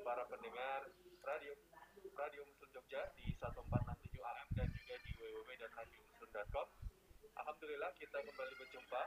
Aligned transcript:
para 0.00 0.24
pendengar 0.32 0.88
radio 1.20 1.52
Radio 2.16 2.48
Muslim 2.48 2.70
Jogja 2.72 3.12
di 3.20 3.28
1467 3.36 4.24
AM 4.24 4.48
dan 4.56 4.68
juga 4.72 4.96
di 5.04 5.12
www.radiomuslim.com. 5.20 6.68
Alhamdulillah 7.36 7.92
kita 8.00 8.24
kembali 8.24 8.54
berjumpa 8.56 9.02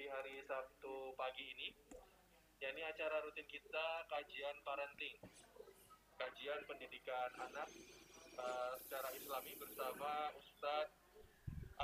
di 0.00 0.08
hari 0.08 0.40
Sabtu 0.48 1.12
pagi 1.20 1.44
ini. 1.52 1.68
Ya, 2.56 2.72
ini 2.72 2.88
acara 2.88 3.20
rutin 3.20 3.44
kita 3.44 4.08
kajian 4.08 4.56
parenting, 4.64 5.20
kajian 6.16 6.64
pendidikan 6.64 7.36
anak 7.36 7.68
uh, 8.40 8.72
secara 8.80 9.12
Islami 9.12 9.60
bersama 9.60 10.32
Ustadz 10.40 10.96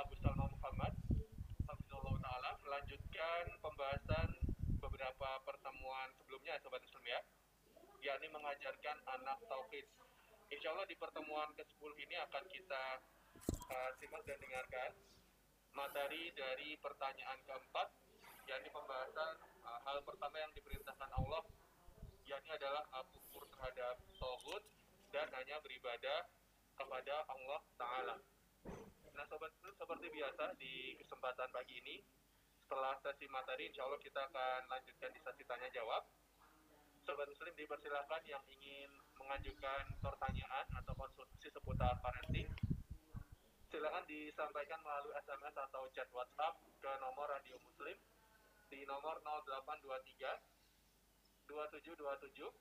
Abu 0.01 0.17
Salma 0.17 0.49
Muhammad, 0.49 0.97
Hafizullah 1.69 2.17
Taala 2.25 2.57
melanjutkan 2.65 3.53
pembahasan 3.61 4.33
beberapa 4.81 5.29
pertemuan 5.45 6.09
sebelumnya, 6.17 6.57
sobat 6.57 6.81
Muslim 6.81 7.05
ya, 7.05 7.21
yakni 8.03 8.27
mengajarkan 8.27 8.99
anak 9.07 9.39
tauhid. 9.47 9.87
Insya 10.51 10.75
Allah 10.75 10.85
di 10.85 10.99
pertemuan 10.99 11.49
ke-10 11.55 11.91
ini 12.03 12.15
akan 12.19 12.43
kita 12.51 12.83
uh, 13.71 13.89
simak 13.97 14.21
dan 14.27 14.37
dengarkan 14.43 14.91
materi 15.73 16.29
dari 16.35 16.75
pertanyaan 16.83 17.39
keempat, 17.47 17.89
yakni 18.45 18.69
pembahasan 18.69 19.39
uh, 19.63 19.79
hal 19.87 20.03
pertama 20.03 20.35
yang 20.35 20.51
diperintahkan 20.51 21.09
Allah, 21.15 21.41
yakni 22.27 22.49
adalah 22.51 22.83
uh, 22.91 23.07
kufur 23.15 23.47
terhadap 23.55 23.97
tauhid 24.19 24.63
dan 25.15 25.31
hanya 25.39 25.63
beribadah 25.63 26.27
kepada 26.75 27.15
Allah 27.31 27.61
Ta'ala. 27.79 28.15
Nah 29.13 29.25
Sobat 29.31 29.53
seperti 29.63 30.07
biasa 30.11 30.59
di 30.59 30.99
kesempatan 30.99 31.49
pagi 31.53 31.79
ini 31.79 31.95
setelah 32.65 32.97
sesi 32.99 33.29
materi 33.29 33.69
insya 33.69 33.85
Allah 33.85 34.01
kita 34.01 34.25
akan 34.25 34.61
lanjutkan 34.67 35.13
di 35.13 35.21
sesi 35.23 35.43
tanya 35.45 35.69
jawab. 35.71 36.03
Sobat 37.03 37.27
Muslim 37.27 37.51
dipersilakan 37.59 38.23
yang 38.23 38.39
ingin 38.47 38.87
mengajukan 39.19 39.91
pertanyaan 39.99 40.63
atau 40.71 40.95
konsultasi 40.95 41.51
seputar 41.51 41.99
parenting 41.99 42.47
silakan 43.67 44.05
disampaikan 44.05 44.77
melalui 44.85 45.11
SMS 45.19 45.57
atau 45.57 45.89
chat 45.91 46.07
WhatsApp 46.15 46.61
ke 46.77 46.91
nomor 47.01 47.25
Radio 47.27 47.57
Muslim 47.59 47.97
di 48.69 48.85
nomor 48.85 49.17
0823 49.19 51.49
2727 51.49 52.53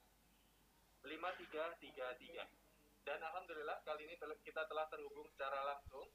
5333. 1.05 3.07
Dan 3.07 3.19
alhamdulillah 3.23 3.79
kali 3.85 4.09
ini 4.09 4.17
kita 4.43 4.67
telah 4.67 4.89
terhubung 4.89 5.29
secara 5.31 5.63
langsung 5.69 6.09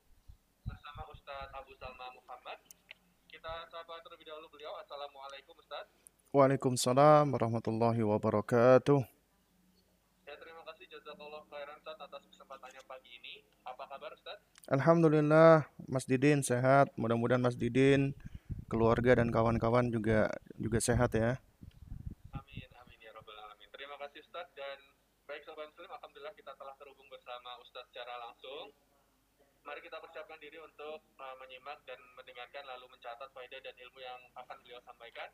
bersama 0.68 1.08
Ustadz 1.14 1.54
Abu 1.56 1.78
Salma 1.78 2.12
Muhammad. 2.12 2.60
Kita 3.30 3.70
sapa 3.72 4.02
terlebih 4.02 4.26
dahulu 4.28 4.50
beliau. 4.50 4.76
Assalamualaikum 4.82 5.56
Ustadz. 5.62 6.07
Waalaikumsalam 6.36 7.32
warahmatullahi 7.32 8.04
wabarakatuh. 8.04 9.00
Ya, 10.28 10.36
terima 10.36 10.60
kasih 10.68 10.86
jazakallah 10.92 11.40
khairan 11.48 11.80
Ustadz 11.80 12.04
atas 12.04 12.24
kesempatannya 12.28 12.84
pagi 12.84 13.16
ini. 13.16 13.48
Apa 13.64 13.88
kabar 13.88 14.12
Ustadz? 14.12 14.44
Alhamdulillah 14.68 15.72
Mas 15.88 16.04
Didin 16.04 16.44
sehat. 16.44 16.92
Mudah-mudahan 17.00 17.40
Mas 17.40 17.56
Didin, 17.56 18.12
keluarga 18.68 19.24
dan 19.24 19.32
kawan-kawan 19.32 19.88
juga 19.88 20.28
juga 20.60 20.84
sehat 20.84 21.16
ya. 21.16 21.40
Amin, 22.36 22.70
amin 22.76 23.00
ya 23.00 23.16
robbal 23.16 23.40
alamin. 23.48 23.72
Terima 23.72 23.96
kasih 23.96 24.20
Ustadz 24.28 24.52
dan 24.52 24.84
baik 25.32 25.48
sobat 25.48 25.72
muslim, 25.72 25.88
alhamdulillah 25.88 26.36
kita 26.36 26.52
telah 26.60 26.76
terhubung 26.76 27.08
bersama 27.08 27.56
Ustadz 27.64 27.88
secara 27.96 28.20
langsung. 28.20 28.76
Mari 29.64 29.80
kita 29.80 29.96
persiapkan 30.04 30.44
diri 30.44 30.60
untuk 30.60 31.08
uh, 31.24 31.36
menyimak 31.40 31.80
dan 31.88 32.04
mendengarkan 32.20 32.68
lalu 32.68 32.92
mencatat 32.92 33.32
faedah 33.32 33.64
dan 33.64 33.76
ilmu 33.80 34.00
yang 34.04 34.20
akan 34.36 34.60
beliau 34.60 34.84
sampaikan. 34.84 35.32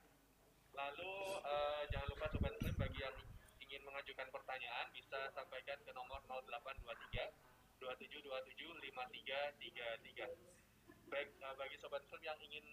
Lalu 0.74 1.14
uh, 1.46 1.86
jangan 1.94 2.10
lupa 2.10 2.26
sobat 2.34 2.50
muslim 2.58 2.74
bagi 2.82 3.06
yang 3.06 3.14
ingin 3.62 3.86
mengajukan 3.86 4.26
pertanyaan 4.34 4.90
bisa 4.90 5.30
sampaikan 5.38 5.78
ke 5.86 5.94
nomor 5.94 6.18
0823 6.26 7.30
2727 7.78 8.82
5333. 8.82 10.34
Baik 11.14 11.30
uh, 11.46 11.54
bagi 11.62 11.78
sobat 11.78 12.02
muslim 12.10 12.26
yang 12.26 12.42
ingin 12.42 12.66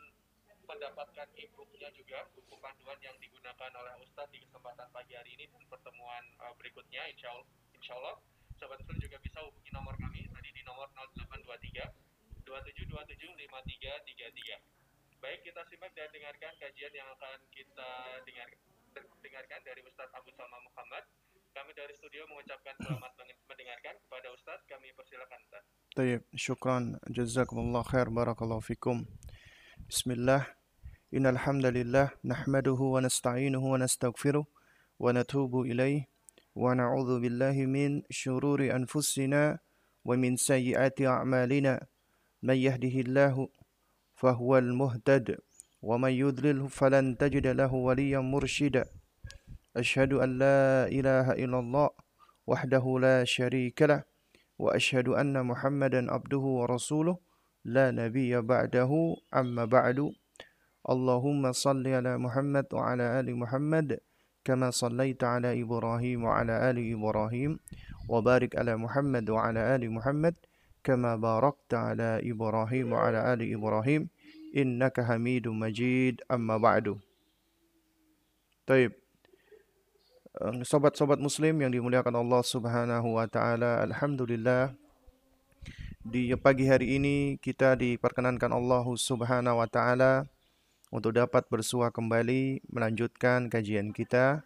mendapatkan 0.64 1.28
e-booknya 1.36 1.92
juga 1.92 2.24
buku 2.32 2.56
panduan 2.62 2.96
yang 3.04 3.18
digunakan 3.20 3.70
oleh 3.76 3.92
Ustadz 4.00 4.32
di 4.32 4.40
kesempatan 4.48 4.88
pagi 4.96 5.12
hari 5.18 5.36
ini 5.36 5.44
dan 5.52 5.60
pertemuan 5.68 6.24
uh, 6.40 6.56
berikutnya 6.56 7.04
insya 7.12 7.36
Allah, 7.36 7.44
insya 7.76 8.00
Allah 8.00 8.16
sobat 8.56 8.80
muslim 8.80 8.96
juga 8.96 9.20
bisa 9.20 9.44
hubungi 9.44 9.76
nomor 9.76 9.92
kami 10.00 10.24
tadi 10.24 10.48
di 10.56 10.64
nomor 10.64 10.88
0823 10.96 12.48
2727 12.48 13.44
5333. 13.44 14.79
Baik, 15.20 15.44
kita 15.44 15.60
simak 15.68 15.92
dan 15.92 16.08
dengarkan 16.16 16.52
kajian 16.56 16.92
yang 16.96 17.04
akan 17.12 17.38
kita 17.52 17.90
dengar, 18.24 18.48
dengarkan 19.20 19.60
dari 19.68 19.84
Ustadz 19.84 20.16
Abu 20.16 20.32
Salma 20.32 20.56
Muhammad. 20.64 21.04
Kami 21.52 21.76
dari 21.76 21.92
studio 21.92 22.24
mengucapkan 22.24 22.72
selamat 22.80 23.12
mendengarkan 23.44 24.00
kepada 24.00 24.32
Ustadz. 24.32 24.64
Kami 24.64 24.88
persilakan 24.96 25.38
Ustadz. 25.44 25.68
Tayyib, 25.92 26.24
syukran. 26.32 26.96
Jazakumullah 27.12 27.84
khair. 27.84 28.08
Barakallahu 28.08 28.64
fikum. 28.64 29.04
Bismillah. 29.92 30.48
Innal 31.12 31.36
hamdalillah 31.36 32.16
nahmaduhu 32.24 32.96
wa 32.96 33.04
nasta'inuhu 33.04 33.76
wa 33.76 33.76
nastaghfiruh 33.76 34.48
wa 34.48 35.04
natubu 35.12 35.68
ilaih 35.68 36.08
wa 36.56 36.72
na'udzu 36.72 37.20
billahi 37.20 37.68
min 37.68 38.08
syururi 38.08 38.72
anfusina 38.72 39.60
wa 40.00 40.16
min 40.16 40.40
sayyiati 40.40 41.04
a'malina. 41.04 41.76
Man 42.40 42.56
yahdihillahu 42.56 43.59
فهو 44.20 44.58
المهتد 44.58 45.36
ومن 45.82 46.12
يضلله 46.12 46.66
فلن 46.68 47.16
تجد 47.16 47.46
له 47.46 47.72
وليا 47.74 48.20
مرشدا. 48.20 48.84
أشهد 49.76 50.12
أن 50.12 50.38
لا 50.38 50.86
إله 50.92 51.32
إلا 51.32 51.58
الله 51.58 51.88
وحده 52.46 52.84
لا 53.00 53.24
شريك 53.24 53.82
له 53.82 54.04
وأشهد 54.58 55.08
أن 55.08 55.46
محمدا 55.46 56.12
عبده 56.12 56.44
ورسوله. 56.60 57.16
لا 57.64 57.90
نبي 57.90 58.40
بعده 58.40 58.90
أما 59.32 59.64
بعد. 59.64 60.12
اللهم 60.80 61.52
صل 61.52 61.84
على 61.88 62.18
محمد 62.18 62.66
وعلى 62.72 63.20
آل 63.20 63.28
محمد 63.36 64.00
كما 64.44 64.70
صليت 64.70 65.24
على 65.24 65.62
إبراهيم 65.62 66.24
وعلى 66.24 66.70
آل 66.70 66.76
إبراهيم 66.92 67.58
وبارك 68.08 68.56
على 68.56 68.76
محمد 68.76 69.30
وعلى 69.30 69.60
آل 69.76 69.82
محمد. 69.90 70.34
كما 70.84 71.16
باركت 71.16 71.74
على 71.74 72.20
إبراهيم 72.24 72.92
وعلى 72.92 73.18
آل 73.32 73.40
إبراهيم 73.54 74.08
إنك 74.56 75.00
حميد 75.00 75.48
مجيد. 75.48 76.22
أما 76.30 76.56
بعد. 76.56 76.98
طيب. 78.66 78.92
Sobat-sobat 80.64 81.18
muslim 81.18 81.58
yang 81.58 81.74
dimuliakan 81.74 82.14
Allah 82.16 82.40
subhanahu 82.46 83.18
wa 83.18 83.26
ta'ala 83.26 83.82
Alhamdulillah. 83.82 84.72
Di 86.00 86.32
pagi 86.40 86.64
hari 86.64 86.96
ini 86.96 87.36
kita 87.36 87.76
diperkenankan 87.76 88.48
Allah 88.48 88.86
subhanahu 88.88 89.60
wa 89.60 89.68
ta'ala 89.68 90.24
Untuk 90.88 91.12
dapat 91.20 91.44
bersua 91.52 91.92
kembali 91.92 92.64
melanjutkan 92.72 93.52
kajian 93.52 93.92
kita 93.92 94.40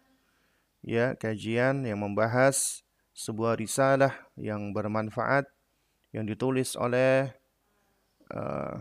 Ya 0.83 1.15
kajian 1.15 1.87
yang 1.87 2.03
membahas 2.03 2.83
sebuah 3.15 3.55
risalah 3.55 4.11
yang 4.35 4.75
bermanfaat 4.75 5.47
yang 6.15 6.23
ditulis 6.23 6.79
oleh 6.79 7.35
uh, 8.31 8.79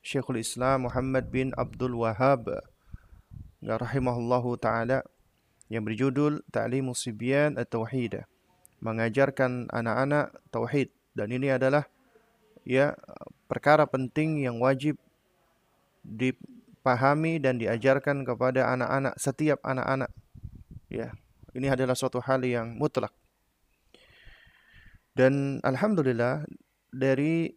Syekhul 0.00 0.40
Islam 0.40 0.88
Muhammad 0.88 1.28
bin 1.28 1.52
Abdul 1.52 1.92
Wahab 2.00 2.48
rahimahullahu 3.60 4.56
taala 4.56 5.04
yang 5.68 5.84
berjudul 5.84 6.40
Ta'limus 6.48 7.04
Sibyan 7.04 7.60
At-Tauhid 7.60 8.24
mengajarkan 8.80 9.68
anak-anak 9.68 10.32
tauhid. 10.48 10.88
Dan 11.12 11.34
ini 11.34 11.50
adalah 11.50 11.84
ya 12.62 12.94
perkara 13.50 13.84
penting 13.90 14.40
yang 14.46 14.62
wajib 14.62 14.96
dipahami 16.06 17.42
dan 17.42 17.58
diajarkan 17.58 18.22
kepada 18.22 18.70
anak-anak 18.70 19.18
setiap 19.18 19.58
anak-anak. 19.66 20.08
Ya 20.88 21.12
ini 21.52 21.68
adalah 21.68 21.98
suatu 21.98 22.22
hal 22.22 22.40
yang 22.46 22.78
mutlak 22.78 23.12
dan 25.16 25.62
alhamdulillah 25.64 26.44
dari 26.92 27.52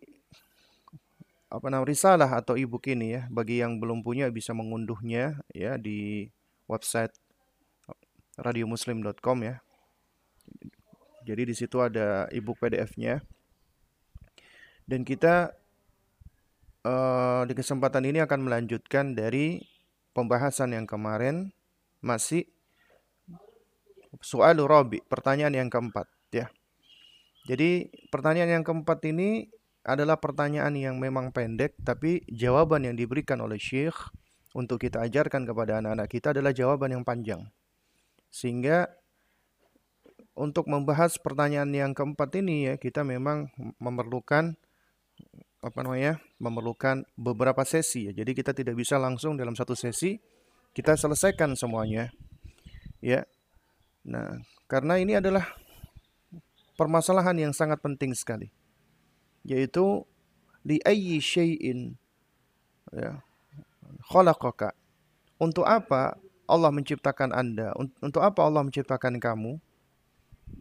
apa 1.52 1.68
namanya 1.68 1.92
risalah 1.92 2.32
atau 2.32 2.56
ebook 2.56 2.88
ini 2.88 3.20
ya 3.20 3.28
bagi 3.28 3.60
yang 3.60 3.76
belum 3.76 4.08
punya 4.08 4.32
bisa 4.32 4.56
mengunduhnya 4.56 5.36
ya 5.52 5.76
di 5.76 6.32
website 6.72 7.12
radiomuslim.com 8.40 9.38
ya. 9.44 9.60
Jadi 11.28 11.54
di 11.54 11.56
situ 11.56 11.78
ada 11.84 12.26
ebook 12.32 12.58
PDF-nya. 12.58 13.22
Dan 14.88 15.06
kita 15.06 15.54
uh, 16.88 17.44
di 17.46 17.54
kesempatan 17.54 18.10
ini 18.10 18.24
akan 18.24 18.42
melanjutkan 18.42 19.14
dari 19.14 19.62
pembahasan 20.18 20.74
yang 20.74 20.90
kemarin 20.90 21.54
masih 22.02 22.50
soal 24.20 24.58
robi, 24.66 25.00
pertanyaan 25.06 25.54
yang 25.56 25.70
keempat 25.70 26.10
ya. 26.34 26.50
Jadi 27.50 27.90
pertanyaan 28.14 28.62
yang 28.62 28.66
keempat 28.66 29.02
ini 29.10 29.50
adalah 29.82 30.22
pertanyaan 30.22 30.78
yang 30.78 31.02
memang 31.02 31.34
pendek 31.34 31.74
tapi 31.82 32.22
jawaban 32.30 32.86
yang 32.86 32.94
diberikan 32.94 33.42
oleh 33.42 33.58
Syekh 33.58 33.98
untuk 34.54 34.78
kita 34.84 35.02
ajarkan 35.02 35.50
kepada 35.50 35.82
anak-anak 35.82 36.08
kita 36.12 36.38
adalah 36.38 36.54
jawaban 36.54 36.94
yang 36.94 37.04
panjang. 37.08 37.50
Sehingga 38.30 38.94
untuk 40.38 40.70
membahas 40.70 41.18
pertanyaan 41.18 41.74
yang 41.74 41.92
keempat 41.98 42.30
ini 42.40 42.72
ya 42.72 42.74
kita 42.78 43.02
memang 43.04 43.52
memerlukan 43.82 44.56
apa 45.62 45.80
namanya 45.86 46.18
memerlukan 46.42 47.06
beberapa 47.18 47.62
sesi 47.66 48.10
ya. 48.10 48.14
Jadi 48.14 48.32
kita 48.34 48.54
tidak 48.54 48.78
bisa 48.78 48.98
langsung 48.98 49.38
dalam 49.38 49.54
satu 49.54 49.74
sesi 49.74 50.18
kita 50.72 50.96
selesaikan 50.96 51.54
semuanya. 51.54 52.10
Ya. 53.04 53.28
Nah, 54.02 54.42
karena 54.66 54.98
ini 54.98 55.20
adalah 55.20 55.46
permasalahan 56.82 57.38
yang 57.38 57.54
sangat 57.54 57.78
penting 57.78 58.18
sekali. 58.18 58.50
Yaitu 59.46 60.02
li 60.66 60.82
ayyi 60.82 61.22
syai'in 61.22 61.94
ya 62.90 63.22
khalaqaka. 64.10 64.74
Untuk 65.38 65.66
apa 65.66 66.18
Allah 66.50 66.74
menciptakan 66.74 67.34
Anda? 67.34 67.74
Untuk 68.02 68.22
apa 68.26 68.42
Allah 68.42 68.66
menciptakan 68.66 69.22
kamu? 69.22 69.62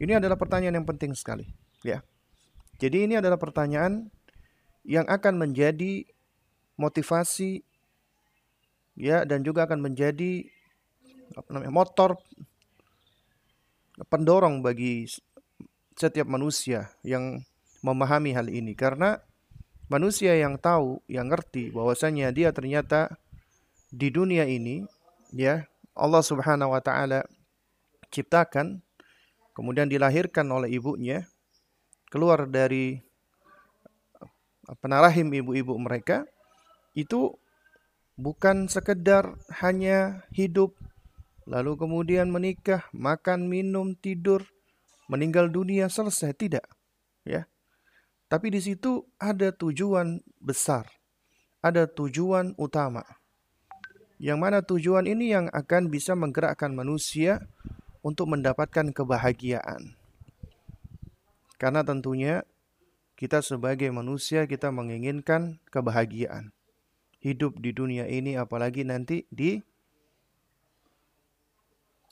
Ini 0.00 0.20
adalah 0.20 0.36
pertanyaan 0.36 0.80
yang 0.80 0.88
penting 0.88 1.12
sekali, 1.18 1.44
ya. 1.82 2.00
Jadi 2.80 3.10
ini 3.10 3.18
adalah 3.18 3.36
pertanyaan 3.36 4.08
yang 4.86 5.04
akan 5.04 5.36
menjadi 5.36 6.08
motivasi 6.80 7.60
ya 8.96 9.28
dan 9.28 9.44
juga 9.44 9.68
akan 9.68 9.84
menjadi 9.84 10.48
apa 11.36 11.48
namanya 11.52 11.74
motor 11.74 12.16
pendorong 14.08 14.64
bagi 14.64 15.04
setiap 16.00 16.24
manusia 16.24 16.88
yang 17.04 17.44
memahami 17.84 18.32
hal 18.32 18.48
ini. 18.48 18.72
Karena 18.72 19.20
manusia 19.92 20.32
yang 20.32 20.56
tahu 20.56 21.04
yang 21.10 21.28
ngerti 21.28 21.68
bahwasanya 21.74 22.32
dia 22.32 22.56
ternyata 22.56 23.20
di 23.92 24.08
dunia 24.08 24.46
ini 24.46 24.86
ya 25.34 25.66
Allah 25.98 26.22
Subhanahu 26.22 26.72
wa 26.72 26.78
taala 26.78 27.26
ciptakan 28.14 28.80
kemudian 29.52 29.90
dilahirkan 29.90 30.46
oleh 30.46 30.70
ibunya 30.70 31.26
keluar 32.06 32.46
dari 32.46 33.02
penarahim 34.78 35.26
ibu-ibu 35.34 35.74
mereka 35.74 36.22
itu 36.94 37.34
bukan 38.14 38.70
sekedar 38.70 39.34
hanya 39.58 40.22
hidup 40.30 40.78
lalu 41.50 41.74
kemudian 41.74 42.30
menikah, 42.30 42.86
makan, 42.94 43.50
minum, 43.50 43.98
tidur, 43.98 44.46
meninggal 45.10 45.50
dunia 45.50 45.90
selesai 45.90 46.30
tidak, 46.38 46.64
ya. 47.26 47.50
Tapi 48.30 48.54
di 48.54 48.62
situ 48.62 49.02
ada 49.18 49.50
tujuan 49.50 50.22
besar, 50.38 50.86
ada 51.58 51.90
tujuan 51.90 52.54
utama. 52.54 53.02
Yang 54.22 54.38
mana 54.38 54.58
tujuan 54.62 55.10
ini 55.10 55.34
yang 55.34 55.50
akan 55.50 55.90
bisa 55.90 56.14
menggerakkan 56.14 56.70
manusia 56.70 57.42
untuk 58.06 58.30
mendapatkan 58.30 58.94
kebahagiaan. 58.94 59.98
Karena 61.58 61.82
tentunya 61.82 62.46
kita 63.18 63.42
sebagai 63.42 63.90
manusia 63.90 64.46
kita 64.46 64.70
menginginkan 64.70 65.58
kebahagiaan. 65.72 66.54
Hidup 67.20 67.58
di 67.60 67.74
dunia 67.74 68.08
ini 68.08 68.38
apalagi 68.38 68.86
nanti 68.86 69.28
di 69.28 69.60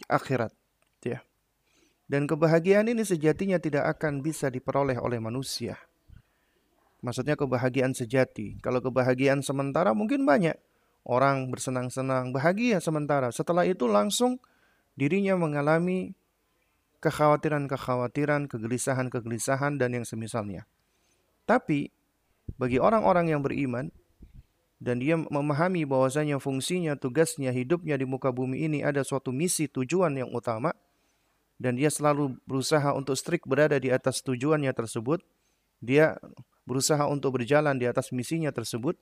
akhirat, 0.09 0.53
ya. 1.05 1.28
Dan 2.08 2.25
kebahagiaan 2.25 2.88
ini 2.88 3.05
sejatinya 3.05 3.60
tidak 3.60 3.84
akan 4.00 4.25
bisa 4.25 4.49
diperoleh 4.49 4.96
oleh 4.96 5.20
manusia. 5.20 5.76
Maksudnya 7.05 7.37
kebahagiaan 7.37 7.93
sejati. 7.93 8.56
Kalau 8.64 8.81
kebahagiaan 8.81 9.44
sementara 9.44 9.93
mungkin 9.93 10.25
banyak. 10.25 10.56
Orang 11.08 11.52
bersenang-senang, 11.52 12.32
bahagia 12.37 12.81
sementara. 12.81 13.32
Setelah 13.32 13.64
itu 13.64 13.88
langsung 13.88 14.40
dirinya 14.93 15.37
mengalami 15.37 16.12
kekhawatiran-kekhawatiran, 17.00 18.50
kegelisahan-kegelisahan, 18.50 19.81
dan 19.81 19.96
yang 19.96 20.05
semisalnya. 20.05 20.69
Tapi 21.49 21.88
bagi 22.60 22.76
orang-orang 22.76 23.32
yang 23.32 23.40
beriman 23.40 23.88
dan 24.82 25.00
dia 25.00 25.16
memahami 25.16 25.88
bahwasanya 25.88 26.43
fungsinya, 26.43 26.99
tugasnya, 26.99 27.56
hidupnya 27.56 27.96
di 27.96 28.05
muka 28.05 28.28
bumi 28.34 28.69
ini 28.69 28.78
ada 28.84 29.00
suatu 29.00 29.32
misi 29.32 29.64
tujuan 29.70 30.12
yang 30.19 30.28
utama 30.34 30.76
dan 31.58 31.75
dia 31.75 31.90
selalu 31.90 32.38
berusaha 32.46 32.94
untuk 32.94 33.19
strict 33.19 33.44
berada 33.44 33.76
di 33.82 33.90
atas 33.90 34.22
tujuannya 34.22 34.70
tersebut, 34.70 35.20
dia 35.82 36.19
berusaha 36.64 37.02
untuk 37.10 37.43
berjalan 37.43 37.75
di 37.75 37.90
atas 37.90 38.14
misinya 38.14 38.55
tersebut, 38.55 38.94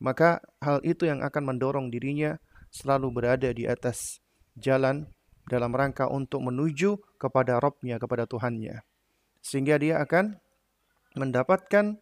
maka 0.00 0.40
hal 0.64 0.80
itu 0.80 1.04
yang 1.04 1.20
akan 1.20 1.54
mendorong 1.54 1.92
dirinya 1.92 2.40
selalu 2.72 3.12
berada 3.12 3.52
di 3.52 3.68
atas 3.68 4.20
jalan 4.56 5.08
dalam 5.48 5.72
rangka 5.72 6.08
untuk 6.08 6.44
menuju 6.44 7.00
kepada 7.16 7.60
Robnya, 7.60 7.96
kepada 7.96 8.28
Tuhannya. 8.28 8.84
Sehingga 9.40 9.80
dia 9.80 10.00
akan 10.04 10.36
mendapatkan 11.16 11.96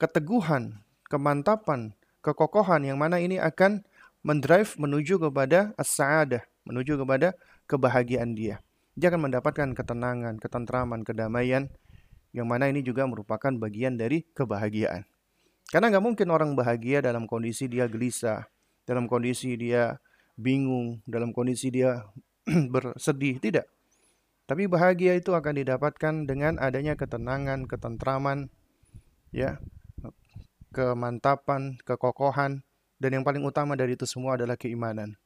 keteguhan, 0.00 0.80
kemantapan, 1.06 1.92
kekokohan 2.24 2.88
yang 2.88 2.96
mana 2.96 3.20
ini 3.20 3.36
akan 3.36 3.84
mendrive 4.24 4.74
menuju 4.80 5.20
kepada 5.22 5.76
as-sa'adah, 5.76 6.42
menuju 6.66 6.98
kepada 7.04 7.36
kebahagiaan 7.66 8.34
dia. 8.34 8.62
Dia 8.96 9.12
akan 9.12 9.28
mendapatkan 9.28 9.76
ketenangan, 9.76 10.40
ketentraman, 10.40 11.04
kedamaian 11.04 11.68
yang 12.32 12.48
mana 12.48 12.68
ini 12.68 12.80
juga 12.80 13.04
merupakan 13.04 13.52
bagian 13.52 13.96
dari 14.00 14.24
kebahagiaan. 14.32 15.04
Karena 15.68 15.90
nggak 15.90 16.04
mungkin 16.04 16.28
orang 16.30 16.54
bahagia 16.54 17.02
dalam 17.02 17.26
kondisi 17.26 17.66
dia 17.66 17.90
gelisah, 17.90 18.46
dalam 18.86 19.10
kondisi 19.10 19.58
dia 19.58 19.98
bingung, 20.38 21.02
dalam 21.08 21.34
kondisi 21.34 21.74
dia 21.74 22.06
bersedih, 22.72 23.42
tidak. 23.42 23.66
Tapi 24.46 24.70
bahagia 24.70 25.18
itu 25.18 25.34
akan 25.34 25.58
didapatkan 25.58 26.14
dengan 26.22 26.54
adanya 26.62 26.94
ketenangan, 26.94 27.66
ketentraman, 27.66 28.46
ya, 29.34 29.58
kemantapan, 30.70 31.82
kekokohan, 31.82 32.62
dan 33.02 33.10
yang 33.10 33.24
paling 33.26 33.42
utama 33.42 33.74
dari 33.74 33.98
itu 33.98 34.06
semua 34.06 34.38
adalah 34.38 34.54
keimanan. 34.54 35.18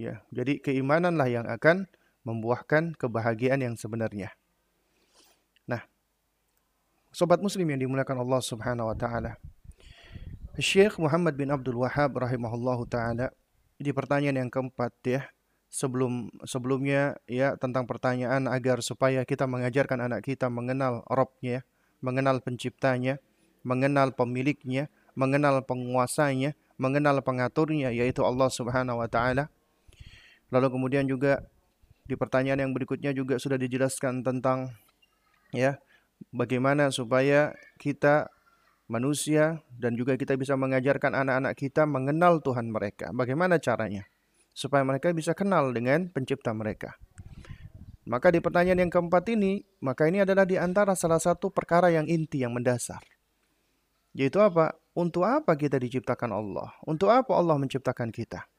Ya, 0.00 0.24
jadi 0.32 0.56
keimananlah 0.56 1.28
yang 1.28 1.44
akan 1.44 1.84
membuahkan 2.24 2.96
kebahagiaan 2.96 3.60
yang 3.60 3.76
sebenarnya. 3.76 4.32
Nah, 5.68 5.84
sobat 7.12 7.44
muslim 7.44 7.68
yang 7.68 7.84
dimuliakan 7.84 8.24
Allah 8.24 8.40
Subhanahu 8.40 8.88
wa 8.88 8.96
taala. 8.96 9.36
Syekh 10.56 10.96
Muhammad 10.96 11.36
bin 11.36 11.52
Abdul 11.52 11.84
Wahab 11.84 12.16
rahimahullahu 12.16 12.88
taala 12.88 13.28
di 13.76 13.92
pertanyaan 13.92 14.48
yang 14.48 14.48
keempat 14.48 14.88
ya, 15.04 15.28
sebelum 15.68 16.32
sebelumnya 16.48 17.20
ya 17.28 17.60
tentang 17.60 17.84
pertanyaan 17.84 18.48
agar 18.48 18.80
supaya 18.80 19.28
kita 19.28 19.44
mengajarkan 19.44 20.08
anak 20.08 20.24
kita 20.24 20.48
mengenal 20.48 21.04
Robnya, 21.12 21.68
mengenal 22.00 22.40
penciptanya, 22.40 23.20
mengenal 23.68 24.16
pemiliknya, 24.16 24.88
mengenal 25.12 25.60
penguasanya, 25.60 26.56
mengenal 26.80 27.20
pengaturnya 27.20 27.92
yaitu 27.92 28.24
Allah 28.24 28.48
Subhanahu 28.48 29.04
wa 29.04 29.08
taala. 29.12 29.52
Lalu 30.50 30.66
kemudian 30.70 31.06
juga 31.06 31.42
di 32.06 32.18
pertanyaan 32.18 32.66
yang 32.68 32.72
berikutnya 32.74 33.14
juga 33.14 33.38
sudah 33.38 33.58
dijelaskan 33.58 34.26
tentang 34.26 34.74
ya 35.54 35.78
bagaimana 36.34 36.90
supaya 36.90 37.54
kita 37.78 38.26
manusia 38.90 39.62
dan 39.78 39.94
juga 39.94 40.18
kita 40.18 40.34
bisa 40.34 40.58
mengajarkan 40.58 41.14
anak-anak 41.14 41.54
kita 41.54 41.86
mengenal 41.86 42.42
Tuhan 42.42 42.66
mereka. 42.74 43.14
Bagaimana 43.14 43.62
caranya? 43.62 44.10
supaya 44.60 44.82
mereka 44.84 45.08
bisa 45.14 45.32
kenal 45.32 45.70
dengan 45.70 46.10
pencipta 46.10 46.52
mereka. 46.52 46.98
Maka 48.04 48.34
di 48.34 48.42
pertanyaan 48.42 48.88
yang 48.88 48.92
keempat 48.92 49.24
ini, 49.32 49.62
maka 49.80 50.10
ini 50.10 50.20
adalah 50.20 50.42
di 50.42 50.58
antara 50.58 50.98
salah 50.98 51.22
satu 51.22 51.48
perkara 51.54 51.94
yang 51.94 52.10
inti 52.10 52.42
yang 52.42 52.50
mendasar. 52.50 53.00
Yaitu 54.12 54.42
apa? 54.42 54.74
Untuk 54.98 55.22
apa 55.22 55.54
kita 55.54 55.78
diciptakan 55.78 56.34
Allah? 56.34 56.74
Untuk 56.82 57.14
apa 57.14 57.30
Allah 57.38 57.54
menciptakan 57.56 58.10
kita? 58.10 58.50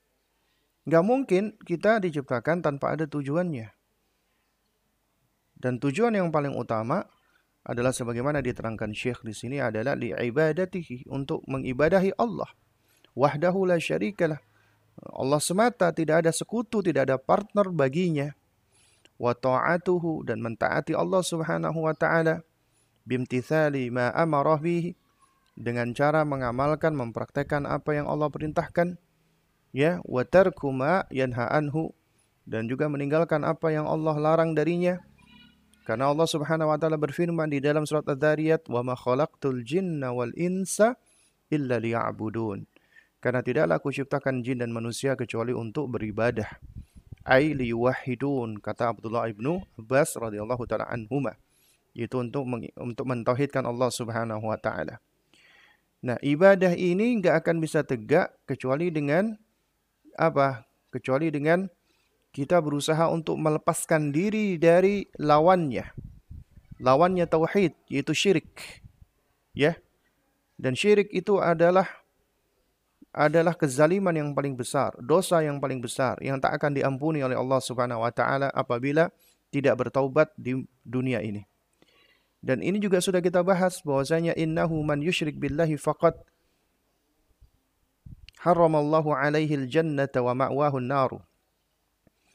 Gak 0.89 1.05
mungkin 1.05 1.57
kita 1.61 2.01
diciptakan 2.01 2.65
tanpa 2.65 2.97
ada 2.97 3.05
tujuannya. 3.05 3.69
Dan 5.61 5.77
tujuan 5.77 6.17
yang 6.17 6.33
paling 6.33 6.57
utama 6.57 7.05
adalah 7.61 7.93
sebagaimana 7.93 8.41
diterangkan 8.41 8.89
Syekh 8.89 9.21
di 9.21 9.37
sini 9.37 9.57
adalah 9.61 9.93
li'ibadatihi 9.93 11.05
untuk 11.13 11.45
mengibadahi 11.45 12.17
Allah. 12.17 12.49
Wahdahu 13.13 13.69
la 13.69 13.77
syarikalah 13.77 14.41
Allah 15.09 15.41
semata 15.41 15.89
tidak 15.95 16.25
ada 16.25 16.31
sekutu, 16.33 16.83
tidak 16.83 17.09
ada 17.09 17.17
partner 17.17 17.71
baginya. 17.71 18.35
Wa 19.21 19.37
ta'atuhu 19.37 20.25
dan 20.25 20.41
mentaati 20.41 20.97
Allah 20.97 21.21
Subhanahu 21.21 21.85
wa 21.85 21.93
taala 21.93 22.41
bimtithali 23.05 23.93
ma 23.93 24.09
amarah 24.17 24.57
bihi 24.57 24.97
dengan 25.53 25.93
cara 25.93 26.25
mengamalkan 26.25 26.97
mempraktekkan 26.97 27.69
apa 27.69 27.97
yang 27.97 28.09
Allah 28.09 28.33
perintahkan 28.33 28.97
ya 29.71 30.03
wa 30.03 30.23
tarku 30.23 30.71
ma 30.71 31.07
yanha 31.11 31.47
anhu 31.51 31.95
dan 32.47 32.67
juga 32.67 32.91
meninggalkan 32.91 33.43
apa 33.47 33.71
yang 33.71 33.87
Allah 33.87 34.15
larang 34.19 34.51
darinya 34.55 34.99
karena 35.87 36.11
Allah 36.11 36.27
Subhanahu 36.27 36.69
wa 36.69 36.77
taala 36.77 36.99
berfirman 36.99 37.49
di 37.49 37.63
dalam 37.63 37.87
surat 37.87 38.05
Adz-Dzariyat 38.05 38.69
wa 38.69 38.85
ma 38.85 38.95
khalaqtul 38.95 39.63
jinna 39.65 40.13
wal 40.13 40.31
insa 40.37 40.99
illa 41.49 41.79
liya'budun 41.81 42.67
karena 43.21 43.39
tidaklah 43.45 43.77
aku 43.77 43.93
ciptakan 43.93 44.41
jin 44.41 44.59
dan 44.59 44.73
manusia 44.73 45.13
kecuali 45.13 45.53
untuk 45.53 45.93
beribadah. 45.93 46.49
ay 47.21 47.53
liyuwahhidun 47.53 48.57
kata 48.65 48.97
Abdullah 48.97 49.29
ibnu 49.29 49.61
Abbas 49.77 50.17
radhiyallahu 50.17 50.65
taala 50.65 50.89
anhuma 50.89 51.37
yaitu 51.93 52.17
untuk 52.17 52.47
untuk 52.79 53.05
mentauhidkan 53.05 53.61
Allah 53.67 53.93
Subhanahu 53.93 54.41
wa 54.49 54.57
taala. 54.57 54.97
Nah, 56.01 56.17
ibadah 56.25 56.73
ini 56.73 57.21
nggak 57.21 57.45
akan 57.45 57.61
bisa 57.61 57.85
tegak 57.85 58.33
kecuali 58.49 58.89
dengan 58.89 59.37
apa? 60.17 60.67
Kecuali 60.91 61.31
dengan 61.31 61.67
kita 62.31 62.63
berusaha 62.63 63.11
untuk 63.11 63.35
melepaskan 63.39 64.15
diri 64.15 64.55
dari 64.55 65.07
lawannya. 65.19 65.91
Lawannya 66.79 67.27
tauhid 67.27 67.75
yaitu 67.91 68.15
syirik. 68.15 68.81
Ya. 69.51 69.75
Dan 70.55 70.73
syirik 70.73 71.11
itu 71.11 71.37
adalah 71.43 71.87
adalah 73.11 73.51
kezaliman 73.51 74.15
yang 74.15 74.31
paling 74.31 74.55
besar, 74.55 74.95
dosa 74.95 75.43
yang 75.43 75.59
paling 75.59 75.83
besar 75.83 76.15
yang 76.23 76.39
tak 76.39 76.55
akan 76.55 76.71
diampuni 76.71 77.19
oleh 77.19 77.35
Allah 77.35 77.59
Subhanahu 77.59 78.07
wa 78.07 78.11
taala 78.15 78.47
apabila 78.55 79.11
tidak 79.51 79.75
bertaubat 79.83 80.31
di 80.39 80.63
dunia 80.87 81.19
ini. 81.19 81.43
Dan 82.41 82.63
ini 82.63 82.81
juga 82.81 83.03
sudah 83.03 83.19
kita 83.21 83.43
bahas 83.43 83.83
bahwasanya 83.83 84.33
innahu 84.33 84.81
man 84.81 85.03
yusyrik 85.03 85.37
billahi 85.37 85.75
faqad 85.77 86.17
haramallahu 88.41 89.13
alaihi 89.13 89.53
aljannata 89.53 90.25
wa 90.25 90.33
ma'wahu 90.33 90.81
an-nar. 90.81 91.11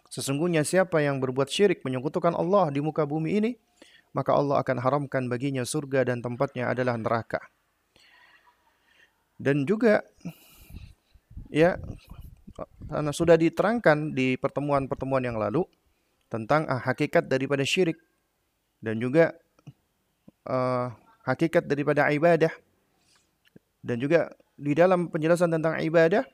Sesungguhnya 0.07 0.63
siapa 0.63 1.03
yang 1.03 1.19
berbuat 1.19 1.51
syirik 1.51 1.83
menyekutukan 1.83 2.33
Allah 2.33 2.71
di 2.71 2.79
muka 2.79 3.03
bumi 3.03 3.43
ini, 3.43 3.53
maka 4.15 4.33
Allah 4.33 4.63
akan 4.63 4.79
haramkan 4.79 5.27
baginya 5.27 5.67
surga 5.67 6.07
dan 6.07 6.23
tempatnya 6.23 6.71
adalah 6.71 6.95
neraka. 6.95 7.43
Dan 9.37 9.69
juga 9.69 10.01
ya 11.53 11.77
karena 12.89 13.13
sudah 13.13 13.37
diterangkan 13.37 14.17
di 14.17 14.41
pertemuan-pertemuan 14.41 15.21
yang 15.21 15.37
lalu 15.37 15.67
tentang 16.33 16.65
ah, 16.71 16.81
hakikat 16.81 17.29
daripada 17.29 17.67
syirik 17.67 18.01
dan 18.81 18.97
juga 18.97 19.37
uh, 20.49 20.89
hakikat 21.27 21.67
daripada 21.67 22.09
ibadah 22.13 22.53
dan 23.83 23.97
juga 23.99 24.33
di 24.57 24.73
dalam 24.73 25.13
penjelasan 25.13 25.53
tentang 25.53 25.77
ibadah 25.81 26.25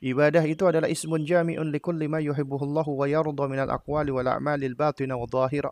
ibadah 0.00 0.42
itu 0.44 0.64
adalah 0.64 0.88
ismun 0.88 1.24
jami'un 1.24 1.68
likulli 1.68 2.08
ma 2.08 2.18
yuhibbuhullahu 2.18 2.96
wa 2.96 3.06
yarda 3.08 3.44
minal 3.48 3.70
aqwali 3.70 4.08
wal 4.08 4.26
a'malil 4.26 4.74
batina 4.74 5.14
wa 5.14 5.28
dhahira 5.28 5.70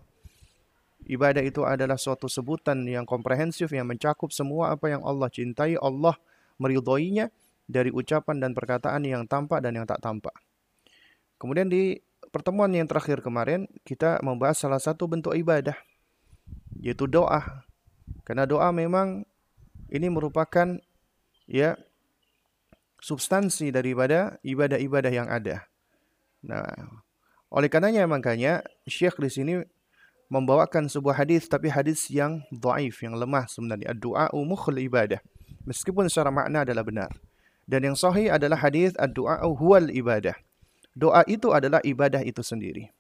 ibadah 1.09 1.41
itu 1.41 1.65
adalah 1.65 1.97
suatu 1.97 2.29
sebutan 2.29 2.85
yang 2.85 3.09
komprehensif 3.09 3.73
yang 3.73 3.89
mencakup 3.89 4.35
semua 4.35 4.75
apa 4.75 4.93
yang 4.93 5.03
Allah 5.07 5.31
cintai 5.31 5.79
Allah 5.81 6.19
meridhoinya 6.61 7.29
dari 7.67 7.91
ucapan 7.91 8.39
dan 8.43 8.51
perkataan 8.55 9.03
yang 9.03 9.27
tampak 9.27 9.59
dan 9.61 9.75
yang 9.75 9.87
tak 9.87 9.99
tampak. 9.99 10.33
Kemudian 11.37 11.69
di 11.69 11.99
pertemuan 12.31 12.71
yang 12.73 12.87
terakhir 12.89 13.21
kemarin 13.21 13.67
kita 13.83 14.23
membahas 14.23 14.57
salah 14.57 14.81
satu 14.81 15.11
bentuk 15.11 15.35
ibadah 15.35 15.77
yaitu 16.79 17.05
doa. 17.11 17.67
Karena 18.23 18.47
doa 18.47 18.71
memang 18.71 19.27
ini 19.91 20.07
merupakan 20.11 20.79
ya 21.47 21.79
substansi 23.07 23.71
daripada 23.71 24.35
ibadah-ibadah 24.43 25.13
yang 25.15 25.31
ada. 25.31 25.63
Nah, 26.43 26.67
oleh 27.55 27.71
karenanya 27.71 28.11
makanya 28.11 28.67
Syekh 28.83 29.23
di 29.23 29.31
sini 29.31 29.55
membawakan 30.27 30.91
sebuah 30.91 31.23
hadis 31.23 31.47
tapi 31.47 31.71
hadis 31.71 32.11
yang 32.11 32.43
dhaif, 32.51 32.99
yang 33.07 33.15
lemah 33.15 33.47
sebenarnya. 33.47 33.95
Doa 33.95 34.27
mukhul 34.35 34.83
ibadah. 34.83 35.23
Meskipun 35.63 36.11
secara 36.11 36.35
makna 36.35 36.67
adalah 36.67 36.83
benar. 36.83 37.11
Dan 37.67 37.87
yang 37.87 37.97
sahih 37.99 38.31
adalah 38.31 38.59
hadis 38.59 38.95
ad-du'a 38.99 39.43
huwal 39.43 39.91
ibadah. 39.91 40.35
Doa 40.95 41.23
itu 41.31 41.55
adalah 41.55 41.79
ibadah 41.87 42.23
itu 42.27 42.43
sendiri. 42.43 42.91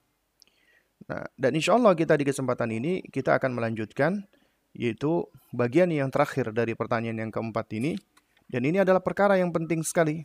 Nah, 1.06 1.26
dan 1.38 1.54
insya 1.54 1.75
Allah 1.75 1.94
kita 1.94 2.18
di 2.18 2.26
kesempatan 2.26 2.70
ini 2.75 3.02
kita 3.10 3.38
akan 3.38 3.54
melanjutkan 3.54 4.26
yaitu 4.75 5.26
bagian 5.54 5.90
yang 5.90 6.10
terakhir 6.10 6.50
dari 6.50 6.78
pertanyaan 6.78 7.26
yang 7.26 7.32
keempat 7.34 7.66
ini. 7.75 7.98
Dan 8.46 8.62
ini 8.66 8.82
adalah 8.82 9.02
perkara 9.02 9.38
yang 9.38 9.50
penting 9.50 9.82
sekali 9.82 10.22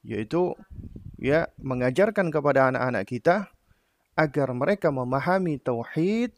yaitu 0.00 0.56
ya 1.20 1.48
mengajarkan 1.60 2.32
kepada 2.32 2.72
anak-anak 2.72 3.04
kita 3.04 3.52
agar 4.16 4.48
mereka 4.56 4.88
memahami 4.88 5.60
tauhid 5.60 6.32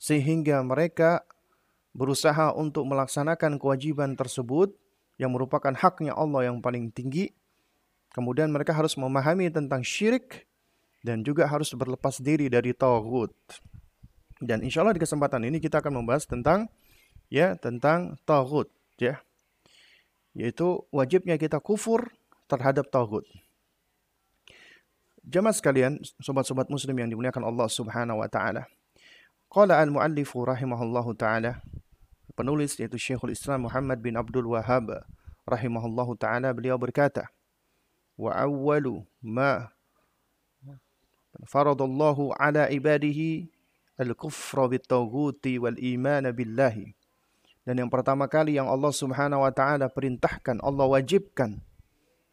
sehingga 0.00 0.64
mereka 0.64 1.24
berusaha 1.92 2.56
untuk 2.56 2.88
melaksanakan 2.88 3.60
kewajiban 3.60 4.16
tersebut 4.16 4.72
yang 5.20 5.36
merupakan 5.36 5.76
haknya 5.76 6.16
Allah 6.16 6.48
yang 6.48 6.64
paling 6.64 6.88
tinggi. 6.88 7.28
Kemudian 8.10 8.48
mereka 8.50 8.74
harus 8.74 8.96
memahami 8.96 9.52
tentang 9.52 9.84
syirik 9.84 10.48
dan 11.04 11.22
juga 11.22 11.46
harus 11.46 11.70
berlepas 11.76 12.18
diri 12.18 12.48
dari 12.48 12.72
tauhid. 12.72 13.30
Dan 14.40 14.64
insya 14.64 14.80
Allah 14.80 14.96
di 14.96 15.04
kesempatan 15.04 15.44
ini 15.44 15.60
kita 15.60 15.84
akan 15.84 16.00
membahas 16.00 16.24
tentang 16.24 16.66
ya 17.28 17.54
tentang 17.60 18.16
tauhid 18.24 18.72
ya. 18.96 19.20
Yaitu 20.34 20.86
wajibnya 20.94 21.34
kita 21.38 21.58
kufur 21.58 22.10
terhadap 22.46 22.86
tauhid. 22.90 23.26
Jemaah 25.20 25.52
sekalian, 25.52 26.00
sobat-sobat 26.18 26.72
muslim 26.72 26.96
yang 26.96 27.10
dimuliakan 27.10 27.44
Allah 27.44 27.68
Subhanahu 27.68 28.24
wa 28.24 28.28
taala. 28.30 28.66
Qala 29.50 29.82
al-muallifu 29.82 30.46
rahimahullahu 30.46 31.12
taala 31.18 31.58
penulis 32.40 32.78
yaitu 32.80 32.96
Syekhul 32.96 33.36
Islam 33.36 33.68
Muhammad 33.68 34.00
bin 34.00 34.16
Abdul 34.16 34.48
Wahhab 34.48 35.04
rahimahullahu 35.44 36.16
taala 36.16 36.54
beliau 36.56 36.80
berkata 36.80 37.28
wa 38.16 38.32
awwalu 38.32 39.04
ma 39.20 39.68
faradallahu 41.44 42.32
ala 42.38 42.72
ibadihi 42.72 43.52
al-kufra 44.00 44.72
bit-taghuti 44.72 45.60
wal 45.60 45.76
iman 45.76 46.32
billahi 46.32 46.96
dan 47.70 47.86
yang 47.86 47.86
pertama 47.86 48.26
kali 48.26 48.58
yang 48.58 48.66
Allah 48.66 48.90
Subhanahu 48.90 49.46
wa 49.46 49.52
taala 49.54 49.86
perintahkan 49.86 50.58
Allah 50.58 50.90
wajibkan 50.90 51.62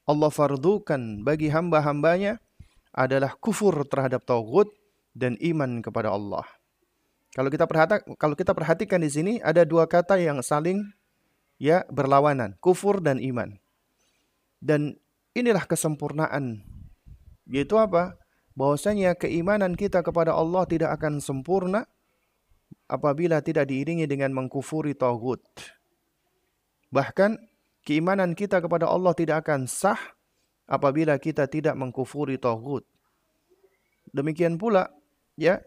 Allah 0.10 0.34
fardukan 0.34 1.22
bagi 1.22 1.54
hamba-hambanya 1.54 2.42
adalah 2.90 3.38
kufur 3.38 3.86
terhadap 3.86 4.26
tauhid 4.26 4.74
dan 5.14 5.38
iman 5.38 5.86
kepada 5.86 6.10
Allah 6.10 6.42
kalau 7.38 7.54
kita 7.54 7.70
perhatikan, 7.70 8.18
kalau 8.18 8.34
kita 8.34 8.58
perhatikan 8.58 8.98
di 8.98 9.14
sini 9.14 9.34
ada 9.46 9.62
dua 9.62 9.86
kata 9.86 10.18
yang 10.18 10.42
saling 10.42 10.90
ya 11.62 11.86
berlawanan, 11.94 12.58
kufur 12.58 12.98
dan 12.98 13.22
iman. 13.22 13.62
Dan 14.58 14.98
inilah 15.38 15.70
kesempurnaan. 15.70 16.66
Yaitu 17.46 17.78
apa? 17.78 18.18
Bahwasanya 18.58 19.14
keimanan 19.14 19.78
kita 19.78 20.02
kepada 20.02 20.34
Allah 20.34 20.66
tidak 20.66 20.98
akan 20.98 21.22
sempurna 21.22 21.86
apabila 22.88 23.44
tidak 23.44 23.68
diiringi 23.68 24.08
dengan 24.08 24.32
mengkufuri 24.32 24.96
tauhid. 24.96 25.44
Bahkan 26.92 27.36
keimanan 27.84 28.36
kita 28.36 28.64
kepada 28.64 28.88
Allah 28.88 29.12
tidak 29.12 29.48
akan 29.48 29.68
sah 29.68 30.00
apabila 30.68 31.20
kita 31.20 31.48
tidak 31.48 31.76
mengkufuri 31.76 32.40
tauhid. 32.40 32.84
Demikian 34.16 34.56
pula 34.56 34.92
ya 35.36 35.60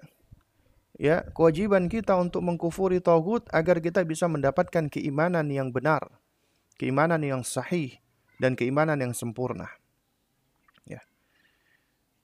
ya 0.96 1.24
kewajiban 1.36 1.88
kita 1.88 2.16
untuk 2.16 2.44
mengkufuri 2.44 3.00
tauhid 3.04 3.48
agar 3.52 3.80
kita 3.84 4.04
bisa 4.04 4.28
mendapatkan 4.28 4.88
keimanan 4.88 5.48
yang 5.52 5.72
benar, 5.72 6.08
keimanan 6.80 7.20
yang 7.20 7.44
sahih 7.44 8.00
dan 8.40 8.56
keimanan 8.56 8.96
yang 9.00 9.12
sempurna. 9.12 9.68
Ya. 10.88 11.04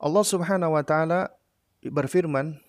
Allah 0.00 0.24
Subhanahu 0.24 0.72
wa 0.72 0.84
taala 0.84 1.36
berfirman 1.84 2.65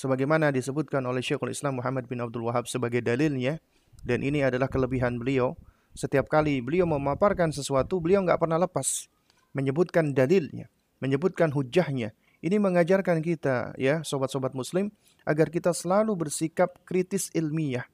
sebagaimana 0.00 0.48
disebutkan 0.48 1.04
oleh 1.04 1.20
Syekhul 1.20 1.52
Islam 1.52 1.76
Muhammad 1.76 2.08
bin 2.08 2.24
Abdul 2.24 2.48
Wahab 2.48 2.64
sebagai 2.64 3.04
dalilnya 3.04 3.60
dan 4.00 4.24
ini 4.24 4.40
adalah 4.40 4.72
kelebihan 4.72 5.20
beliau. 5.20 5.52
Setiap 5.92 6.32
kali 6.32 6.64
beliau 6.64 6.88
memaparkan 6.88 7.52
sesuatu, 7.52 8.00
beliau 8.00 8.24
nggak 8.24 8.40
pernah 8.40 8.56
lepas 8.56 9.12
menyebutkan 9.52 10.16
dalilnya, 10.16 10.72
menyebutkan 11.04 11.52
hujahnya. 11.52 12.16
Ini 12.40 12.56
mengajarkan 12.56 13.20
kita 13.20 13.76
ya 13.76 14.00
sobat-sobat 14.00 14.56
muslim 14.56 14.88
agar 15.28 15.52
kita 15.52 15.76
selalu 15.76 16.16
bersikap 16.16 16.72
kritis 16.88 17.28
ilmiah. 17.36 17.84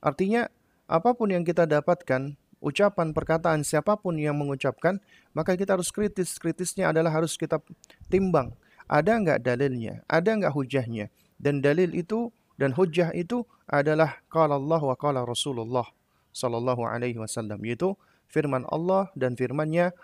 Artinya, 0.00 0.48
apa 0.88 1.12
pun 1.12 1.28
yang 1.28 1.44
kita 1.44 1.68
dapatkan, 1.68 2.32
ucapan 2.64 3.12
perkataan 3.12 3.60
siapa 3.60 4.00
pun 4.00 4.16
yang 4.16 4.40
mengucapkan, 4.40 4.96
maka 5.36 5.52
kita 5.52 5.76
harus 5.76 5.92
kritis. 5.92 6.40
Kritisnya 6.40 6.88
adalah 6.88 7.12
harus 7.12 7.36
kita 7.36 7.60
timbang. 8.08 8.56
Ada 8.88 9.20
enggak 9.20 9.38
dalilnya? 9.44 10.00
Ada 10.08 10.40
enggak 10.40 10.54
hujahnya? 10.56 11.12
Dan 11.40 11.60
dalil 11.60 11.92
itu 11.94 12.30
dan 12.54 12.70
hujah 12.74 13.10
itu 13.12 13.42
adalah 13.66 14.22
qala 14.30 14.54
Allah 14.54 14.80
wa 14.80 14.94
qala 14.94 15.26
Rasulullah 15.26 15.86
sallallahu 16.30 16.86
alaihi 16.86 17.18
wasallam 17.18 17.58
yaitu 17.62 17.98
firman 18.30 18.66
Allah 18.70 19.10
dan 19.18 19.34
firmannya 19.38 19.94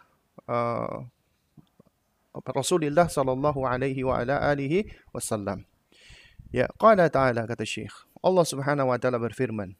uh, 0.46 1.06
Rasulullah 2.34 3.10
sallallahu 3.10 3.66
alaihi 3.66 4.06
wa 4.06 4.22
ala 4.22 4.38
alihi 4.38 4.86
wasallam. 5.10 5.66
Ya, 6.54 6.70
qala 6.78 7.10
ta'ala 7.10 7.46
kata 7.46 7.66
Syekh. 7.66 7.94
Allah 8.22 8.46
Subhanahu 8.46 8.90
wa 8.90 8.98
taala 8.98 9.18
berfirman, 9.18 9.74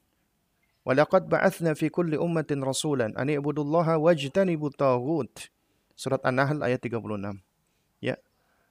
"Wa 0.83 0.95
laqad 0.99 1.31
ba'athna 1.31 1.79
fi 1.79 1.91
kulli 1.91 2.19
ummatin 2.19 2.63
rasulan 2.63 3.15
an 3.15 3.31
i'budullaha 3.31 3.99
wajtanibu 4.03 4.75
taghut." 4.75 5.51
Surat 5.95 6.23
An-Nahl 6.25 6.65
ayat 6.65 6.83
36. 6.83 7.50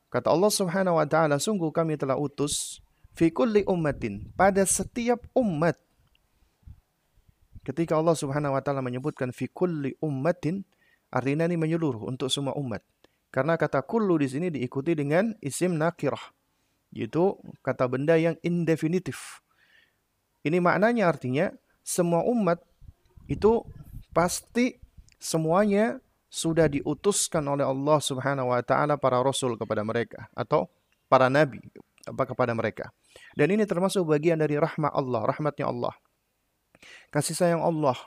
Kata 0.09 0.33
Allah 0.33 0.49
Subhanahu 0.49 0.97
wa 0.97 1.05
taala, 1.05 1.37
sungguh 1.37 1.69
kami 1.69 1.93
telah 1.93 2.17
utus 2.17 2.81
fi 3.13 3.29
kulli 3.29 3.61
ummatin 3.69 4.25
pada 4.33 4.65
setiap 4.65 5.21
umat. 5.37 5.77
Ketika 7.61 7.93
Allah 7.93 8.17
Subhanahu 8.17 8.57
wa 8.57 8.61
taala 8.65 8.81
menyebutkan 8.81 9.29
fi 9.29 9.45
kulli 9.45 9.93
ummatin, 10.01 10.65
artinya 11.13 11.45
ini 11.45 11.61
menyeluruh 11.61 12.09
untuk 12.09 12.33
semua 12.33 12.57
umat. 12.57 12.81
Karena 13.29 13.53
kata 13.53 13.85
kullu 13.85 14.17
di 14.17 14.25
sini 14.25 14.49
diikuti 14.49 14.97
dengan 14.97 15.37
isim 15.45 15.77
nakirah, 15.77 16.33
yaitu 16.89 17.37
kata 17.61 17.85
benda 17.85 18.17
yang 18.17 18.33
indefinitif. 18.41 19.45
Ini 20.41 20.57
maknanya 20.57 21.05
artinya 21.05 21.53
semua 21.85 22.25
umat 22.25 22.65
itu 23.29 23.61
pasti 24.09 24.81
semuanya 25.21 26.01
sudah 26.29 26.69
diutuskan 26.69 27.41
oleh 27.49 27.65
Allah 27.65 27.97
Subhanahu 27.97 28.53
wa 28.53 28.61
taala 28.61 28.95
para 28.95 29.17
rasul 29.19 29.57
kepada 29.57 29.81
mereka 29.81 30.29
atau 30.37 30.69
para 31.09 31.25
nabi 31.27 31.57
apa 32.05 32.23
kepada 32.29 32.53
mereka. 32.53 32.93
Dan 33.33 33.49
ini 33.53 33.65
termasuk 33.65 34.05
bagian 34.05 34.37
dari 34.37 34.55
rahmat 34.55 34.93
Allah, 34.93 35.25
rahmatnya 35.25 35.67
Allah. 35.67 35.93
Kasih 37.09 37.35
sayang 37.35 37.65
Allah 37.65 37.97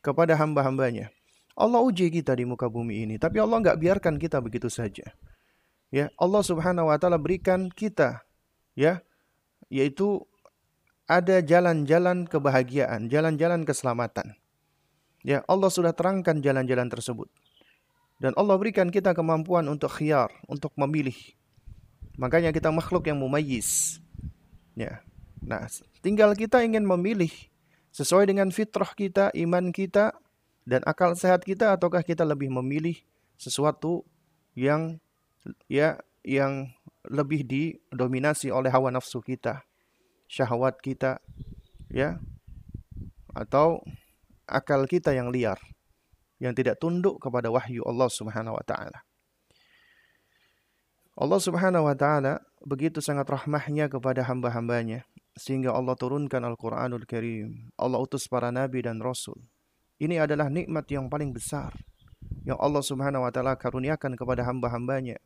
kepada 0.00 0.34
hamba-hambanya. 0.34 1.12
Allah 1.54 1.84
uji 1.84 2.08
kita 2.08 2.32
di 2.32 2.48
muka 2.48 2.72
bumi 2.72 3.04
ini, 3.04 3.14
tapi 3.20 3.36
Allah 3.36 3.60
nggak 3.60 3.78
biarkan 3.78 4.16
kita 4.16 4.40
begitu 4.40 4.72
saja. 4.72 5.04
Ya, 5.92 6.08
Allah 6.16 6.40
Subhanahu 6.40 6.88
wa 6.88 6.96
taala 6.96 7.20
berikan 7.20 7.68
kita 7.68 8.24
ya 8.78 9.04
yaitu 9.68 10.24
ada 11.10 11.42
jalan-jalan 11.42 12.24
kebahagiaan, 12.30 13.10
jalan-jalan 13.10 13.66
keselamatan. 13.66 14.38
Ya, 15.26 15.42
Allah 15.50 15.68
sudah 15.68 15.90
terangkan 15.92 16.38
jalan-jalan 16.40 16.86
tersebut. 16.86 17.28
Dan 18.20 18.36
Allah 18.36 18.60
berikan 18.60 18.92
kita 18.92 19.16
kemampuan 19.16 19.64
untuk 19.72 19.96
khiyar, 19.96 20.28
untuk 20.44 20.76
memilih. 20.76 21.16
Makanya 22.20 22.52
kita 22.52 22.68
makhluk 22.68 23.08
yang 23.08 23.16
mumayyiz. 23.16 23.96
Ya. 24.76 25.00
Nah, 25.40 25.64
tinggal 26.04 26.36
kita 26.36 26.60
ingin 26.60 26.84
memilih 26.84 27.32
sesuai 27.96 28.28
dengan 28.28 28.52
fitrah 28.52 28.92
kita, 28.92 29.32
iman 29.32 29.72
kita, 29.72 30.12
dan 30.68 30.84
akal 30.84 31.16
sehat 31.16 31.48
kita 31.48 31.72
ataukah 31.72 32.04
kita 32.04 32.28
lebih 32.28 32.52
memilih 32.52 33.00
sesuatu 33.40 34.04
yang 34.52 35.00
ya 35.64 35.96
yang 36.20 36.68
lebih 37.08 37.48
didominasi 37.48 38.52
oleh 38.52 38.68
hawa 38.68 38.92
nafsu 38.92 39.24
kita, 39.24 39.64
syahwat 40.28 40.76
kita, 40.84 41.24
ya, 41.88 42.20
atau 43.32 43.80
akal 44.44 44.84
kita 44.84 45.16
yang 45.16 45.32
liar 45.32 45.56
yang 46.40 46.56
tidak 46.56 46.80
tunduk 46.80 47.20
kepada 47.20 47.52
wahyu 47.52 47.84
Allah 47.84 48.08
Subhanahu 48.08 48.56
wa 48.56 48.64
taala. 48.64 49.04
Allah 51.20 51.40
Subhanahu 51.40 51.84
wa 51.84 51.94
taala 51.94 52.40
begitu 52.64 53.04
sangat 53.04 53.28
rahmahnya 53.28 53.92
kepada 53.92 54.24
hamba-hambanya 54.24 55.04
sehingga 55.36 55.76
Allah 55.76 55.92
turunkan 55.94 56.40
Al-Qur'anul 56.40 57.04
Karim. 57.04 57.68
Allah 57.76 58.00
utus 58.00 58.24
para 58.24 58.48
nabi 58.48 58.80
dan 58.80 58.98
rasul. 59.04 59.36
Ini 60.00 60.24
adalah 60.24 60.48
nikmat 60.48 60.88
yang 60.88 61.12
paling 61.12 61.36
besar 61.36 61.76
yang 62.48 62.56
Allah 62.56 62.80
Subhanahu 62.80 63.28
wa 63.28 63.30
taala 63.30 63.52
karuniakan 63.60 64.16
kepada 64.16 64.48
hamba-hambanya. 64.48 65.20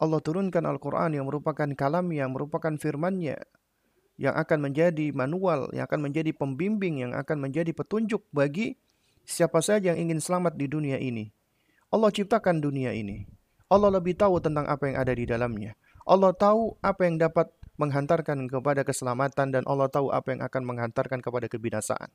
Allah 0.00 0.18
turunkan 0.18 0.64
Al-Qur'an 0.64 1.12
yang 1.12 1.28
merupakan 1.28 1.68
kalam 1.76 2.08
yang 2.10 2.32
merupakan 2.32 2.72
firman-Nya 2.74 3.36
yang 4.20 4.34
akan 4.36 4.70
menjadi 4.70 5.12
manual, 5.12 5.72
yang 5.72 5.88
akan 5.88 6.08
menjadi 6.08 6.30
pembimbing, 6.36 7.04
yang 7.04 7.12
akan 7.16 7.48
menjadi 7.48 7.72
petunjuk 7.72 8.24
bagi 8.32 8.76
siapa 9.26 9.62
saja 9.62 9.94
yang 9.94 10.08
ingin 10.08 10.20
selamat 10.22 10.58
di 10.58 10.66
dunia 10.70 10.98
ini. 10.98 11.30
Allah 11.92 12.08
ciptakan 12.08 12.62
dunia 12.62 12.96
ini. 12.96 13.28
Allah 13.72 13.88
lebih 13.88 14.16
tahu 14.16 14.40
tentang 14.40 14.68
apa 14.68 14.88
yang 14.88 14.96
ada 15.00 15.12
di 15.12 15.24
dalamnya. 15.24 15.72
Allah 16.04 16.34
tahu 16.34 16.76
apa 16.82 17.08
yang 17.08 17.16
dapat 17.16 17.48
menghantarkan 17.80 18.48
kepada 18.50 18.84
keselamatan 18.84 19.48
dan 19.54 19.62
Allah 19.64 19.88
tahu 19.88 20.12
apa 20.12 20.34
yang 20.34 20.42
akan 20.44 20.62
menghantarkan 20.66 21.24
kepada 21.24 21.48
kebinasaan. 21.48 22.10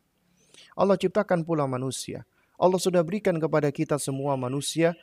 Allah 0.78 0.98
ciptakan 0.98 1.46
pula 1.46 1.66
manusia. 1.66 2.26
Allah 2.58 2.82
sudah 2.82 3.06
berikan 3.06 3.38
kepada 3.38 3.70
kita 3.70 4.02
semua 4.02 4.34
manusia 4.34 4.98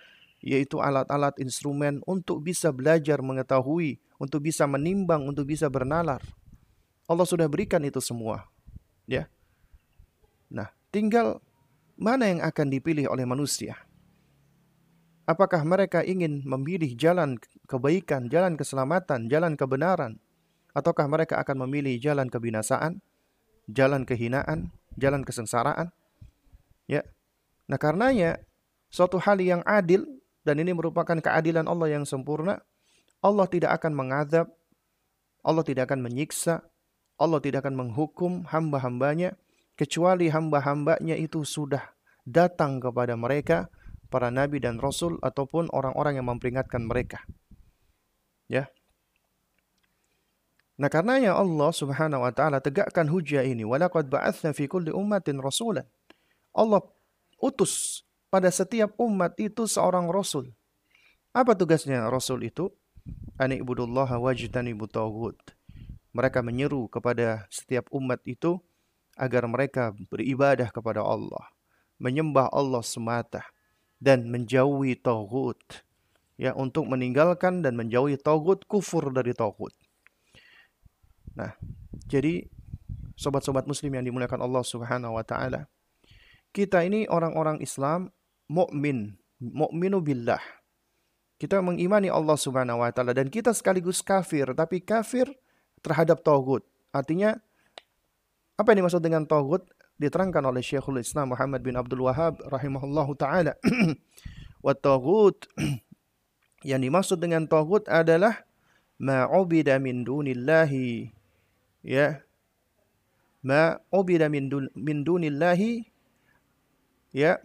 yaitu 0.44 0.82
alat-alat 0.82 1.32
instrumen 1.40 2.04
untuk 2.04 2.44
bisa 2.44 2.68
belajar 2.68 3.24
mengetahui, 3.24 3.96
untuk 4.20 4.44
bisa 4.44 4.68
menimbang, 4.68 5.24
untuk 5.24 5.48
bisa 5.48 5.72
bernalar. 5.72 6.20
Allah 7.08 7.24
sudah 7.24 7.48
berikan 7.48 7.80
itu 7.80 8.02
semua. 8.02 8.44
Ya. 9.08 9.32
Nah, 10.52 10.68
tinggal 10.92 11.40
mana 11.94 12.30
yang 12.30 12.40
akan 12.42 12.66
dipilih 12.70 13.10
oleh 13.10 13.26
manusia? 13.26 13.78
Apakah 15.24 15.64
mereka 15.64 16.04
ingin 16.04 16.44
memilih 16.44 16.92
jalan 17.00 17.40
kebaikan, 17.64 18.28
jalan 18.28 18.60
keselamatan, 18.60 19.32
jalan 19.32 19.56
kebenaran? 19.56 20.20
Ataukah 20.76 21.08
mereka 21.08 21.40
akan 21.40 21.64
memilih 21.64 21.96
jalan 21.96 22.28
kebinasaan, 22.28 23.00
jalan 23.70 24.04
kehinaan, 24.04 24.68
jalan 25.00 25.24
kesengsaraan? 25.24 25.94
Ya. 26.84 27.08
Nah, 27.64 27.80
karenanya 27.80 28.44
suatu 28.92 29.16
hal 29.16 29.40
yang 29.40 29.64
adil 29.64 30.04
dan 30.44 30.60
ini 30.60 30.76
merupakan 30.76 31.16
keadilan 31.16 31.64
Allah 31.64 31.96
yang 31.96 32.04
sempurna, 32.04 32.60
Allah 33.24 33.48
tidak 33.48 33.80
akan 33.80 33.96
mengazab, 33.96 34.52
Allah 35.40 35.64
tidak 35.64 35.88
akan 35.88 36.04
menyiksa, 36.04 36.60
Allah 37.16 37.40
tidak 37.40 37.64
akan 37.64 37.80
menghukum 37.80 38.44
hamba-hambanya 38.44 39.40
kecuali 39.74 40.30
hamba-hambanya 40.30 41.18
itu 41.18 41.42
sudah 41.42 41.82
datang 42.24 42.80
kepada 42.80 43.14
mereka 43.18 43.68
para 44.08 44.30
nabi 44.30 44.62
dan 44.62 44.78
rasul 44.78 45.18
ataupun 45.20 45.68
orang-orang 45.74 46.18
yang 46.18 46.26
memperingatkan 46.30 46.86
mereka. 46.86 47.22
Ya. 48.46 48.70
Nah, 50.74 50.90
karenanya 50.90 51.38
Allah 51.38 51.70
Subhanahu 51.70 52.26
wa 52.26 52.32
taala 52.34 52.58
tegakkan 52.58 53.06
hujah 53.06 53.46
ini, 53.46 53.62
walaqad 53.62 54.10
ba'atsna 54.10 54.50
fi 54.50 54.66
kulli 54.66 54.90
ummatin 54.90 55.38
rasulan. 55.38 55.86
Allah 56.50 56.82
utus 57.38 58.02
pada 58.30 58.50
setiap 58.50 58.94
umat 58.98 59.38
itu 59.38 59.70
seorang 59.70 60.10
rasul. 60.10 60.50
Apa 61.30 61.54
tugasnya 61.54 62.06
rasul 62.10 62.42
itu? 62.46 62.70
Ani 63.38 63.62
ibudullah 63.62 64.06
taghut. 64.90 65.38
Mereka 66.14 66.38
menyeru 66.46 66.86
kepada 66.86 67.46
setiap 67.50 67.90
umat 67.90 68.22
itu 68.22 68.62
agar 69.14 69.46
mereka 69.46 69.94
beribadah 70.10 70.70
kepada 70.70 71.02
Allah, 71.02 71.50
menyembah 71.98 72.50
Allah 72.50 72.82
semata 72.82 73.46
dan 74.02 74.26
menjauhi 74.28 74.98
tauhid. 74.98 75.58
Ya, 76.34 76.50
untuk 76.50 76.90
meninggalkan 76.90 77.62
dan 77.62 77.78
menjauhi 77.78 78.18
tauhid 78.18 78.66
kufur 78.66 79.06
dari 79.14 79.30
tauhid. 79.30 79.70
Nah, 81.38 81.54
jadi 82.10 82.50
sobat-sobat 83.14 83.70
muslim 83.70 83.94
yang 83.94 84.02
dimuliakan 84.02 84.42
Allah 84.42 84.66
Subhanahu 84.66 85.14
wa 85.14 85.22
taala, 85.22 85.70
kita 86.50 86.82
ini 86.82 87.06
orang-orang 87.06 87.62
Islam 87.62 88.10
mukmin, 88.50 89.14
mukminu 89.38 90.02
billah. 90.02 90.42
Kita 91.38 91.62
mengimani 91.62 92.10
Allah 92.10 92.38
Subhanahu 92.38 92.82
wa 92.82 92.90
taala 92.90 93.14
dan 93.14 93.30
kita 93.30 93.54
sekaligus 93.54 94.02
kafir, 94.02 94.50
tapi 94.58 94.82
kafir 94.82 95.30
terhadap 95.82 96.22
tauhid. 96.22 96.66
Artinya 96.90 97.38
apa 98.54 98.70
yang 98.70 98.86
dimaksud 98.86 99.02
dengan 99.02 99.26
tauhid? 99.26 99.66
Diterangkan 99.98 100.42
oleh 100.42 100.62
Syekhul 100.62 101.02
Islam 101.02 101.34
Muhammad 101.34 101.62
bin 101.62 101.74
Abdul 101.78 102.06
Wahab 102.06 102.38
rahimahullahu 102.46 103.14
taala. 103.18 103.58
Wa 104.66 104.74
yang 106.70 106.80
dimaksud 106.82 107.18
dengan 107.18 107.46
tauhid 107.46 107.86
adalah 107.90 108.46
ma'ubida 108.98 109.78
min 109.82 110.06
dunillahi. 110.06 111.10
Ya. 111.82 112.22
Ma 113.44 113.76
ubida 113.92 114.30
min, 114.30 114.48
dun, 114.48 114.70
min 114.74 115.02
dunillahi. 115.02 115.86
Ya. 117.10 117.42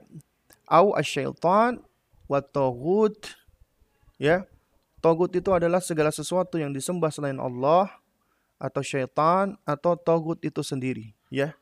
Au 0.69 0.93
asyaitan. 0.93 1.81
Wa 2.29 2.41
ya. 4.21 4.45
Taghut 4.99 5.31
itu 5.31 5.49
adalah 5.55 5.79
segala 5.79 6.11
sesuatu 6.11 6.59
yang 6.59 6.75
disembah 6.75 7.07
selain 7.07 7.39
Allah 7.39 7.87
atau 8.59 8.83
syaitan 8.83 9.55
atau 9.63 9.95
togut 9.95 10.43
itu 10.43 10.59
sendiri 10.59 11.15
ya. 11.31 11.55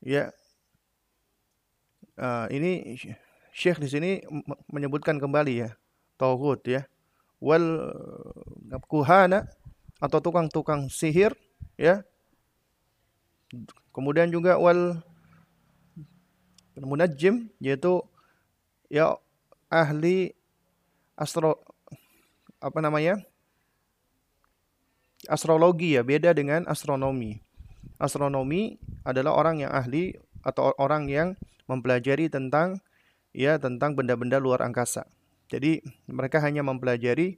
Ya. 0.00 0.32
Uh, 2.14 2.46
ini 2.48 2.96
Syekh 3.54 3.82
di 3.82 3.88
sini 3.90 4.10
menyebutkan 4.72 5.20
kembali 5.20 5.68
ya 5.68 5.70
togut 6.16 6.64
ya. 6.64 6.88
Wal 7.38 7.92
kuhana 8.88 9.44
atau 10.00 10.18
tukang-tukang 10.24 10.88
sihir 10.88 11.36
ya. 11.76 12.00
Kemudian 13.94 14.32
juga 14.32 14.58
wal 14.58 15.04
munajjim 16.74 17.46
yaitu 17.62 18.02
ya 18.90 19.14
ahli 19.70 20.34
astro 21.14 21.62
apa 22.58 22.78
namanya 22.82 23.22
astrologi 25.28 25.96
ya, 25.98 26.02
beda 26.02 26.32
dengan 26.36 26.64
astronomi. 26.68 27.40
Astronomi 28.00 28.76
adalah 29.06 29.36
orang 29.36 29.64
yang 29.64 29.72
ahli 29.72 30.16
atau 30.44 30.76
orang 30.76 31.08
yang 31.08 31.38
mempelajari 31.70 32.28
tentang 32.28 32.80
ya 33.32 33.56
tentang 33.56 33.96
benda-benda 33.96 34.36
luar 34.38 34.60
angkasa. 34.62 35.08
Jadi 35.48 35.80
mereka 36.08 36.40
hanya 36.40 36.64
mempelajari 36.64 37.36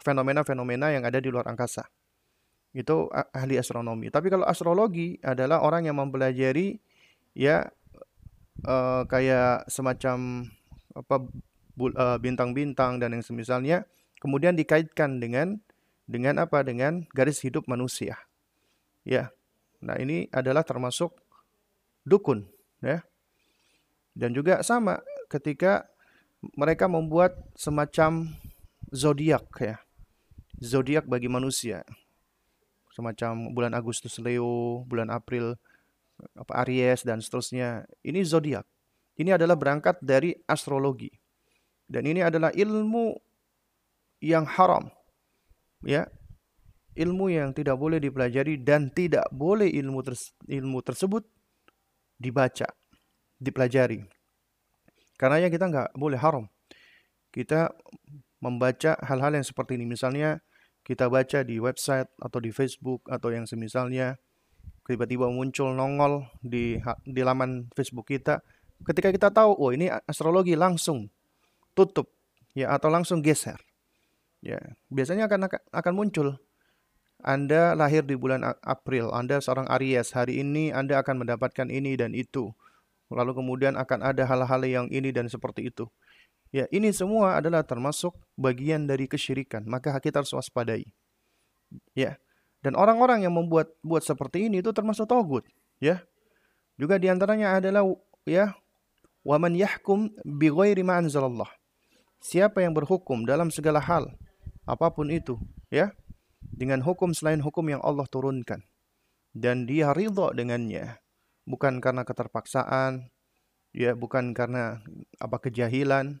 fenomena-fenomena 0.00 0.94
yang 0.94 1.04
ada 1.04 1.18
di 1.18 1.28
luar 1.28 1.46
angkasa. 1.50 1.88
Itu 2.76 3.08
ahli 3.12 3.56
astronomi. 3.56 4.12
Tapi 4.12 4.28
kalau 4.28 4.44
astrologi 4.44 5.16
adalah 5.24 5.64
orang 5.64 5.88
yang 5.88 5.96
mempelajari 5.96 6.78
ya 7.36 7.68
uh, 8.64 9.02
kayak 9.08 9.68
semacam 9.68 10.48
apa 10.96 11.16
uh, 11.20 12.16
bintang-bintang 12.20 12.96
dan 13.00 13.12
yang 13.12 13.24
semisalnya 13.24 13.84
kemudian 14.20 14.56
dikaitkan 14.56 15.20
dengan 15.20 15.60
dengan 16.06 16.38
apa 16.38 16.62
dengan 16.62 17.04
garis 17.12 17.42
hidup 17.42 17.66
manusia. 17.66 18.16
Ya. 19.02 19.34
Nah, 19.82 19.98
ini 20.00 20.30
adalah 20.32 20.64
termasuk 20.64 21.12
dukun, 22.06 22.48
ya. 22.80 23.04
Dan 24.16 24.32
juga 24.32 24.64
sama 24.64 25.04
ketika 25.28 25.84
mereka 26.56 26.88
membuat 26.88 27.36
semacam 27.58 28.32
zodiak 28.88 29.44
ya. 29.60 29.76
Zodiak 30.62 31.04
bagi 31.04 31.28
manusia. 31.28 31.84
Semacam 32.96 33.52
bulan 33.52 33.76
Agustus 33.76 34.16
Leo, 34.16 34.80
bulan 34.88 35.12
April 35.12 35.60
apa 36.32 36.64
Aries 36.64 37.04
dan 37.04 37.20
seterusnya. 37.20 37.84
Ini 38.00 38.24
zodiak. 38.24 38.64
Ini 39.20 39.36
adalah 39.36 39.56
berangkat 39.56 40.00
dari 40.00 40.32
astrologi. 40.48 41.12
Dan 41.84 42.08
ini 42.08 42.24
adalah 42.24 42.48
ilmu 42.56 43.12
yang 44.24 44.48
haram. 44.48 44.88
Ya. 45.86 46.10
Ilmu 46.96 47.30
yang 47.30 47.52
tidak 47.52 47.76
boleh 47.78 48.00
dipelajari 48.00 48.58
dan 48.58 48.88
tidak 48.90 49.28
boleh 49.28 49.68
ilmu 49.68 50.00
ilmu 50.48 50.78
tersebut 50.80 51.28
dibaca, 52.16 52.66
dipelajari. 53.36 54.00
Karena 55.20 55.44
yang 55.44 55.52
kita 55.52 55.68
nggak 55.68 55.88
boleh 55.94 56.16
haram. 56.16 56.48
Kita 57.30 57.68
membaca 58.40 58.96
hal-hal 59.04 59.36
yang 59.36 59.46
seperti 59.46 59.76
ini. 59.76 59.84
Misalnya 59.84 60.40
kita 60.82 61.12
baca 61.12 61.44
di 61.44 61.60
website 61.60 62.08
atau 62.16 62.38
di 62.40 62.48
Facebook 62.48 63.04
atau 63.12 63.28
yang 63.28 63.44
semisalnya 63.44 64.16
tiba-tiba 64.86 65.26
muncul 65.28 65.74
nongol 65.74 66.30
di 66.40 66.80
di 67.04 67.22
laman 67.26 67.68
Facebook 67.74 68.08
kita. 68.08 68.40
Ketika 68.84 69.12
kita 69.12 69.28
tahu, 69.32 69.56
oh 69.56 69.70
ini 69.72 69.88
astrologi 70.08 70.56
langsung 70.56 71.08
tutup 71.72 72.12
ya 72.56 72.72
atau 72.72 72.88
langsung 72.88 73.20
geser. 73.20 73.56
Ya, 74.46 74.62
biasanya 74.94 75.26
akan 75.26 75.50
akan 75.74 75.94
muncul 75.98 76.38
anda 77.24 77.72
lahir 77.72 78.04
di 78.04 78.12
bulan 78.12 78.44
April, 78.60 79.08
Anda 79.08 79.40
seorang 79.40 79.64
Aries, 79.72 80.12
hari 80.12 80.44
ini 80.44 80.68
Anda 80.68 81.00
akan 81.00 81.24
mendapatkan 81.24 81.66
ini 81.72 81.96
dan 81.96 82.12
itu. 82.12 82.52
Lalu 83.08 83.40
kemudian 83.40 83.78
akan 83.78 84.04
ada 84.04 84.28
hal-hal 84.28 84.62
yang 84.66 84.86
ini 84.92 85.14
dan 85.14 85.30
seperti 85.30 85.72
itu. 85.72 85.88
Ya, 86.52 86.68
ini 86.70 86.92
semua 86.92 87.40
adalah 87.40 87.64
termasuk 87.64 88.14
bagian 88.36 88.84
dari 88.84 89.08
kesyirikan. 89.08 89.64
Maka 89.64 89.96
kita 89.98 90.20
harus 90.20 90.30
waspadai. 90.34 90.84
Ya. 91.96 92.20
Dan 92.60 92.74
orang-orang 92.76 93.24
yang 93.24 93.34
membuat 93.34 93.72
buat 93.80 94.02
seperti 94.02 94.50
ini 94.50 94.58
itu 94.58 94.74
termasuk 94.74 95.06
togut, 95.06 95.46
ya. 95.78 96.02
Juga 96.74 96.98
di 96.98 97.06
antaranya 97.06 97.62
adalah 97.62 97.86
ya 98.26 98.58
waman 99.22 99.54
yahkum 99.54 100.10
bi 100.26 100.50
ghairi 100.50 100.82
ma 100.82 100.98
anzalallah. 100.98 101.46
Siapa 102.18 102.62
yang 102.62 102.74
berhukum 102.74 103.22
dalam 103.22 103.54
segala 103.54 103.78
hal 103.78 104.10
apa 104.66 104.90
pun 104.92 105.08
itu, 105.08 105.38
ya 105.70 105.94
dengan 106.42 106.82
hukum 106.82 107.12
selain 107.12 107.42
hukum 107.42 107.66
yang 107.66 107.82
Allah 107.82 108.06
turunkan. 108.06 108.62
Dan 109.36 109.68
dia 109.68 109.92
ridho 109.92 110.32
dengannya 110.32 110.96
bukan 111.44 111.78
karena 111.84 112.08
keterpaksaan 112.08 113.12
ya 113.76 113.92
bukan 113.92 114.32
karena 114.32 114.80
apa 115.20 115.36
kejahilan. 115.36 116.18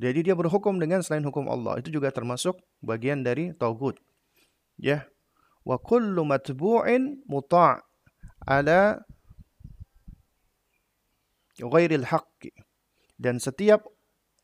Jadi 0.00 0.26
dia 0.26 0.34
berhukum 0.34 0.80
dengan 0.80 1.04
selain 1.04 1.22
hukum 1.22 1.46
Allah. 1.46 1.78
Itu 1.78 1.92
juga 1.92 2.10
termasuk 2.10 2.58
bagian 2.82 3.22
dari 3.22 3.54
tauhid 3.54 4.00
ya. 4.80 5.06
Wa 5.62 5.76
kullu 5.76 6.24
matbu'in 6.24 7.22
muta' 7.28 7.84
ala 8.48 9.04
ghairil 11.60 12.08
haqqi. 12.08 12.50
Dan 13.20 13.36
setiap 13.36 13.84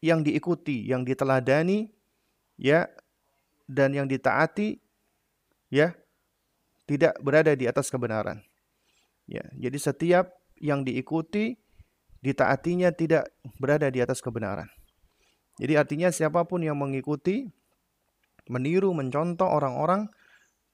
yang 0.05 0.21
diikuti 0.21 0.85
yang 0.85 1.09
diteladani 1.09 1.89
ya 2.61 2.85
dan 3.67 3.93
yang 3.95 4.07
ditaati 4.07 4.79
ya 5.71 5.93
tidak 6.87 7.19
berada 7.21 7.53
di 7.59 7.67
atas 7.67 7.91
kebenaran. 7.91 8.43
Ya, 9.27 9.43
jadi 9.59 9.79
setiap 9.79 10.31
yang 10.63 10.87
diikuti 10.87 11.59
ditaatinya 12.23 12.95
tidak 12.95 13.27
berada 13.59 13.91
di 13.91 13.99
atas 13.99 14.23
kebenaran. 14.23 14.71
Jadi 15.59 15.75
artinya 15.75 16.09
siapa 16.15 16.47
pun 16.47 16.63
yang 16.63 16.79
mengikuti 16.79 17.51
meniru 18.47 18.95
mencontoh 18.95 19.51
orang-orang 19.51 20.07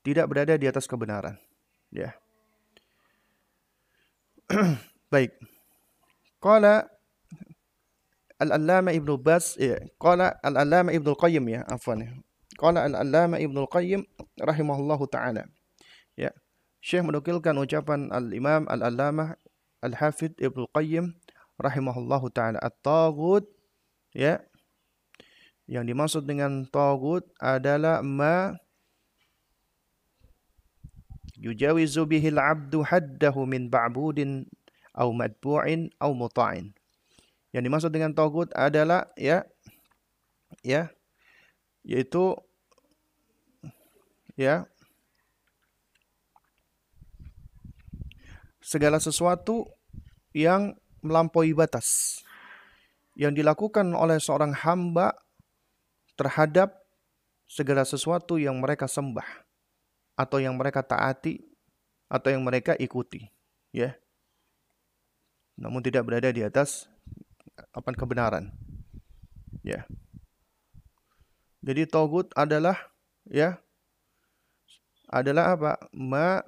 tidak 0.05 0.29
berada 0.29 0.59
di 0.61 0.69
atas 0.69 0.85
kebenaran. 0.85 1.39
Ya. 1.89 2.13
Baik. 5.13 5.33
Qala 6.43 6.91
Al-Allama 8.43 8.91
Ibnu 8.91 9.15
Bas 9.23 9.55
ya, 9.55 9.79
qala 10.03 10.35
Al-Allama 10.43 10.91
Ibnu 10.91 11.15
Qayyim 11.15 11.47
ya, 11.47 11.63
afwan. 11.71 12.03
Qala 12.62 12.87
Al-Allama 12.87 13.42
Ibnu 13.42 13.66
Qayyim 13.66 14.07
rahimahullahu 14.38 15.11
taala. 15.11 15.51
Ya. 16.14 16.31
Syekh 16.79 17.03
menukilkan 17.03 17.59
ucapan 17.59 18.07
Al-Imam 18.14 18.70
Al-Allamah 18.70 19.35
Al-Hafidh 19.83 20.38
Ibnu 20.38 20.70
Qayyim 20.70 21.11
rahimahullahu 21.59 22.31
taala 22.31 22.62
at-taghut 22.62 23.51
ya. 24.14 24.38
Yang 25.66 25.85
dimaksud 25.90 26.22
dengan 26.22 26.62
taghut 26.70 27.27
adalah 27.42 27.98
ma 28.07 28.55
yujawizu 31.35 32.07
bihi 32.07 32.31
al-'abdu 32.31 32.87
haddahu 32.87 33.42
min 33.42 33.66
ba'budin 33.66 34.46
aw 34.94 35.11
madbu'in 35.11 35.90
aw 35.98 36.14
muta'in. 36.14 36.70
Yang 37.51 37.62
dimaksud 37.66 37.90
dengan 37.90 38.14
taghut 38.14 38.55
adalah 38.55 39.11
ya 39.18 39.42
ya 40.62 40.94
yaitu 41.83 42.38
ya. 44.43 44.57
Segala 48.63 48.99
sesuatu 48.99 49.71
yang 50.35 50.75
melampaui 51.03 51.53
batas 51.53 52.19
yang 53.13 53.37
dilakukan 53.37 53.93
oleh 53.93 54.17
seorang 54.17 54.57
hamba 54.57 55.13
terhadap 56.17 56.81
segala 57.45 57.85
sesuatu 57.85 58.41
yang 58.41 58.57
mereka 58.57 58.89
sembah 58.89 59.27
atau 60.17 60.41
yang 60.41 60.57
mereka 60.57 60.81
taati 60.81 61.45
atau 62.09 62.33
yang 62.33 62.41
mereka 62.41 62.73
ikuti 62.81 63.29
ya. 63.75 63.93
Namun 65.61 65.85
tidak 65.85 66.09
berada 66.09 66.33
di 66.33 66.41
atas 66.41 66.89
apa 67.77 67.93
kebenaran 67.93 68.49
ya. 69.61 69.85
Jadi 71.63 71.85
togut 71.87 72.33
adalah 72.35 72.75
ya 73.29 73.61
adalah 75.12 75.55
apa? 75.55 75.72
Ma 75.92 76.40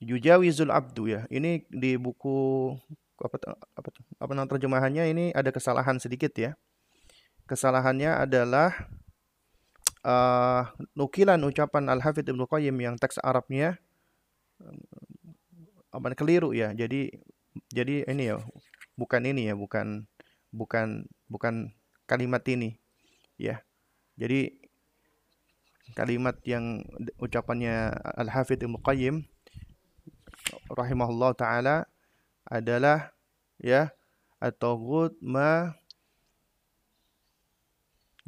yujawizul 0.00 0.72
abdu 0.72 1.12
ya. 1.12 1.28
Ini 1.28 1.68
di 1.68 2.00
buku 2.00 2.72
apa 3.18 3.36
apa 3.74 3.88
apa 4.22 4.32
nama 4.32 4.46
terjemahannya 4.46 5.04
ini 5.10 5.24
ada 5.36 5.52
kesalahan 5.52 6.00
sedikit 6.00 6.32
ya. 6.38 6.54
Kesalahannya 7.44 8.28
adalah 8.28 8.88
uh, 10.04 10.68
nukilan 10.94 11.40
ucapan 11.44 11.88
Al-Hafidz 11.92 12.30
Ibnu 12.30 12.44
Qayyim 12.46 12.76
yang 12.78 12.94
teks 12.96 13.18
Arabnya 13.20 13.80
apa 15.92 16.14
keliru 16.14 16.52
ya. 16.54 16.70
Jadi 16.76 17.10
jadi 17.72 18.06
ini 18.06 18.30
ya 18.30 18.38
bukan 18.94 19.22
ini 19.26 19.50
ya, 19.50 19.54
bukan 19.58 20.06
bukan 20.54 21.08
bukan 21.26 21.74
kalimat 22.06 22.44
ini 22.46 22.78
ya. 23.40 23.64
Jadi 24.14 24.67
kalimat 25.96 26.36
yang 26.44 26.84
ucapannya 27.20 27.94
Al-Hafidh 28.16 28.64
Ibnu 28.64 28.80
Qayyim 28.82 29.24
rahimahullah 30.72 31.32
taala 31.36 31.88
adalah 32.48 33.12
ya 33.60 33.92
at-taghut 34.40 35.16
ma 35.20 35.76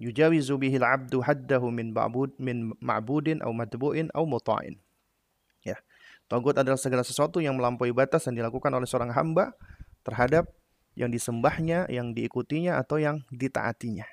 yujawizu 0.00 0.56
bihi 0.56 0.80
al-'abdu 0.80 1.20
haddahu 1.20 1.68
min 1.68 1.92
ma'bud 1.92 2.40
min 2.40 2.72
ma'budin 2.80 3.44
aw 3.44 3.52
matbu'in 3.52 4.08
aw 4.16 4.24
muta'in. 4.24 4.80
Ya. 5.60 5.76
Tagut 6.24 6.56
adalah 6.56 6.80
segala 6.80 7.04
sesuatu 7.04 7.44
yang 7.44 7.60
melampaui 7.60 7.92
batas 7.92 8.24
yang 8.24 8.40
dilakukan 8.40 8.72
oleh 8.72 8.88
seorang 8.88 9.12
hamba 9.12 9.52
terhadap 10.00 10.48
yang 10.96 11.12
disembahnya, 11.12 11.84
yang 11.92 12.16
diikutinya 12.16 12.80
atau 12.80 12.96
yang 12.96 13.20
ditaatinya. 13.28 14.08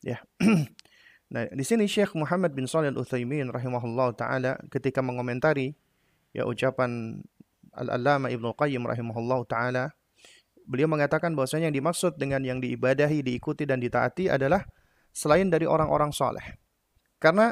Ya. 0.00 0.24
Nah, 1.34 1.50
di 1.50 1.66
sini 1.66 1.90
Syekh 1.90 2.14
Muhammad 2.14 2.54
bin 2.54 2.70
Shalih 2.70 2.94
Al-Utsaimin 2.94 3.50
rahimahullah 3.50 4.14
taala 4.14 4.54
ketika 4.70 5.02
mengomentari 5.02 5.74
ya 6.30 6.46
ucapan 6.46 7.18
Al-Allamah 7.74 8.30
Ibnu 8.30 8.54
Qayyim 8.54 8.86
rahimahullah 8.86 9.42
taala 9.50 9.90
beliau 10.62 10.86
mengatakan 10.86 11.34
bahwasanya 11.34 11.74
yang 11.74 11.82
dimaksud 11.82 12.14
dengan 12.22 12.38
yang 12.46 12.62
diibadahi, 12.62 13.26
diikuti 13.26 13.66
dan 13.66 13.82
ditaati 13.82 14.30
adalah 14.30 14.62
selain 15.10 15.50
dari 15.50 15.66
orang-orang 15.66 16.14
soleh. 16.14 16.54
Karena 17.18 17.50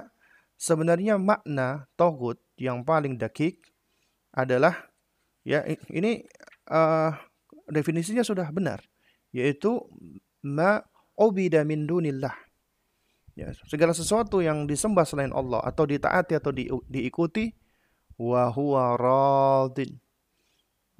sebenarnya 0.54 1.18
makna 1.18 1.90
togut 1.98 2.38
yang 2.54 2.86
paling 2.86 3.18
dakik 3.18 3.66
adalah 4.30 4.78
ya 5.42 5.66
ini 5.90 6.22
uh, 6.70 7.10
definisinya 7.66 8.22
sudah 8.22 8.46
benar 8.54 8.78
yaitu 9.34 9.82
ma 10.46 10.78
ubida 11.18 11.66
min 11.66 11.82
dunillah. 11.82 12.51
Ya, 13.32 13.48
segala 13.64 13.96
sesuatu 13.96 14.44
yang 14.44 14.68
disembah 14.68 15.08
selain 15.08 15.32
Allah 15.32 15.64
atau 15.64 15.88
ditaati 15.88 16.36
atau 16.36 16.52
di, 16.52 16.68
diikuti 16.88 17.48
wa 18.20 18.52
huwa 18.52 18.92
radin. 19.00 19.96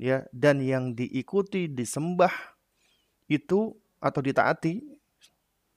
Ya, 0.01 0.25
dan 0.33 0.65
yang 0.65 0.97
diikuti 0.97 1.69
disembah 1.69 2.33
itu 3.29 3.77
atau 4.01 4.21
ditaati 4.25 4.81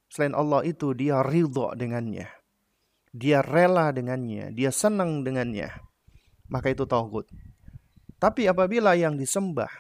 selain 0.08 0.32
Allah 0.32 0.64
itu 0.64 0.96
dia 0.96 1.20
ridho 1.22 1.76
dengannya. 1.76 2.32
Dia 3.16 3.44
rela 3.44 3.92
dengannya, 3.92 4.56
dia 4.56 4.72
senang 4.72 5.28
dengannya. 5.28 5.72
Maka 6.48 6.72
itu 6.72 6.88
tauhid. 6.88 7.28
Tapi 8.16 8.48
apabila 8.48 8.96
yang 8.96 9.20
disembah, 9.20 9.72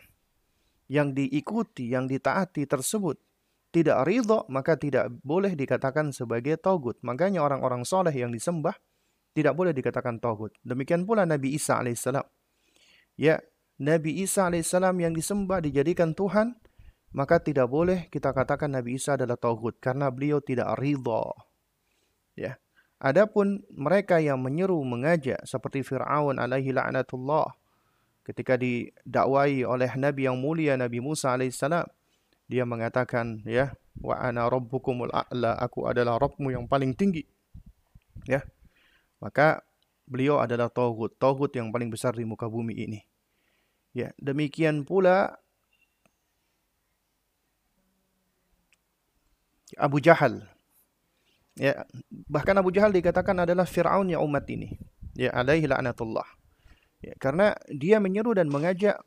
yang 0.92 1.16
diikuti, 1.16 1.96
yang 1.96 2.06
ditaati 2.06 2.68
tersebut 2.68 3.25
tidak 3.76 4.08
ridho, 4.08 4.48
maka 4.48 4.80
tidak 4.80 5.12
boleh 5.20 5.52
dikatakan 5.52 6.16
sebagai 6.16 6.56
tauhid. 6.56 7.04
Makanya 7.04 7.44
orang-orang 7.44 7.84
soleh 7.84 8.16
yang 8.16 8.32
disembah 8.32 8.72
tidak 9.36 9.52
boleh 9.52 9.76
dikatakan 9.76 10.24
tauhid. 10.24 10.56
Demikian 10.64 11.04
pula 11.04 11.28
Nabi 11.28 11.60
Isa 11.60 11.84
alaihissalam. 11.84 12.24
Ya, 13.20 13.44
Nabi 13.76 14.24
Isa 14.24 14.48
alaihissalam 14.48 14.96
yang 15.04 15.12
disembah 15.12 15.60
dijadikan 15.60 16.16
Tuhan, 16.16 16.56
maka 17.12 17.44
tidak 17.44 17.68
boleh 17.68 18.08
kita 18.08 18.32
katakan 18.32 18.72
Nabi 18.72 18.96
Isa 18.96 19.20
adalah 19.20 19.36
tauhid 19.36 19.84
karena 19.84 20.08
beliau 20.08 20.40
tidak 20.40 20.72
ridho. 20.80 21.36
Ya. 22.40 22.56
Adapun 22.96 23.68
mereka 23.76 24.24
yang 24.24 24.40
menyeru 24.40 24.80
mengajak 24.88 25.44
seperti 25.44 25.84
Fir'aun 25.84 26.40
alaihi 26.40 26.72
la'natullah 26.72 27.52
ketika 28.24 28.56
didakwai 28.56 29.68
oleh 29.68 29.92
Nabi 30.00 30.32
yang 30.32 30.40
mulia 30.40 30.80
Nabi 30.80 31.04
Musa 31.04 31.36
alaihissalam 31.36 31.84
dia 32.46 32.64
mengatakan 32.64 33.42
ya 33.46 33.74
wa 34.02 34.22
ana 34.22 34.46
rabbukumul 34.46 35.10
a'la 35.10 35.58
aku 35.58 35.90
adalah 35.90 36.22
Rabbmu 36.22 36.54
yang 36.54 36.66
paling 36.70 36.94
tinggi. 36.94 37.26
Ya. 38.30 38.46
Maka 39.18 39.66
beliau 40.06 40.38
adalah 40.38 40.70
tauhid 40.70 41.18
tauhid 41.18 41.52
yang 41.58 41.74
paling 41.74 41.90
besar 41.90 42.14
di 42.14 42.28
muka 42.28 42.46
bumi 42.46 42.78
ini. 42.78 43.00
Ya 43.96 44.14
demikian 44.22 44.86
pula 44.86 45.42
Abu 49.80 49.98
Jahal. 49.98 50.46
Ya 51.58 51.88
bahkan 52.30 52.54
Abu 52.60 52.70
Jahal 52.70 52.94
dikatakan 52.94 53.42
adalah 53.42 53.66
Fir'aun 53.66 54.12
yang 54.12 54.22
umat 54.22 54.46
ini. 54.52 54.78
Ya 55.18 55.34
alaihi 55.34 55.66
la'natullah. 55.66 56.28
Ya 57.02 57.16
karena 57.18 57.58
dia 57.72 57.98
menyeru 57.98 58.38
dan 58.38 58.52
mengajak 58.52 59.02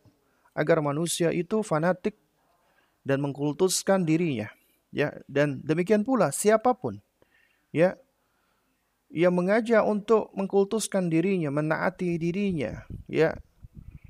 agar 0.56 0.82
manusia 0.82 1.30
itu 1.30 1.62
fanatik 1.62 2.18
dan 3.08 3.24
mengkultuskan 3.24 4.04
dirinya 4.04 4.52
ya. 4.92 5.16
Dan 5.24 5.64
demikian 5.64 6.04
pula 6.04 6.28
siapa 6.28 6.76
pun 6.76 7.00
ya 7.72 7.96
yang 9.08 9.32
mengajak 9.32 9.80
untuk 9.88 10.28
mengkultuskan 10.36 11.08
dirinya 11.08 11.48
menaati 11.48 12.20
dirinya 12.20 12.84
ya 13.08 13.32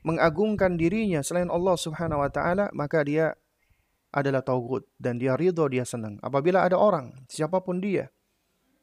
mengagungkan 0.03 0.75
dirinya 0.75 1.23
selain 1.23 1.47
Allah 1.47 1.79
Subhanahu 1.79 2.19
wa 2.19 2.31
taala 2.31 2.67
maka 2.75 3.07
dia 3.07 3.39
adalah 4.11 4.43
tauhid 4.43 4.83
dan 4.99 5.23
dia 5.23 5.39
ridho 5.39 5.63
dia 5.71 5.87
senang. 5.87 6.19
Apabila 6.19 6.67
ada 6.67 6.75
orang 6.75 7.15
siapa 7.31 7.63
pun 7.63 7.79
dia 7.79 8.11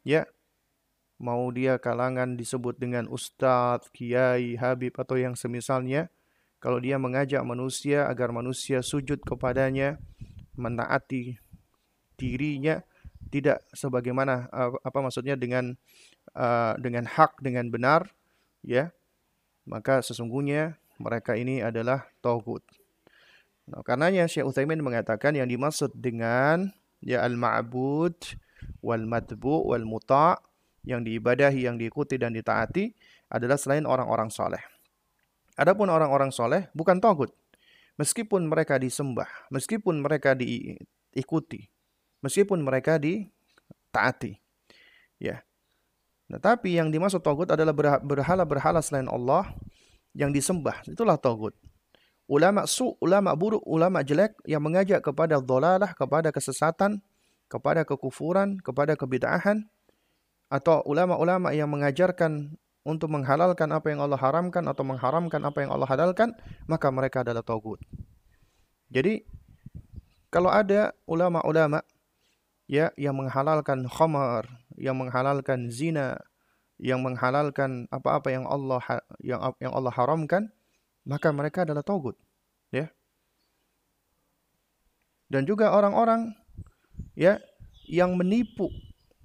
ya 0.08 0.24
mau 1.20 1.52
dia 1.52 1.80
kalangan 1.80 2.36
disebut 2.36 2.80
dengan 2.80 3.08
ustadz, 3.12 3.92
kiai, 3.92 4.56
habib 4.56 4.96
atau 4.96 5.20
yang 5.20 5.36
semisalnya 5.36 6.12
kalau 6.66 6.82
dia 6.82 6.98
mengajak 6.98 7.46
manusia 7.46 8.10
agar 8.10 8.34
manusia 8.34 8.82
sujud 8.82 9.22
kepadanya, 9.22 10.02
menaati 10.58 11.38
dirinya, 12.18 12.82
tidak 13.30 13.62
sebagaimana 13.70 14.50
apa 14.82 14.98
maksudnya 14.98 15.38
dengan 15.38 15.78
uh, 16.34 16.74
dengan 16.82 17.06
hak 17.06 17.38
dengan 17.38 17.70
benar, 17.70 18.10
ya, 18.66 18.90
maka 19.70 20.02
sesungguhnya 20.02 20.82
mereka 20.98 21.38
ini 21.38 21.62
adalah 21.62 22.10
tauhid. 22.26 22.66
Nah, 23.70 23.86
karenanya 23.86 24.26
Syekh 24.26 24.50
Utsaimin 24.50 24.82
mengatakan 24.82 25.38
yang 25.38 25.46
dimaksud 25.46 25.94
dengan 25.94 26.74
ya 26.98 27.22
al-ma'bud 27.22 28.42
wal 28.82 29.06
matbu 29.06 29.70
wal 29.70 29.86
muta' 29.86 30.42
yang 30.82 31.06
diibadahi, 31.06 31.70
yang 31.70 31.78
diikuti 31.78 32.18
dan 32.18 32.34
ditaati 32.34 32.90
adalah 33.30 33.62
selain 33.62 33.86
orang-orang 33.86 34.34
soleh. 34.34 34.66
Adapun 35.56 35.88
orang-orang 35.88 36.36
soleh 36.36 36.68
bukan 36.76 37.00
togut. 37.00 37.32
Meskipun 37.96 38.52
mereka 38.52 38.76
disembah, 38.76 39.28
meskipun 39.48 40.04
mereka 40.04 40.36
diikuti, 40.36 41.72
meskipun 42.20 42.60
mereka 42.60 43.00
ditaati. 43.00 44.36
Ya. 45.16 45.48
Nah, 46.28 46.44
tapi 46.44 46.76
yang 46.76 46.92
dimaksud 46.92 47.24
togut 47.24 47.48
adalah 47.48 47.72
berhala-berhala 48.04 48.84
selain 48.84 49.08
Allah 49.08 49.48
yang 50.12 50.36
disembah. 50.36 50.84
Itulah 50.84 51.16
togut. 51.16 51.56
Ulama 52.28 52.68
su, 52.68 52.98
ulama 53.00 53.32
buruk, 53.38 53.62
ulama 53.64 54.04
jelek 54.04 54.36
yang 54.44 54.60
mengajak 54.60 55.00
kepada 55.00 55.40
dholalah, 55.40 55.96
kepada 55.96 56.36
kesesatan, 56.36 57.00
kepada 57.48 57.88
kekufuran, 57.88 58.58
kepada 58.60 58.98
kebid'ahan, 58.98 59.70
atau 60.50 60.82
ulama-ulama 60.84 61.54
yang 61.54 61.70
mengajarkan 61.70 62.58
untuk 62.86 63.10
menghalalkan 63.10 63.74
apa 63.74 63.90
yang 63.90 64.00
Allah 64.06 64.22
haramkan 64.22 64.62
atau 64.70 64.86
mengharamkan 64.86 65.42
apa 65.42 65.66
yang 65.66 65.74
Allah 65.74 65.90
halalkan, 65.90 66.38
maka 66.70 66.94
mereka 66.94 67.26
adalah 67.26 67.42
tauhid. 67.42 67.82
Jadi 68.94 69.26
kalau 70.30 70.54
ada 70.54 70.94
ulama-ulama 71.10 71.82
ya 72.70 72.94
yang 72.94 73.18
menghalalkan 73.18 73.90
khamar, 73.90 74.46
yang 74.78 74.94
menghalalkan 75.02 75.74
zina, 75.74 76.22
yang 76.78 77.02
menghalalkan 77.02 77.90
apa-apa 77.90 78.30
yang 78.30 78.46
Allah 78.46 79.02
yang 79.26 79.42
yang 79.58 79.74
Allah 79.74 79.90
haramkan, 79.90 80.54
maka 81.10 81.34
mereka 81.34 81.66
adalah 81.66 81.82
tauhid, 81.82 82.14
ya. 82.70 82.94
Dan 85.26 85.50
juga 85.50 85.74
orang-orang 85.74 86.38
ya 87.18 87.42
yang 87.90 88.14
menipu 88.14 88.70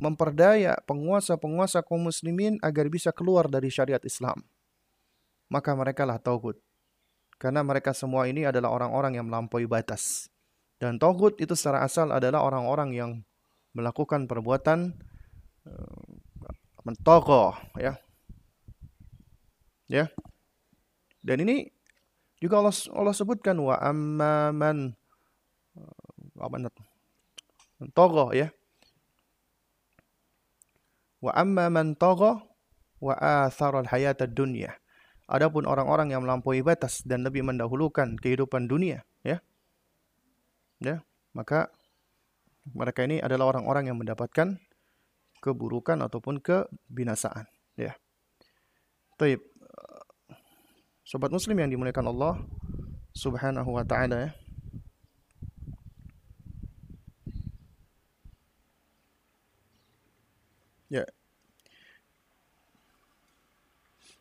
memperdaya 0.01 0.81
penguasa-penguasa 0.89 1.85
kaum 1.85 2.09
muslimin 2.09 2.57
agar 2.65 2.89
bisa 2.89 3.13
keluar 3.13 3.47
dari 3.47 3.69
syariat 3.69 4.01
Islam. 4.01 4.41
Maka 5.53 5.77
mereka 5.77 6.09
lah 6.09 6.17
tauhid. 6.17 6.57
Karena 7.37 7.61
mereka 7.61 7.93
semua 7.93 8.25
ini 8.25 8.49
adalah 8.49 8.73
orang-orang 8.73 9.21
yang 9.21 9.29
melampaui 9.29 9.69
batas. 9.69 10.33
Dan 10.81 10.97
tauhid 10.97 11.37
itu 11.37 11.53
secara 11.53 11.85
asal 11.85 12.09
adalah 12.11 12.41
orang-orang 12.41 12.97
yang 12.97 13.11
melakukan 13.77 14.25
perbuatan 14.25 14.97
uh, 15.69 16.09
mentogoh 16.83 17.55
ya. 17.77 18.01
Ya. 19.87 20.09
Dan 21.21 21.45
ini 21.45 21.69
juga 22.41 22.65
Allah 22.65 22.73
Allah 22.97 23.13
sebutkan 23.13 23.53
wa 23.61 23.77
amman 23.77 24.97
uh, 25.77 26.41
apa 26.41 26.73
togoh 27.93 28.33
ya 28.33 28.49
Wa 31.21 31.37
amma 31.37 31.69
man 31.69 31.97
tagha 31.97 32.41
wa 33.01 33.15
athara 33.17 33.85
al-hayata 33.85 34.29
dunya. 34.29 34.77
Adapun 35.31 35.63
orang-orang 35.69 36.11
yang 36.11 36.27
melampaui 36.27 36.65
batas 36.65 37.07
dan 37.07 37.23
lebih 37.23 37.47
mendahulukan 37.47 38.19
kehidupan 38.19 38.67
dunia, 38.67 39.07
ya. 39.23 39.39
Ya, 40.83 41.07
maka 41.31 41.71
mereka 42.75 43.07
ini 43.07 43.23
adalah 43.23 43.55
orang-orang 43.55 43.93
yang 43.93 43.99
mendapatkan 44.01 44.59
keburukan 45.39 46.03
ataupun 46.03 46.43
kebinasaan, 46.43 47.47
ya. 47.79 47.95
Taib. 49.21 49.39
Sobat 51.07 51.31
muslim 51.31 51.59
yang 51.59 51.71
dimuliakan 51.71 52.11
Allah 52.11 52.35
Subhanahu 53.15 53.71
wa 53.75 53.85
taala 53.87 54.17
ya. 54.19 54.31
Ya. 60.90 61.07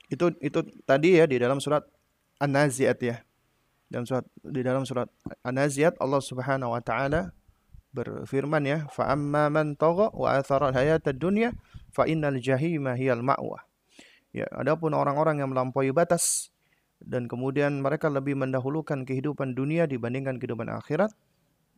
Itu 0.09 0.33
itu 0.41 0.59
tadi 0.85 1.17
ya 1.17 1.25
di 1.25 1.41
dalam 1.41 1.57
surat 1.57 1.85
An-Naziat 2.37 2.97
ya. 3.01 3.21
Dalam 3.89 4.05
surat 4.05 4.25
di 4.41 4.61
dalam 4.61 4.85
surat 4.85 5.09
An-Naziat 5.41 5.97
Allah 5.97 6.21
Subhanahu 6.21 6.77
wa 6.77 6.81
taala 6.81 7.33
berfirman 7.89 8.63
ya, 8.65 8.77
"Fa 8.93 9.09
amma 9.13 9.49
man 9.49 9.73
tagha 9.73 10.13
wa 10.13 10.37
athara 10.37 10.69
al-hayata 10.69 11.09
ad-dunya 11.09 11.57
fa 11.89 12.05
innal 12.05 12.37
jahima 12.37 12.93
hiyal 12.93 13.25
ma'wa." 13.25 13.65
Ya, 14.29 14.45
adapun 14.53 14.93
orang-orang 14.93 15.41
yang 15.41 15.49
melampaui 15.49 15.89
batas 15.89 16.53
dan 17.01 17.25
kemudian 17.25 17.81
mereka 17.81 18.13
lebih 18.13 18.37
mendahulukan 18.37 19.09
kehidupan 19.09 19.57
dunia 19.57 19.89
dibandingkan 19.89 20.37
kehidupan 20.37 20.69
akhirat, 20.69 21.09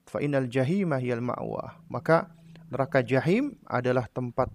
fa 0.04 0.20
innal 0.20 0.52
jahima 0.52 1.00
hiyal 1.00 1.24
ma'wa. 1.24 1.80
Maka 1.88 2.28
neraka 2.68 3.00
jahim 3.08 3.56
adalah 3.72 4.12
tempat 4.12 4.52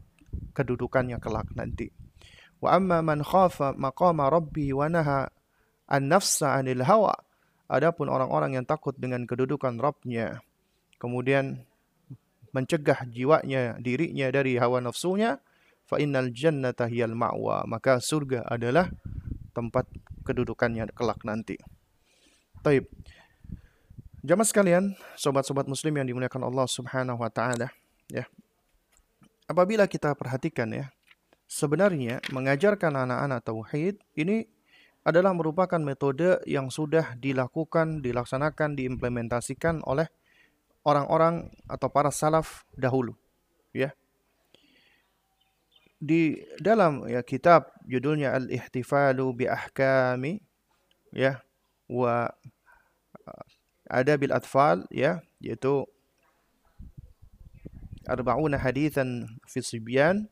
kedudukannya 0.55 1.19
kelak 1.21 1.51
nanti. 1.55 1.93
Wa 2.61 2.77
amma 2.81 3.05
man 3.05 3.21
khafa 3.21 3.77
maqama 3.77 4.33
rabbi 4.33 4.73
wa 4.73 4.89
naha 4.89 5.29
an-nafsa 5.87 6.57
'anil 6.57 6.83
hawa. 6.85 7.15
Adapun 7.67 8.07
orang-orang 8.07 8.55
yang 8.55 8.65
takut 8.65 8.95
dengan 8.95 9.27
kedudukan 9.27 9.75
Rabbnya, 9.83 10.39
kemudian 11.03 11.67
mencegah 12.55 13.03
jiwanya, 13.11 13.75
dirinya 13.83 14.31
dari 14.31 14.55
hawa 14.55 14.79
nafsunya, 14.79 15.43
fa 15.83 15.99
innal 15.99 16.31
jannata 16.31 16.87
hiyal 16.87 17.19
ma'wa. 17.19 17.67
Maka 17.67 17.99
surga 17.99 18.47
adalah 18.47 18.87
tempat 19.51 19.91
kedudukannya 20.23 20.95
kelak 20.95 21.27
nanti. 21.27 21.59
Taib. 22.63 22.87
Jamaah 24.27 24.47
sekalian, 24.47 24.85
sobat-sobat 25.19 25.71
muslim 25.71 25.95
yang 25.99 26.07
dimuliakan 26.07 26.47
Allah 26.47 26.67
Subhanahu 26.67 27.19
wa 27.19 27.31
taala, 27.31 27.71
ya. 28.11 28.27
Apabila 29.47 29.87
kita 29.87 30.11
perhatikan 30.19 30.75
ya, 30.75 30.91
sebenarnya 31.47 32.19
mengajarkan 32.35 33.07
anak-anak 33.07 33.41
tauhid 33.47 33.95
ini 34.19 34.51
adalah 35.07 35.31
merupakan 35.31 35.79
metode 35.79 36.43
yang 36.51 36.67
sudah 36.67 37.15
dilakukan, 37.15 38.03
dilaksanakan, 38.03 38.75
diimplementasikan 38.75 39.87
oleh 39.87 40.11
orang-orang 40.83 41.47
atau 41.71 41.87
para 41.87 42.11
salaf 42.11 42.67
dahulu, 42.75 43.15
ya. 43.71 43.95
Di 45.97 46.43
dalam 46.61 47.07
ya 47.09 47.23
kitab 47.25 47.73
judulnya 47.87 48.37
Al-Ihtifalu 48.37 49.27
bi 49.33 49.45
Ahkami 49.49 50.45
ya 51.09 51.41
wa 51.89 52.29
Adabil 53.89 54.29
Atfal 54.29 54.85
ya 54.93 55.25
yaitu 55.41 55.89
Arba'una 58.07 58.59
Hadithan 58.59 59.39
fi 59.47 59.61
Sibyan 59.61 60.31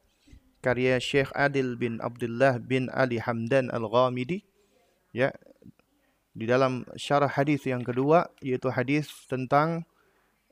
karya 0.65 0.97
Syekh 0.97 1.29
Adil 1.37 1.77
bin 1.77 2.01
Abdullah 2.01 2.57
bin 2.57 2.89
Ali 2.95 3.21
Hamdan 3.21 3.69
Al-Ghamidi 3.69 4.47
ya 5.13 5.29
di 6.35 6.51
dalam 6.51 6.83
syarah 6.99 7.31
hadis 7.31 7.63
yang 7.69 7.87
kedua 7.87 8.27
yaitu 8.43 8.67
hadis 8.73 9.07
tentang 9.31 9.87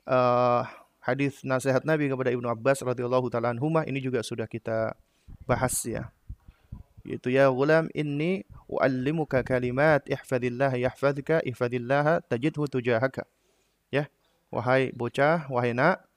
uh, 0.07 0.63
hadis 1.03 1.43
nasihat 1.43 1.83
Nabi 1.83 2.07
kepada 2.07 2.31
Ibnu 2.31 2.47
Abbas 2.47 2.79
radhiyallahu 2.79 3.27
taala 3.27 3.51
anhuma 3.51 3.83
ini 3.83 3.99
juga 3.99 4.23
sudah 4.23 4.47
kita 4.47 4.95
bahas 5.43 5.75
ya. 5.83 6.07
Yaitu 7.03 7.35
ya 7.35 7.51
gulam 7.51 7.91
inni 7.91 8.47
uallimuka 8.71 9.43
kalimat 9.43 9.99
ihfadillah 10.07 10.71
yahfadka 10.79 11.43
ihfadillah 11.43 12.23
tajidhu 12.31 12.63
tujahaka. 12.71 13.27
Ya 13.91 14.07
wahai 14.47 14.95
bocah 14.95 15.51
wahai 15.51 15.75
nak 15.75 16.07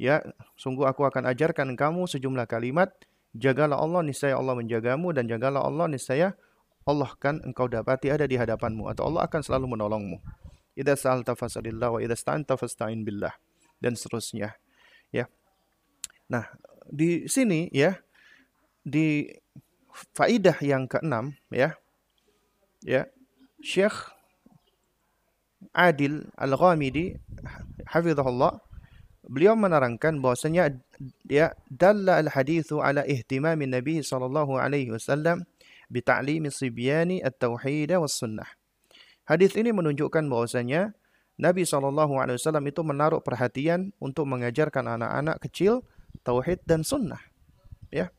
ya 0.00 0.24
sungguh 0.56 0.88
aku 0.88 1.04
akan 1.04 1.28
ajarkan 1.28 1.76
kamu 1.76 2.08
sejumlah 2.08 2.48
kalimat 2.48 2.88
jagalah 3.36 3.76
Allah 3.76 4.00
niscaya 4.00 4.40
Allah 4.40 4.56
menjagamu 4.56 5.12
dan 5.12 5.28
jagalah 5.28 5.60
Allah 5.60 5.92
niscaya 5.92 6.32
Allah 6.88 7.12
kan 7.20 7.44
engkau 7.44 7.68
dapati 7.68 8.08
ada 8.08 8.24
di 8.24 8.40
hadapanmu 8.40 8.88
atau 8.88 9.12
Allah 9.12 9.28
akan 9.28 9.40
selalu 9.44 9.76
menolongmu 9.76 10.16
idza 10.80 10.96
sa'alta 10.96 11.36
fas'alillah 11.36 11.92
wa 11.92 12.00
idza 12.00 12.16
sta'anta 12.16 12.56
fasta'in 12.56 13.04
billah 13.04 13.36
dan 13.76 13.92
seterusnya 13.92 14.56
ya 15.12 15.28
nah 16.32 16.48
di 16.88 17.28
sini 17.28 17.68
ya 17.68 18.00
di 18.80 19.28
faidah 20.16 20.56
yang 20.64 20.88
keenam 20.88 21.36
ya. 21.52 21.76
Ya. 22.80 23.10
Syekh 23.60 23.92
Adil 25.76 26.32
Al-Ghamidi 26.40 27.20
hafizahullah 27.84 28.64
beliau 29.30 29.54
menerangkan 29.54 30.18
bahwasanya 30.18 30.74
ya 31.30 31.54
dalla 31.70 32.18
al-hadithu 32.18 32.82
ala 32.82 33.06
ihtimami 33.06 33.70
Nabi 33.70 34.02
sallallahu 34.02 34.58
alaihi 34.58 34.90
wasallam 34.90 35.46
bi 35.86 36.02
ta'limi 36.02 36.50
sibyani 36.50 37.22
at-tauhid 37.22 37.94
was 37.94 38.18
sunnah. 38.18 38.50
Hadis 39.30 39.54
ini 39.54 39.70
menunjukkan 39.70 40.26
bahwasanya 40.26 40.90
Nabi 41.38 41.62
sallallahu 41.62 42.18
alaihi 42.18 42.42
wasallam 42.42 42.66
itu 42.66 42.82
menaruh 42.82 43.22
perhatian 43.22 43.94
untuk 44.02 44.26
mengajarkan 44.26 44.98
anak-anak 44.98 45.38
kecil 45.46 45.86
tauhid 46.26 46.58
dan 46.66 46.82
sunnah. 46.82 47.22
Ya. 47.94 48.10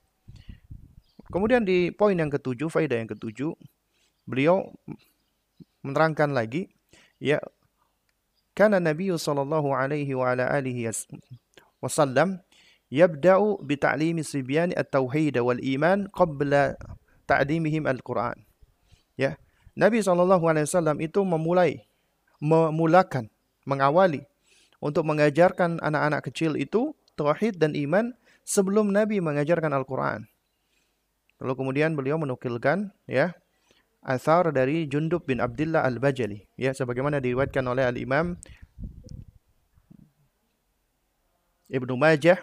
Kemudian 1.28 1.68
di 1.68 1.92
poin 1.92 2.16
yang 2.16 2.32
ketujuh, 2.32 2.68
faedah 2.68 3.04
yang 3.04 3.12
ketujuh, 3.12 3.56
beliau 4.28 4.68
menerangkan 5.84 6.32
lagi, 6.36 6.72
ya, 7.20 7.40
karena 8.52 8.84
Nabi 8.84 9.12
sallallahu 9.14 9.72
alaihi 9.72 10.12
wa 10.16 10.36
ala 10.36 10.52
alihi 10.52 10.92
wasallam 11.80 12.44
yabda'u 12.92 13.64
bi 13.64 13.80
ta'limi 13.80 14.22
sibyan 14.22 14.76
at-tauhid 14.76 15.40
wal 15.40 15.60
iman 15.60 16.12
qabla 16.12 16.76
ta'limihim 17.26 17.88
al-Qur'an. 17.88 18.36
Ya. 19.16 19.40
Nabi 19.72 20.04
sallallahu 20.04 20.44
alaihi 20.52 20.68
wasallam 20.68 21.00
itu 21.00 21.24
memulai 21.24 21.88
memulakan, 22.44 23.32
mengawali 23.64 24.28
untuk 24.82 25.06
mengajarkan 25.08 25.80
anak-anak 25.80 26.26
kecil 26.28 26.58
itu 26.58 26.92
tauhid 27.16 27.62
dan 27.62 27.78
iman 27.78 28.12
sebelum 28.44 28.90
Nabi 28.90 29.22
mengajarkan 29.22 29.72
Al-Qur'an. 29.72 30.26
Lalu 31.38 31.54
kemudian 31.58 31.94
beliau 31.94 32.18
menukilkan 32.18 32.94
ya 33.06 33.34
asar 34.02 34.50
dari 34.50 34.90
Jundub 34.90 35.30
bin 35.30 35.40
Abdullah 35.40 35.86
Al-Bajali. 35.86 36.50
Ya 36.58 36.74
sebagaimana 36.74 37.22
diriwayatkan 37.22 37.66
oleh 37.66 37.86
Al-Imam 37.86 38.38
Ibnu 41.72 41.94
Majah 41.96 42.42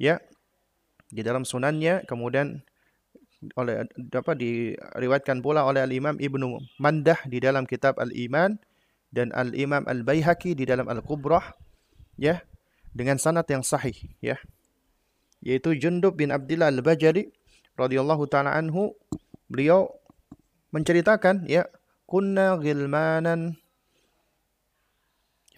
ya 0.00 0.18
di 1.08 1.22
dalam 1.22 1.46
sunannya 1.46 2.04
kemudian 2.10 2.60
oleh 3.54 3.86
dapat 3.94 4.42
diriwayatkan 4.42 5.38
pula 5.44 5.62
oleh 5.62 5.84
Al-Imam 5.86 6.18
Ibnu 6.18 6.58
Mandah 6.82 7.22
di 7.30 7.38
dalam 7.38 7.70
kitab 7.70 8.02
Al-Iman 8.02 8.58
dan 9.14 9.30
Al-Imam 9.30 9.86
Al-Baihaqi 9.86 10.58
di 10.58 10.66
dalam 10.66 10.90
Al-Kubrah 10.90 11.54
ya 12.18 12.42
dengan 12.90 13.20
sanad 13.22 13.46
yang 13.46 13.62
sahih 13.62 13.94
ya. 14.18 14.36
Yaitu 15.38 15.78
Jundub 15.78 16.18
bin 16.18 16.34
Abdullah 16.34 16.66
Al-Bajali 16.66 17.30
radhiyallahu 17.78 18.26
taala 18.26 18.58
anhu 18.58 18.98
beliau 19.46 19.86
menceritakan 20.74 21.48
ya 21.48 21.64
kunna 22.08 22.56
ghilmanan 22.60 23.56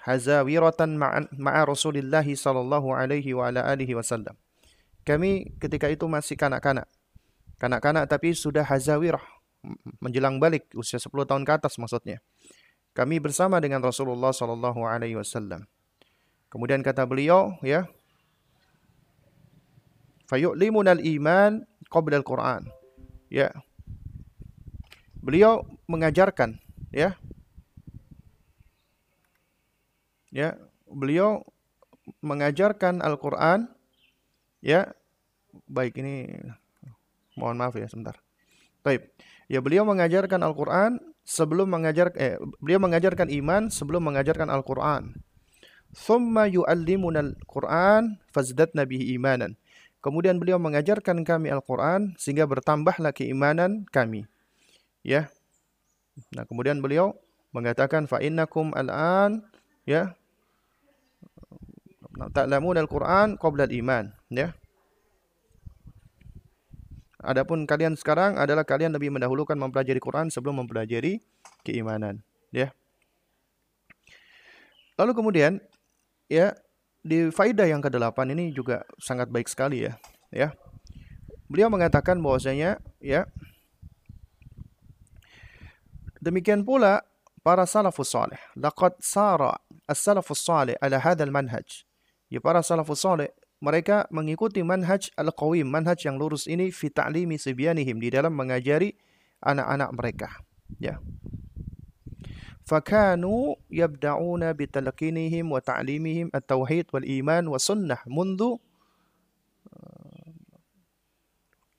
hazawiratan 0.01 0.97
ma'a 1.37 1.63
Rasulillah 1.67 2.25
sallallahu 2.25 2.95
alaihi 2.95 3.37
wa 3.37 3.51
ala 3.53 3.67
alihi 3.69 3.95
wasallam. 3.95 4.35
Kami 5.05 5.57
ketika 5.61 5.89
itu 5.89 6.05
masih 6.09 6.37
kanak-kanak. 6.37 6.89
Kanak-kanak 7.61 8.09
tapi 8.09 8.33
sudah 8.33 8.65
hazawirah 8.65 9.21
menjelang 10.01 10.41
balik 10.41 10.65
usia 10.73 10.97
10 10.97 11.13
tahun 11.29 11.45
ke 11.45 11.53
atas 11.53 11.77
maksudnya. 11.77 12.25
Kami 12.97 13.21
bersama 13.23 13.61
dengan 13.61 13.85
Rasulullah 13.85 14.33
sallallahu 14.33 14.83
alaihi 14.83 15.15
wasallam. 15.21 15.69
Kemudian 16.51 16.83
kata 16.83 17.07
beliau 17.07 17.55
ya 17.63 17.87
fayu'limunal 20.27 20.99
iman 20.99 21.63
qabla 21.93 22.19
al-Quran. 22.19 22.67
Ya. 23.31 23.55
Beliau 25.21 25.69
mengajarkan, 25.85 26.57
ya. 26.91 27.17
Ya, 30.31 30.57
beliau 30.87 31.45
mengajarkan 32.23 33.03
Al-Qur'an 33.03 33.69
ya. 34.63 34.95
Baik 35.67 35.99
ini 35.99 36.31
mohon 37.35 37.59
maaf 37.59 37.75
ya 37.75 37.91
sebentar. 37.91 38.19
Baik. 38.87 39.11
Ya, 39.51 39.59
beliau 39.59 39.83
mengajarkan 39.83 40.41
Al-Qur'an 40.47 41.03
sebelum 41.27 41.67
mengajar 41.67 42.15
eh 42.15 42.39
beliau 42.63 42.79
mengajarkan 42.79 43.29
iman 43.43 43.67
sebelum 43.69 44.07
mengajarkan 44.07 44.47
Al-Qur'an. 44.47 45.19
Thumma 45.91 46.47
yu'allimuna 46.47 47.19
al-Qur'an 47.19 48.23
fazdatna 48.31 48.87
bihi 48.87 49.11
imanan. 49.19 49.59
Kemudian 50.01 50.41
beliau 50.41 50.57
mengajarkan 50.57 51.27
kami 51.29 51.53
Al-Quran 51.53 52.17
sehingga 52.17 52.49
bertambahlah 52.49 53.13
keimanan 53.13 53.85
kami. 53.93 54.25
Ya. 55.01 55.33
Nah, 56.37 56.45
kemudian 56.45 56.85
beliau 56.85 57.17
mengatakan 57.51 58.07
fa 58.07 58.21
innakum 58.23 58.71
al-an 58.77 59.43
ya 59.89 60.15
ta'lamun 62.37 62.77
al-Quran 62.77 63.41
qabla 63.41 63.65
al-iman, 63.65 64.13
ya. 64.29 64.53
Adapun 67.21 67.69
kalian 67.69 67.97
sekarang 67.97 68.41
adalah 68.41 68.65
kalian 68.65 68.93
lebih 68.97 69.13
mendahulukan 69.13 69.57
mempelajari 69.57 70.01
Quran 70.01 70.29
sebelum 70.29 70.65
mempelajari 70.65 71.21
keimanan, 71.65 72.21
ya. 72.53 72.73
Lalu 75.01 75.13
kemudian 75.17 75.65
ya 76.29 76.53
di 77.01 77.33
faidah 77.33 77.65
yang 77.65 77.81
ke-8 77.81 78.37
ini 78.37 78.53
juga 78.53 78.85
sangat 79.01 79.33
baik 79.33 79.49
sekali 79.49 79.89
ya. 79.89 79.97
Ya. 80.29 80.53
Beliau 81.49 81.73
mengatakan 81.73 82.21
bahwasanya 82.21 82.79
ya 83.01 83.25
demikian 86.21 86.63
pula 86.63 87.03
para 87.43 87.65
salafus 87.67 88.13
salih. 88.13 88.39
Laqad 88.57 88.97
sara 89.01 89.57
as-salafus 89.89 90.45
salih 90.45 90.77
ala 90.79 91.01
hadzal 91.01 91.33
manhaj. 91.33 91.85
Ya 92.31 92.39
para 92.39 92.63
salafus 92.63 93.03
salih 93.03 93.33
mereka 93.61 94.09
mengikuti 94.09 94.65
manhaj 94.65 95.13
al-qawim, 95.21 95.69
manhaj 95.69 96.01
yang 96.05 96.17
lurus 96.17 96.49
ini 96.49 96.73
fi 96.73 96.89
ta'limi 96.89 97.37
sibyanihim 97.37 98.01
di 98.01 98.09
dalam 98.09 98.33
mengajari 98.33 98.97
anak-anak 99.45 99.91
mereka. 99.93 100.29
Ya. 100.81 101.01
Fakanu 102.65 103.59
yabda'una 103.67 104.55
bitalqinihim 104.55 105.51
wa 105.51 105.59
ta'limihim 105.59 106.31
at-tauhid 106.31 106.89
wal 106.95 107.03
iman 107.03 107.45
wa 107.51 107.59
sunnah 107.59 108.01
mundu 108.07 108.63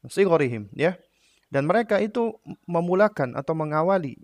sigorihim 0.09 0.67
ya 0.73 0.97
dan 1.53 1.69
mereka 1.69 2.01
itu 2.01 2.35
memulakan 2.65 3.37
atau 3.37 3.53
mengawali 3.53 4.17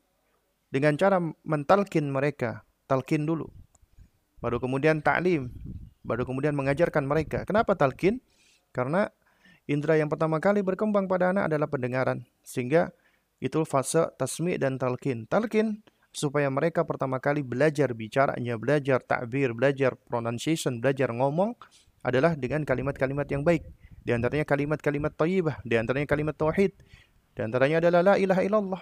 dengan 0.74 0.96
cara 1.00 1.20
mentalkin 1.48 2.12
mereka 2.12 2.64
talkin 2.88 3.28
dulu. 3.28 3.48
Baru 4.40 4.62
kemudian 4.62 5.02
taklim 5.02 5.50
baru 6.08 6.24
kemudian 6.24 6.56
mengajarkan 6.56 7.04
mereka. 7.04 7.44
Kenapa 7.44 7.76
talkin? 7.76 8.24
Karena 8.72 9.12
indera 9.68 10.00
yang 10.00 10.08
pertama 10.08 10.40
kali 10.40 10.64
berkembang 10.64 11.12
pada 11.12 11.36
anak 11.36 11.52
adalah 11.52 11.68
pendengaran 11.68 12.24
sehingga 12.48 12.96
itu 13.44 13.68
fase 13.68 14.08
tasmi 14.16 14.56
dan 14.56 14.80
talkin. 14.80 15.28
Talkin 15.28 15.84
supaya 16.16 16.48
mereka 16.48 16.88
pertama 16.88 17.20
kali 17.20 17.44
belajar 17.44 17.92
bicaranya, 17.92 18.56
belajar 18.56 19.04
takbir, 19.04 19.52
belajar 19.52 20.00
pronunciation, 20.08 20.80
belajar 20.80 21.12
ngomong 21.12 21.54
adalah 22.02 22.34
dengan 22.34 22.64
kalimat-kalimat 22.64 23.28
yang 23.28 23.44
baik. 23.44 23.68
Di 24.02 24.16
antaranya 24.16 24.48
kalimat-kalimat 24.48 25.14
thayyibah, 25.20 25.60
di 25.68 25.76
antaranya 25.76 26.08
kalimat 26.08 26.34
tauhid, 26.40 26.72
di 27.36 27.42
antaranya 27.44 27.84
adalah 27.84 28.02
la 28.02 28.16
ilaha 28.16 28.42
illallah. 28.42 28.82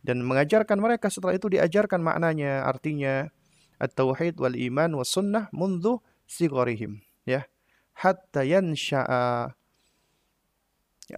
Dan 0.00 0.24
mengajarkan 0.24 0.80
mereka 0.80 1.12
setelah 1.12 1.36
itu 1.36 1.52
diajarkan 1.52 2.00
maknanya, 2.00 2.64
artinya 2.64 3.28
at-tauhid 3.76 4.40
wal 4.40 4.56
iman 4.56 4.96
was 4.96 5.12
sunnah 5.12 5.52
mundu 5.52 6.00
sigorihim. 6.24 7.04
Ya. 7.28 7.44
Hatta 7.92 8.40
yansha'a 8.44 9.52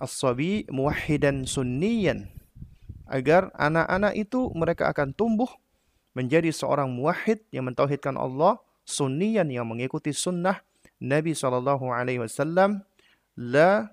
as-sabi 0.03 0.67
muwahhidan 0.67 1.47
sunniyan. 1.47 2.27
Agar 3.07 3.53
anak-anak 3.55 4.19
itu 4.19 4.51
mereka 4.57 4.89
akan 4.91 5.13
tumbuh 5.13 5.51
menjadi 6.17 6.51
seorang 6.51 6.91
muwahhid 6.91 7.45
yang 7.55 7.69
mentauhidkan 7.71 8.17
Allah, 8.19 8.59
sunniyan 8.83 9.47
yang 9.53 9.69
mengikuti 9.69 10.11
sunnah 10.11 10.59
Nabi 11.03 11.35
sallallahu 11.35 11.91
alaihi 11.93 12.23
wasallam 12.23 12.83
la 13.39 13.91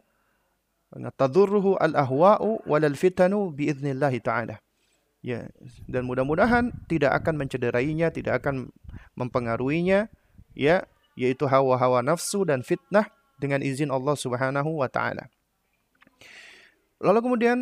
tadurruhu 1.17 1.77
al-ahwa'u 1.77 2.65
walal 2.65 2.97
fitanu 2.97 3.53
biiznillah 3.53 4.13
ta'ala. 4.21 4.57
Ya, 5.19 5.51
dan 5.83 6.07
mudah-mudahan 6.07 6.71
tidak 6.87 7.11
akan 7.11 7.35
mencederainya, 7.43 8.07
tidak 8.07 8.39
akan 8.39 8.71
mempengaruhinya, 9.19 10.07
ya, 10.55 10.87
yaitu 11.19 11.43
hawa-hawa 11.43 11.99
nafsu 11.99 12.47
dan 12.47 12.63
fitnah 12.63 13.11
dengan 13.35 13.59
izin 13.59 13.91
Allah 13.91 14.15
Subhanahu 14.15 14.79
wa 14.79 14.87
taala. 14.87 15.27
Lalu 17.03 17.19
kemudian 17.19 17.57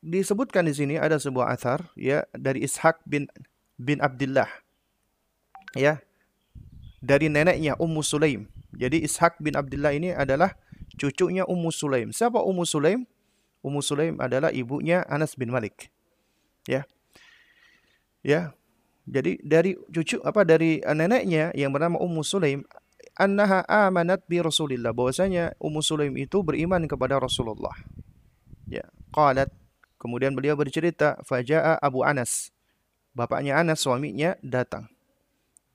disebutkan 0.00 0.64
di 0.64 0.72
sini 0.72 0.96
ada 0.96 1.20
sebuah 1.20 1.52
athar 1.52 1.92
ya 1.92 2.24
dari 2.32 2.64
Ishaq 2.64 3.04
bin 3.04 3.28
bin 3.76 4.00
Abdullah. 4.00 4.48
Ya. 5.76 6.00
Dari 7.00 7.32
neneknya 7.32 7.80
Ummu 7.80 8.04
Sulaim 8.04 8.48
jadi 8.74 9.02
Ishak 9.02 9.42
bin 9.42 9.58
Abdullah 9.58 9.90
ini 9.94 10.14
adalah 10.14 10.54
cucunya 10.94 11.42
Ummu 11.46 11.74
Sulaim. 11.74 12.14
Siapa 12.14 12.38
Ummu 12.38 12.62
Sulaim? 12.62 13.02
Ummu 13.60 13.82
Sulaim 13.82 14.16
adalah 14.22 14.54
ibunya 14.54 15.02
Anas 15.10 15.34
bin 15.34 15.50
Malik. 15.50 15.90
Ya. 16.70 16.86
Ya. 18.22 18.54
Jadi 19.10 19.42
dari 19.42 19.74
cucu 19.90 20.22
apa 20.22 20.46
dari 20.46 20.78
neneknya 20.86 21.50
yang 21.58 21.74
bernama 21.74 21.98
Ummu 21.98 22.22
Sulaim 22.22 22.62
annaha 23.18 23.66
amanat 23.66 24.22
bi 24.30 24.38
Rasulillah 24.38 24.94
bahwasanya 24.94 25.58
Ummu 25.58 25.82
Sulaim 25.82 26.14
itu 26.14 26.38
beriman 26.46 26.86
kepada 26.86 27.18
Rasulullah. 27.18 27.74
Ya, 28.70 28.86
qalat 29.10 29.50
kemudian 29.98 30.30
beliau 30.32 30.54
bercerita 30.54 31.18
faja'a 31.26 31.82
Abu 31.82 32.06
Anas. 32.06 32.54
Bapaknya 33.10 33.58
Anas 33.58 33.82
suaminya 33.82 34.38
datang. 34.46 34.86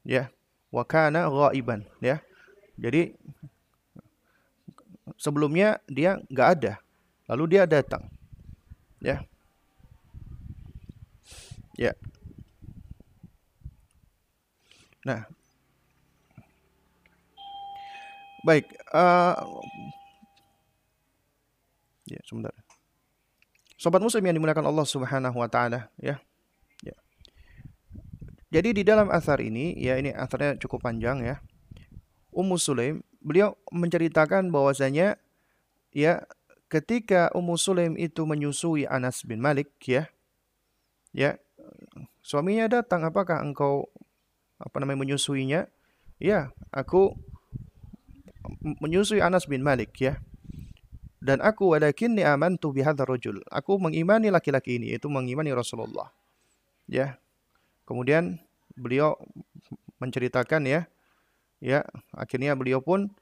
Ya, 0.07 0.31
wa 0.71 0.87
kana 0.87 1.27
ghaiban, 1.27 1.83
ya. 1.99 2.23
Jadi 2.79 3.19
sebelumnya 5.19 5.83
dia 5.91 6.23
nggak 6.31 6.49
ada, 6.55 6.73
lalu 7.27 7.57
dia 7.57 7.67
datang, 7.67 8.07
ya, 9.03 9.27
ya. 11.75 11.93
Nah, 15.05 15.29
baik, 18.41 18.65
uh, 18.89 19.37
ya 22.09 22.19
sebentar. 22.25 22.53
Sobat 23.77 24.01
muslim 24.01 24.25
yang 24.25 24.41
dimuliakan 24.41 24.65
Allah 24.65 24.87
Subhanahu 24.87 25.37
wa 25.37 25.45
taala, 25.45 25.93
ya. 26.01 26.17
Ya. 26.81 26.97
Jadi 28.49 28.81
di 28.81 28.83
dalam 28.87 29.13
asar 29.13 29.45
ini, 29.45 29.77
ya 29.77 30.01
ini 30.01 30.09
asarnya 30.09 30.57
cukup 30.57 30.81
panjang 30.89 31.21
ya. 31.21 31.37
Ummu 32.33 32.57
Sulaim, 32.57 33.05
beliau 33.21 33.53
menceritakan 33.69 34.49
bahwasanya 34.49 35.21
ya 35.93 36.25
ketika 36.67 37.29
Ummu 37.37 37.61
Sulaim 37.61 37.93
itu 37.95 38.25
menyusui 38.25 38.89
Anas 38.89 39.21
bin 39.21 39.37
Malik 39.37 39.69
ya, 39.85 40.09
ya 41.13 41.37
suaminya 42.25 42.65
datang, 42.65 43.05
apakah 43.05 43.45
engkau 43.45 43.85
apa 44.57 44.81
namanya 44.81 45.05
menyusuinya? 45.05 45.69
Ya, 46.17 46.49
aku 46.73 47.13
menyusui 48.81 49.21
Anas 49.21 49.45
bin 49.45 49.61
Malik 49.61 49.93
ya. 50.01 50.17
Dan 51.21 51.41
aku 51.41 51.73
walakinni 51.77 52.25
amantu 52.25 52.73
bihadzal 52.73 53.05
rajul. 53.05 53.45
Aku 53.49 53.77
mengimani 53.77 54.33
laki-laki 54.33 54.81
ini, 54.81 54.97
itu 54.97 55.05
mengimani 55.05 55.53
Rasulullah. 55.53 56.09
Ya. 56.89 57.21
Kemudian 57.85 58.41
beliau 58.73 59.17
menceritakan 60.01 60.65
ya, 60.65 60.89
ya 61.61 61.85
akhirnya 62.13 62.57
beliau 62.57 62.81
pun 62.81 63.13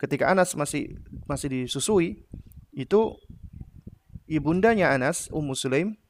ketika 0.00 0.32
Anas 0.32 0.56
masih 0.56 0.96
masih 1.28 1.48
disusui 1.52 2.24
itu 2.72 3.20
ibundanya 4.24 4.96
Anas 4.96 5.28
Ummu 5.28 5.52
Sulaim 5.52 6.00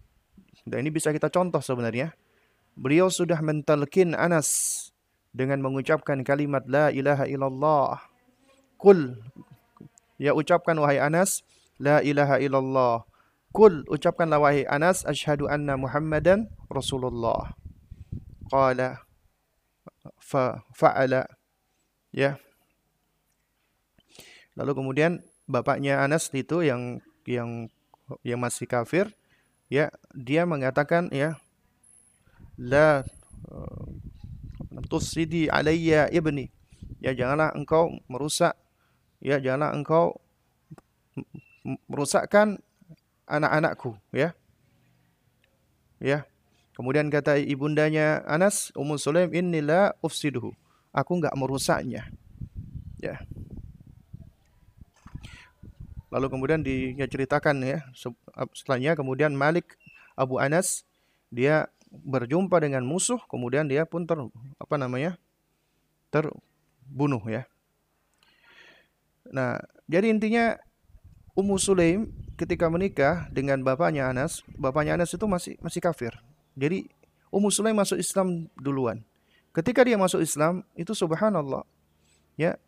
dan 0.69 0.85
ini 0.85 0.91
bisa 0.93 1.13
kita 1.15 1.33
contoh 1.33 1.61
sebenarnya. 1.63 2.13
Beliau 2.77 3.13
sudah 3.13 3.41
mentalkin 3.41 4.17
Anas 4.17 4.89
dengan 5.31 5.63
mengucapkan 5.63 6.23
kalimat 6.27 6.65
la 6.67 6.91
ilaha 6.91 7.25
illallah. 7.27 8.01
Kul. 8.81 9.21
Ya 10.21 10.37
ucapkan 10.37 10.77
wahai 10.77 11.01
Anas 11.01 11.45
la 11.81 12.05
ilaha 12.05 12.41
illallah. 12.41 13.05
Kul 13.51 13.83
ucapkanlah 13.91 14.39
wahai 14.39 14.63
Anas 14.69 15.03
asyhadu 15.03 15.51
anna 15.51 15.75
Muhammadan 15.75 16.47
Rasulullah. 16.71 17.57
Qala 18.47 19.03
fa 20.23 20.63
fa'ala. 20.77 21.27
Ya. 22.15 22.39
Lalu 24.55 24.73
kemudian 24.77 25.13
bapaknya 25.51 26.03
Anas 26.03 26.31
itu 26.31 26.63
yang 26.63 27.03
yang 27.27 27.71
yang 28.27 28.39
masih 28.43 28.67
kafir 28.67 29.11
ya 29.71 29.89
dia 30.13 30.43
mengatakan 30.45 31.09
ya 31.15 31.39
la 32.59 33.07
uh, 33.49 33.87
tusidi 34.91 35.47
alayya 35.47 36.11
ibni 36.11 36.51
ya 36.99 37.15
janganlah 37.15 37.55
engkau 37.55 37.95
merusak 38.11 38.59
ya 39.23 39.39
janganlah 39.39 39.73
engkau 39.73 40.19
merusakkan 41.87 42.59
anak-anakku 43.31 43.95
ya 44.11 44.35
ya 46.03 46.27
Kemudian 46.81 47.13
kata 47.13 47.37
ibundanya 47.37 48.25
Anas, 48.25 48.73
Ummu 48.73 48.97
Sulaim, 48.97 49.29
inilah 49.37 49.93
ufsiduhu. 50.01 50.57
Aku 50.97 51.21
enggak 51.21 51.37
merusaknya. 51.37 52.09
Ya. 52.97 53.21
Lalu 56.11 56.27
kemudian 56.27 56.61
diceritakan 56.67 57.63
ya, 57.63 57.79
setelahnya 58.55 58.99
kemudian 58.99 59.31
Malik 59.35 59.79
Abu 60.19 60.43
Anas 60.43 60.83
dia 61.31 61.71
berjumpa 61.91 62.59
dengan 62.59 62.83
musuh, 62.83 63.19
kemudian 63.31 63.67
dia 63.71 63.87
pun 63.87 64.07
ter 64.07 64.19
apa 64.59 64.75
namanya? 64.79 65.19
terbunuh 66.11 67.23
ya. 67.31 67.47
Nah, 69.31 69.63
jadi 69.87 70.11
intinya 70.11 70.59
Ummu 71.39 71.55
Sulaim 71.55 72.11
ketika 72.35 72.67
menikah 72.67 73.31
dengan 73.31 73.63
bapaknya 73.63 74.11
Anas, 74.11 74.43
bapaknya 74.59 74.99
Anas 74.99 75.15
itu 75.15 75.23
masih 75.31 75.55
masih 75.63 75.79
kafir. 75.79 76.11
Jadi 76.59 76.91
Ummu 77.31 77.55
Sulaim 77.55 77.79
masuk 77.79 78.03
Islam 78.03 78.51
duluan. 78.59 79.07
Ketika 79.55 79.87
dia 79.87 79.95
masuk 79.95 80.23
Islam, 80.23 80.67
itu 80.75 80.95
subhanallah. 80.95 81.63
Ya. 82.35 82.59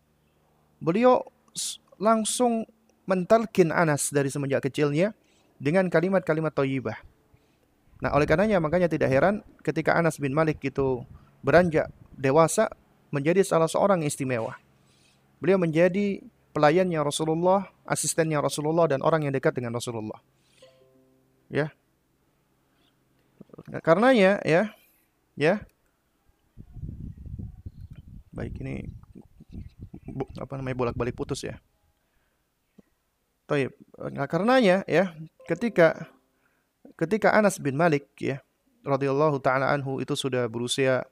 Beliau 0.83 1.27
langsung 1.99 2.67
mentalkin 3.07 3.75
Anas 3.75 4.11
dari 4.15 4.31
semenjak 4.31 4.67
kecilnya 4.67 5.15
dengan 5.59 5.87
kalimat-kalimat 5.91 6.55
thayyibah. 6.55 6.99
Nah, 8.03 8.11
oleh 8.19 8.27
karenanya 8.27 8.59
makanya 8.59 8.91
tidak 8.91 9.15
heran 9.15 9.47
ketika 9.63 9.95
Anas 9.95 10.19
bin 10.19 10.35
Malik 10.35 10.59
itu 10.63 11.07
beranjak 11.47 11.87
dewasa 12.19 12.67
menjadi 13.15 13.47
salah 13.47 13.71
seorang 13.71 14.03
istimewa. 14.03 14.59
Beliau 15.39 15.59
menjadi 15.59 16.23
pelayannya 16.51 16.99
Rasulullah, 17.03 17.71
asistennya 17.87 18.43
Rasulullah 18.43 18.91
dan 18.91 19.07
orang 19.07 19.27
yang 19.27 19.35
dekat 19.35 19.55
dengan 19.55 19.79
Rasulullah. 19.79 20.19
Ya. 21.47 21.71
Karenanya 23.87 24.43
ya, 24.43 24.75
ya. 25.39 25.63
Baik 28.33 28.59
ini 28.65 28.89
apa 30.41 30.59
namanya 30.59 30.75
bolak-balik 30.75 31.15
putus 31.15 31.45
ya. 31.45 31.61
Taib. 33.53 33.77
Nah, 34.17 34.25
karenanya 34.25 34.81
ya, 34.89 35.13
ketika 35.45 36.09
ketika 36.97 37.37
Anas 37.37 37.61
bin 37.61 37.77
Malik 37.77 38.09
ya 38.17 38.41
radhiyallahu 38.81 39.45
taala 39.45 39.69
anhu 39.69 40.01
itu 40.01 40.17
sudah 40.17 40.49
berusia 40.49 41.05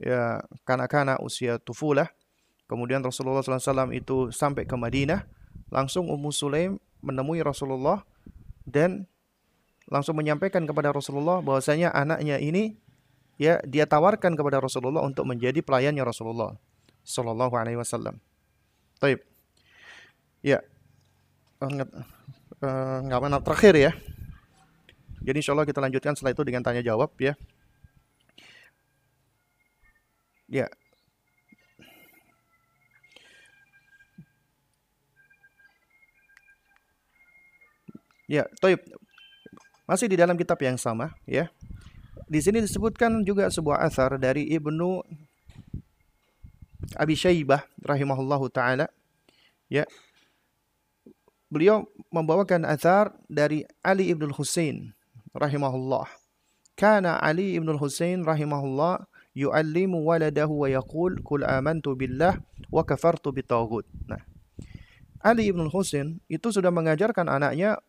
ya 0.00 0.40
kanak-kanak 0.64 1.20
usia 1.20 1.60
tufulah. 1.60 2.08
Kemudian 2.68 3.04
Rasulullah 3.04 3.44
SAW 3.44 3.92
itu 3.92 4.32
sampai 4.32 4.64
ke 4.64 4.76
Madinah, 4.76 5.28
langsung 5.68 6.08
Ummu 6.08 6.32
Sulaim 6.32 6.80
menemui 7.04 7.40
Rasulullah 7.44 8.04
dan 8.64 9.04
langsung 9.88 10.16
menyampaikan 10.16 10.64
kepada 10.68 10.92
Rasulullah 10.92 11.40
bahwasanya 11.44 11.92
anaknya 11.92 12.36
ini 12.40 12.76
ya 13.40 13.60
dia 13.64 13.84
tawarkan 13.84 14.36
kepada 14.36 14.60
Rasulullah 14.60 15.00
untuk 15.00 15.24
menjadi 15.24 15.64
pelayannya 15.64 16.04
Rasulullah 16.04 16.56
sallallahu 17.04 17.56
alaihi 17.56 17.76
wasallam. 17.76 18.20
Taib. 19.00 19.20
Ya. 20.40 20.64
Enggak 21.58 21.90
uh, 23.22 23.42
terakhir 23.42 23.74
ya. 23.74 23.92
Jadi 25.18 25.36
insya 25.42 25.52
Allah 25.52 25.66
kita 25.66 25.82
lanjutkan 25.82 26.14
setelah 26.14 26.32
itu 26.32 26.42
dengan 26.46 26.62
tanya 26.62 26.80
jawab 26.80 27.10
ya. 27.18 27.34
Ya. 30.48 30.70
Ya, 38.28 38.44
toib. 38.60 38.80
Masih 39.88 40.04
di 40.04 40.20
dalam 40.20 40.36
kitab 40.36 40.60
yang 40.60 40.76
sama, 40.76 41.16
ya. 41.24 41.48
Di 42.28 42.44
sini 42.44 42.60
disebutkan 42.60 43.24
juga 43.24 43.48
sebuah 43.48 43.80
asar 43.88 44.20
dari 44.20 44.44
Ibnu 44.52 45.00
Abi 46.92 47.16
Syaibah 47.16 47.64
rahimahullahu 47.80 48.52
taala. 48.52 48.92
Ya. 49.72 49.88
Beliau 51.48 51.88
membawakan 52.12 52.68
asar 52.68 53.16
dari 53.24 53.64
Ali 53.80 54.12
ibn 54.12 54.28
Husain 54.28 54.92
rahimahullah. 55.32 56.04
Kana 56.76 57.16
Ali 57.18 57.56
ibn 57.56 57.72
Husain 57.80 58.20
rahimahullah 58.20 59.08
yu'allimu 59.32 60.04
waladahu 60.04 60.64
wa 60.64 60.68
yaqul 60.68 61.16
kul 61.24 61.42
amantu 61.48 61.96
billah 61.96 62.36
wa 62.68 62.84
kafartu 62.84 63.32
bitaghut. 63.32 63.88
Nah, 64.04 64.20
Ali 65.24 65.48
ibn 65.48 65.64
Husain 65.72 66.20
itu 66.28 66.52
sudah 66.52 66.68
mengajarkan 66.68 67.32
anaknya 67.32 67.80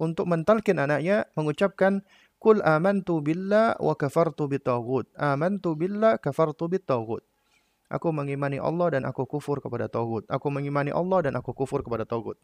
untuk 0.00 0.24
mentalkin 0.26 0.80
anaknya 0.80 1.28
mengucapkan 1.36 2.00
kul 2.40 2.64
amantu 2.64 3.20
billah 3.20 3.76
wa 3.76 3.92
kafartu 3.92 4.48
bitaghut. 4.48 5.04
Amantu 5.20 5.76
billah 5.76 6.16
kafartu 6.16 6.64
bitaghut. 6.64 7.22
Aku 7.92 8.08
mengimani 8.08 8.56
Allah 8.56 8.96
dan 8.96 9.04
aku 9.04 9.28
kufur 9.28 9.60
kepada 9.60 9.84
tauhid. 9.84 10.24
Aku 10.32 10.48
mengimani 10.48 10.88
Allah 10.88 11.28
dan 11.28 11.36
aku 11.36 11.52
kufur 11.52 11.84
kepada 11.84 12.08
tauhid. 12.08 12.40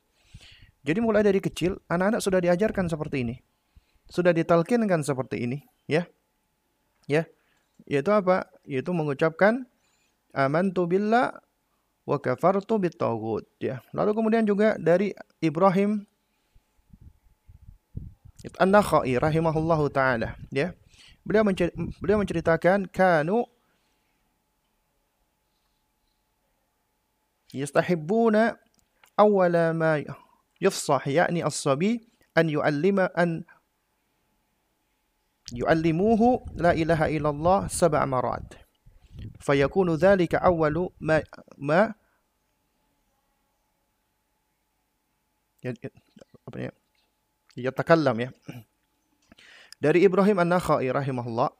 Jadi 0.87 0.99
mulai 1.03 1.27
dari 1.27 1.43
kecil 1.43 1.77
anak-anak 1.91 2.21
sudah 2.23 2.41
diajarkan 2.41 2.87
seperti 2.89 3.27
ini. 3.27 3.37
Sudah 4.09 4.33
ditalkinkan 4.33 5.05
seperti 5.05 5.45
ini, 5.45 5.59
ya. 5.85 6.09
Ya 7.05 7.29
yaitu 7.87 8.11
apa? 8.11 8.49
Yaitu 8.67 8.91
mengucapkan 8.91 9.69
amantu 10.37 10.85
billah 10.85 11.39
wa 12.09 12.17
kafartu 12.19 12.81
bitaghut 12.81 13.47
ya. 13.63 13.85
Lalu 13.97 14.11
kemudian 14.17 14.43
juga 14.49 14.75
dari 14.81 15.17
Ibrahim 15.39 16.03
An-Nakhai 18.59 19.15
rahimahullahu 19.21 19.93
taala 19.93 20.35
ya. 20.51 20.75
Beliau 21.23 21.45
beliau 22.01 22.19
menceritakan 22.21 22.89
kanu 22.89 23.45
yastahibbuna 27.53 28.57
awwala 29.17 29.77
ma 29.77 30.01
yufsah 30.59 31.03
yakni 31.07 31.43
as-sabi 31.43 32.07
an 32.35 32.51
yu'allima 32.51 33.11
an 33.15 33.47
yu'allimuhu 35.55 36.45
la 36.59 36.77
ilaha 36.77 37.09
illallah 37.09 37.59
sab'a 37.71 38.05
marat 38.05 38.59
fayakunu 39.41 39.97
dhalika 39.97 40.43
awwalu 40.43 40.93
ma 41.01 41.23
ma 41.57 41.95
ya, 45.65 45.73
apa 46.47 46.57
ya 46.59 46.71
ya 47.59 47.71
dari 49.79 50.03
Ibrahim 50.03 50.39
An-Nakhai 50.43 50.91
rahimahullah 50.91 51.51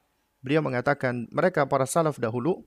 beliau 0.43 0.63
mengatakan 0.63 1.27
mereka 1.31 1.67
para 1.67 1.87
salaf 1.87 2.19
dahulu 2.19 2.63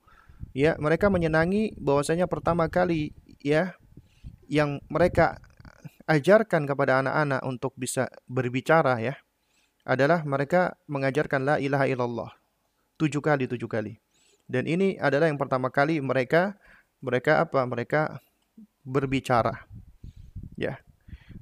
ya 0.52 0.76
mereka 0.76 1.08
menyenangi 1.08 1.76
bahwasanya 1.80 2.28
pertama 2.28 2.68
kali 2.68 3.16
ya 3.40 3.76
yang 4.48 4.80
mereka 4.92 5.40
ajarkan 6.12 6.68
kepada 6.68 7.00
anak-anak 7.00 7.40
untuk 7.48 7.72
bisa 7.80 8.12
berbicara 8.28 9.00
ya 9.00 9.14
adalah 9.88 10.22
mereka 10.28 10.76
mengajarkan 10.86 11.40
la 11.42 11.56
ilaha 11.56 11.88
illallah 11.88 12.30
tujuh 13.00 13.24
kali 13.24 13.48
tujuh 13.48 13.66
kali. 13.66 13.96
Dan 14.46 14.68
ini 14.68 15.00
adalah 15.00 15.32
yang 15.32 15.40
pertama 15.40 15.72
kali 15.72 15.98
mereka 16.04 16.60
mereka 17.00 17.40
apa? 17.40 17.64
Mereka 17.64 18.20
berbicara 18.84 19.64
ya. 20.54 20.76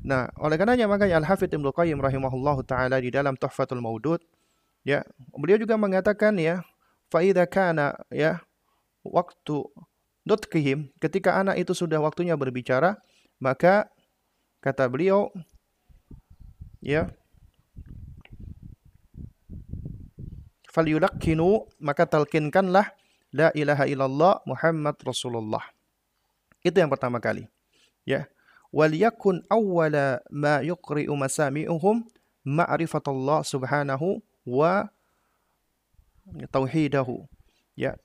Nah 0.00 0.30
oleh 0.40 0.56
karenanya 0.56 0.88
makanya 0.88 1.20
al 1.20 1.26
hafidh 1.26 1.52
ibnu 1.52 1.74
qayyim 1.74 1.98
rahimahullah 2.00 2.56
taala 2.64 2.96
di 3.02 3.12
dalam 3.12 3.36
tuhfatul 3.36 3.82
maudud 3.82 4.22
ya 4.86 5.04
beliau 5.36 5.60
juga 5.60 5.76
mengatakan 5.76 6.40
ya 6.40 6.64
faida 7.12 7.44
kana 7.44 8.00
ya 8.08 8.40
waktu 9.04 9.68
dotkihim 10.24 10.88
ketika 11.00 11.36
anak 11.36 11.60
itu 11.60 11.76
sudah 11.76 12.00
waktunya 12.00 12.32
berbicara 12.36 12.96
maka 13.40 13.92
kata 14.61 14.84
beliau 14.88 15.32
ya 16.84 17.08
falyulakkinu 20.70 21.66
maka 21.82 22.06
talkinkanlah 22.06 22.94
la 23.34 23.48
ilaha 23.54 23.84
illallah 23.86 24.34
Muhammad 24.46 24.96
Rasulullah. 25.02 25.62
Itu 26.62 26.78
yang 26.78 26.90
pertama 26.90 27.18
kali. 27.18 27.46
Ya. 28.06 28.30
Wal 28.70 28.94
yakun 28.94 29.42
awwala 29.50 30.22
ma 30.30 30.62
yuqri'u 30.62 31.11
masami'uhum 31.18 32.06
ma'rifatullah 32.46 33.42
subhanahu 33.42 34.22
wa 34.46 34.86
tauhidahu. 36.54 37.26
Ya. 37.74 37.98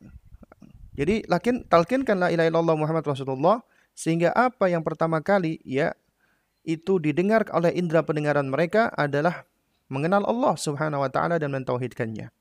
Jadi 0.95 1.27
lakin 1.27 1.67
talkinkan 1.67 2.17
la 2.17 2.27
ilaha 2.31 2.47
illallah 2.49 2.77
Muhammad 2.79 3.05
Rasulullah 3.05 3.61
sehingga 3.93 4.31
apa 4.31 4.71
yang 4.71 4.81
pertama 4.81 5.19
kali 5.19 5.59
ya 5.61 5.93
itu 6.65 6.97
didengar 6.97 7.45
oleh 7.53 7.71
indera 7.77 8.01
pendengaran 8.01 8.49
mereka 8.49 8.89
adalah 8.97 9.45
mengenal 9.87 10.25
Allah 10.25 10.57
Subhanahu 10.57 11.05
wa 11.05 11.09
taala 11.13 11.37
dan 11.37 11.53
mentauhidkannya. 11.53 12.33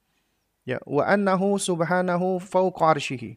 Ya, 0.64 0.80
wa 0.88 1.04
annahu 1.04 1.60
subhanahu 1.60 2.40
fauqa 2.40 2.96
arsyihi. 2.96 3.36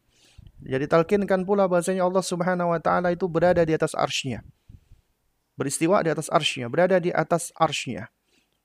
Jadi 0.63 0.89
talkinkan 0.89 1.43
pula 1.43 1.69
bahasanya 1.69 2.07
Allah 2.07 2.23
Subhanahu 2.23 2.73
wa 2.73 2.79
taala 2.81 3.13
itu 3.13 3.29
berada 3.29 3.61
di 3.61 3.75
atas 3.77 3.93
arsy-Nya. 3.93 4.41
Beristiwa 5.53 6.01
di 6.01 6.09
atas 6.09 6.31
arsy-Nya, 6.33 6.71
berada 6.71 6.97
di 6.97 7.13
atas 7.13 7.53
arsy-Nya. 7.53 8.09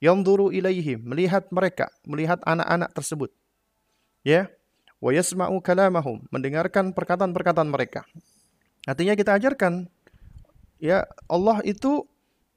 Yanzuru 0.00 0.48
ilaihim, 0.54 1.04
melihat 1.04 1.50
mereka, 1.52 1.92
melihat 2.08 2.40
anak-anak 2.48 2.90
tersebut. 2.96 3.30
Ya. 4.24 4.48
Wa 5.02 5.10
yasma'u 5.10 5.58
kalamahum, 5.58 6.22
mendengarkan 6.30 6.94
perkataan-perkataan 6.94 7.66
mereka. 7.66 8.06
Artinya 8.86 9.18
kita 9.18 9.34
ajarkan 9.34 9.90
ya 10.78 11.06
Allah 11.26 11.58
itu 11.66 12.06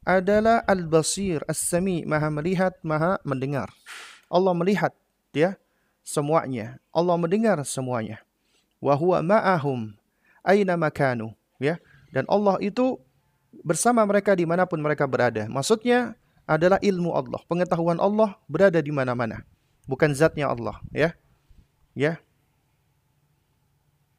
adalah 0.05 0.61
al-basir, 0.69 1.41
as-sami, 1.49 2.05
maha 2.05 2.29
melihat, 2.29 2.77
maha 2.85 3.17
mendengar. 3.25 3.73
Allah 4.29 4.53
melihat 4.53 4.93
ya 5.33 5.57
semuanya. 6.05 6.77
Allah 6.93 7.17
mendengar 7.17 7.57
semuanya. 7.65 8.21
Wa 8.77 8.93
huwa 8.93 9.25
ma'ahum 9.25 9.97
aina 10.45 10.77
makanu. 10.77 11.33
Ya. 11.57 11.81
Dan 12.13 12.29
Allah 12.29 12.61
itu 12.61 13.01
bersama 13.65 14.05
mereka 14.05 14.37
di 14.37 14.45
mana 14.45 14.69
pun 14.69 14.77
mereka 14.79 15.09
berada. 15.09 15.49
Maksudnya 15.49 16.13
adalah 16.45 16.77
ilmu 16.79 17.09
Allah. 17.11 17.41
Pengetahuan 17.49 17.97
Allah 17.97 18.37
berada 18.45 18.77
di 18.77 18.93
mana-mana. 18.93 19.41
Bukan 19.89 20.13
zatnya 20.13 20.53
Allah. 20.53 20.77
Ya. 20.93 21.17
Ya. 21.97 22.21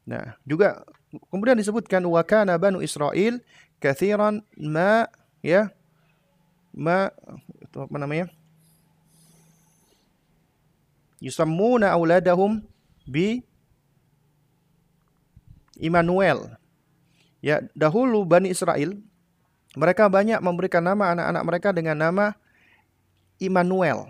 Nah, 0.07 0.35
juga 0.43 0.83
kemudian 1.31 1.55
disebutkan 1.55 2.03
wa 2.07 2.19
kana 2.23 2.55
banu 2.59 2.79
Israel 2.83 3.39
kathiran 3.79 4.43
ma 4.55 5.07
ya 5.43 5.71
ma 6.77 7.09
itu 7.57 7.77
apa 7.81 7.97
namanya? 7.97 8.29
yusammuna 11.17 11.89
auladahum 11.93 12.61
bi 13.09 13.41
Immanuel. 15.77 16.57
Ya, 17.37 17.61
dahulu 17.77 18.25
Bani 18.25 18.49
Israel 18.49 18.97
mereka 19.77 20.09
banyak 20.09 20.41
memberikan 20.41 20.81
nama 20.81 21.13
anak-anak 21.13 21.43
mereka 21.45 21.69
dengan 21.69 21.97
nama 22.01 22.25
Immanuel. 23.37 24.09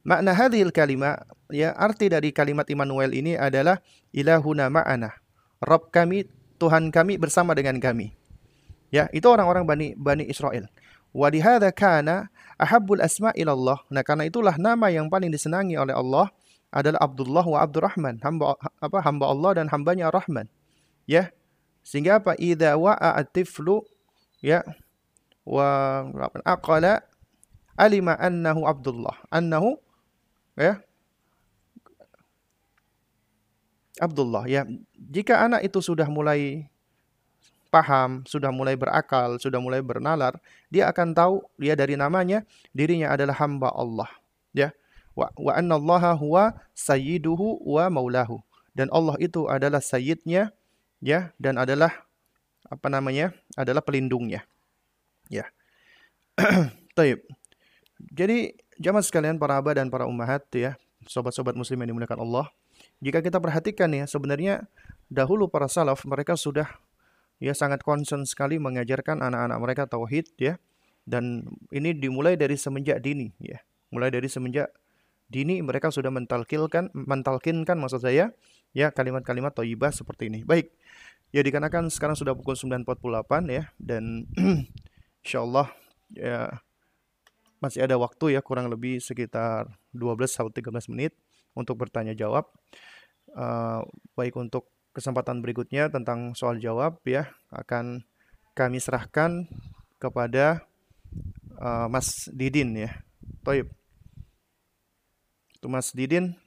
Makna 0.00 0.32
hadhil 0.32 0.72
kalimat 0.72 1.28
ya 1.52 1.76
arti 1.76 2.08
dari 2.08 2.32
kalimat 2.32 2.64
Immanuel 2.72 3.12
ini 3.12 3.36
adalah 3.36 3.84
ilahuna 4.16 4.72
ma'ana. 4.72 5.12
Rabb 5.60 5.92
kami, 5.92 6.24
Tuhan 6.56 6.88
kami 6.88 7.20
bersama 7.20 7.52
dengan 7.52 7.76
kami. 7.80 8.16
Ya, 8.88 9.12
itu 9.12 9.28
orang-orang 9.28 9.64
Bani 9.68 9.86
Bani 9.96 10.24
Israel. 10.24 10.68
Wa 11.14 11.30
lihadza 11.30 11.70
kana 11.70 12.26
ahabbul 12.58 12.98
asma 12.98 13.30
ilallah. 13.38 13.78
Nah, 13.86 14.02
karena 14.02 14.26
itulah 14.26 14.58
nama 14.58 14.90
yang 14.90 15.06
paling 15.06 15.30
disenangi 15.30 15.78
oleh 15.78 15.94
Allah 15.94 16.26
adalah 16.74 16.98
Abdullah 17.06 17.46
wa 17.46 17.58
Abdurrahman, 17.62 18.18
hamba 18.18 18.58
apa 18.82 18.98
hamba 18.98 19.30
Allah 19.30 19.62
dan 19.62 19.70
hambanya 19.70 20.10
Ar-Rahman. 20.10 20.50
Ya. 21.06 21.30
Sehingga 21.86 22.18
apa? 22.18 22.34
Idza 22.34 22.74
wa'a 22.74 23.14
at-tiflu 23.20 23.86
ya 24.42 24.64
wa 25.46 26.02
aqala 26.42 27.04
alima 27.78 28.18
annahu 28.18 28.66
Abdullah. 28.66 29.14
Annahu 29.30 29.78
ya 30.58 30.82
Abdullah 34.02 34.50
ya. 34.50 34.66
Jika 34.98 35.46
anak 35.46 35.62
itu 35.62 35.78
sudah 35.78 36.10
mulai 36.10 36.66
paham, 37.74 38.22
sudah 38.22 38.54
mulai 38.54 38.78
berakal, 38.78 39.42
sudah 39.42 39.58
mulai 39.58 39.82
bernalar, 39.82 40.38
dia 40.70 40.86
akan 40.86 41.10
tahu 41.10 41.34
dia 41.58 41.74
dari 41.74 41.98
namanya 41.98 42.46
dirinya 42.70 43.10
adalah 43.10 43.34
hamba 43.34 43.74
Allah. 43.74 44.06
Ya 44.54 44.70
wa, 45.18 45.30
wa 45.34 45.52
anna 45.54 45.78
Allah 45.78 46.14
huwa 46.18 46.44
sayyiduhu 46.74 47.62
wa 47.64 47.86
maulahu. 47.88 48.42
Dan 48.74 48.90
Allah 48.90 49.14
itu 49.22 49.46
adalah 49.46 49.78
sayyidnya 49.78 50.50
ya 50.98 51.30
dan 51.38 51.58
adalah 51.58 52.06
apa 52.66 52.90
namanya? 52.90 53.30
adalah 53.54 53.82
pelindungnya. 53.82 54.42
Ya. 55.30 55.46
Taib. 56.98 57.22
Jadi 58.10 58.58
jamaah 58.82 59.06
sekalian 59.06 59.38
para 59.38 59.62
abah 59.62 59.78
dan 59.78 59.86
para 59.86 60.10
ummahat 60.10 60.42
ya, 60.50 60.74
sobat-sobat 61.06 61.54
muslim 61.54 61.78
yang 61.86 61.94
dimuliakan 61.94 62.18
Allah. 62.26 62.50
Jika 62.98 63.22
kita 63.22 63.38
perhatikan 63.38 63.86
ya, 63.94 64.10
sebenarnya 64.10 64.66
dahulu 65.06 65.46
para 65.46 65.70
salaf 65.70 66.02
mereka 66.02 66.34
sudah 66.34 66.66
ya 67.42 67.52
sangat 67.56 67.82
concern 67.82 68.26
sekali 68.28 68.58
mengajarkan 68.58 69.22
anak-anak 69.22 69.58
mereka 69.60 69.82
tauhid 69.88 70.30
ya. 70.38 70.60
Dan 71.04 71.44
ini 71.68 71.92
dimulai 71.92 72.34
dari 72.40 72.56
semenjak 72.56 73.04
dini 73.04 73.28
ya. 73.42 73.60
Mulai 73.92 74.08
dari 74.08 74.26
semenjak 74.26 74.72
dini 75.28 75.60
mereka 75.60 75.88
sudah 75.88 76.12
mentalkilkan 76.12 76.92
mentalkinkan 76.92 77.76
maksud 77.80 78.04
saya 78.04 78.32
ya 78.76 78.92
kalimat-kalimat 78.92 79.52
thayyibah 79.52 79.92
seperti 79.92 80.32
ini. 80.32 80.40
Baik. 80.44 80.72
Ya 81.34 81.42
dikarenakan 81.42 81.90
sekarang 81.90 82.14
sudah 82.14 82.32
pukul 82.38 82.54
9.48 82.54 83.50
ya 83.50 83.66
dan 83.76 84.30
insyaallah 85.26 85.66
ya 86.14 86.62
masih 87.58 87.82
ada 87.82 87.96
waktu 87.98 88.38
ya 88.38 88.40
kurang 88.44 88.70
lebih 88.70 89.02
sekitar 89.02 89.66
12 89.96 90.30
sampai 90.30 90.52
13 90.62 90.92
menit 90.94 91.12
untuk 91.56 91.80
bertanya 91.80 92.12
jawab. 92.12 92.50
Uh, 93.34 93.82
baik 94.14 94.38
untuk 94.38 94.70
kesempatan 94.94 95.42
berikutnya 95.42 95.90
tentang 95.90 96.38
soal 96.38 96.62
jawab 96.62 97.02
ya 97.02 97.34
akan 97.50 98.06
kami 98.54 98.78
serahkan 98.78 99.50
kepada 99.98 100.62
uh, 101.58 101.90
Mas 101.90 102.30
Didin 102.30 102.70
ya. 102.78 102.90
Toib. 103.42 103.66
Itu 105.58 105.66
Mas 105.66 105.90
Didin, 105.90 106.38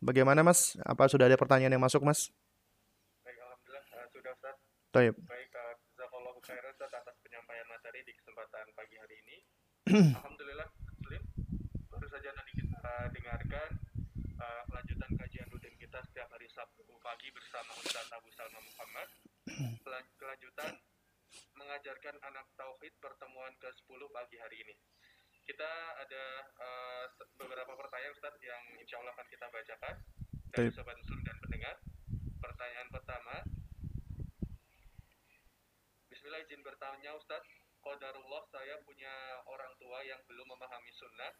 bagaimana 0.00 0.40
Mas? 0.40 0.80
Apa 0.82 1.06
sudah 1.06 1.28
ada 1.28 1.36
pertanyaan 1.36 1.76
yang 1.76 1.84
masuk 1.84 2.00
Mas? 2.02 2.32
Baik, 3.22 3.38
Alhamdulillah 3.38 3.84
uh, 3.84 4.06
sudah 4.08 4.32
Ustaz. 4.32 4.56
Taib. 4.88 5.14
Baik, 5.28 5.50
uh, 5.52 5.74
Jazakallahu 5.94 6.38
khairan 6.40 6.72
Ustaz 6.72 6.92
atas 6.96 7.16
penyampaian 7.20 7.66
materi 7.68 8.00
di 8.06 8.12
kesempatan 8.16 8.66
pagi 8.72 8.96
hari 8.96 9.16
ini. 9.20 9.36
Alhamdulillah, 10.18 10.68
Muslim. 10.96 11.22
Baru 11.92 12.06
saja 12.08 12.30
tadi 12.32 12.52
kita 12.56 12.94
dengarkan 13.12 13.68
uh, 14.38 14.62
lanjutan 14.72 15.10
kajian 15.18 15.46
rutin 15.50 15.74
kita 15.98 16.14
setiap 16.14 16.30
hari 16.30 16.46
Sabtu 16.54 16.86
pagi 17.02 17.26
bersama 17.34 17.74
Ustaz 17.82 18.06
Abu 18.14 18.30
Salma 18.30 18.62
Muhammad. 18.62 19.10
Kelanjutan 20.14 20.78
mengajarkan 21.58 22.14
anak 22.22 22.46
tauhid 22.54 22.94
pertemuan 23.02 23.50
ke-10 23.58 24.06
pagi 24.14 24.38
hari 24.38 24.62
ini 24.62 24.78
kita 25.42 25.66
ada 25.98 26.24
uh, 26.54 27.04
beberapa 27.34 27.74
pertanyaan 27.74 28.14
Ustaz 28.14 28.30
yang 28.38 28.62
insya 28.78 29.02
Allah 29.02 29.10
akan 29.10 29.26
kita 29.26 29.50
bacakan 29.50 29.94
dari 30.54 30.70
sobat 30.70 30.94
muslim 31.02 31.18
dan 31.26 31.34
pendengar. 31.42 31.74
Pertanyaan 32.46 32.88
pertama, 32.94 33.34
Bismillah 36.14 36.46
izin 36.46 36.62
bertanya 36.62 37.10
Ustaz, 37.18 37.42
Qadarullah 37.82 38.46
saya 38.54 38.78
punya 38.86 39.42
orang 39.50 39.74
tua 39.82 40.06
yang 40.06 40.22
belum 40.30 40.46
memahami 40.46 40.94
sunnah, 40.94 41.34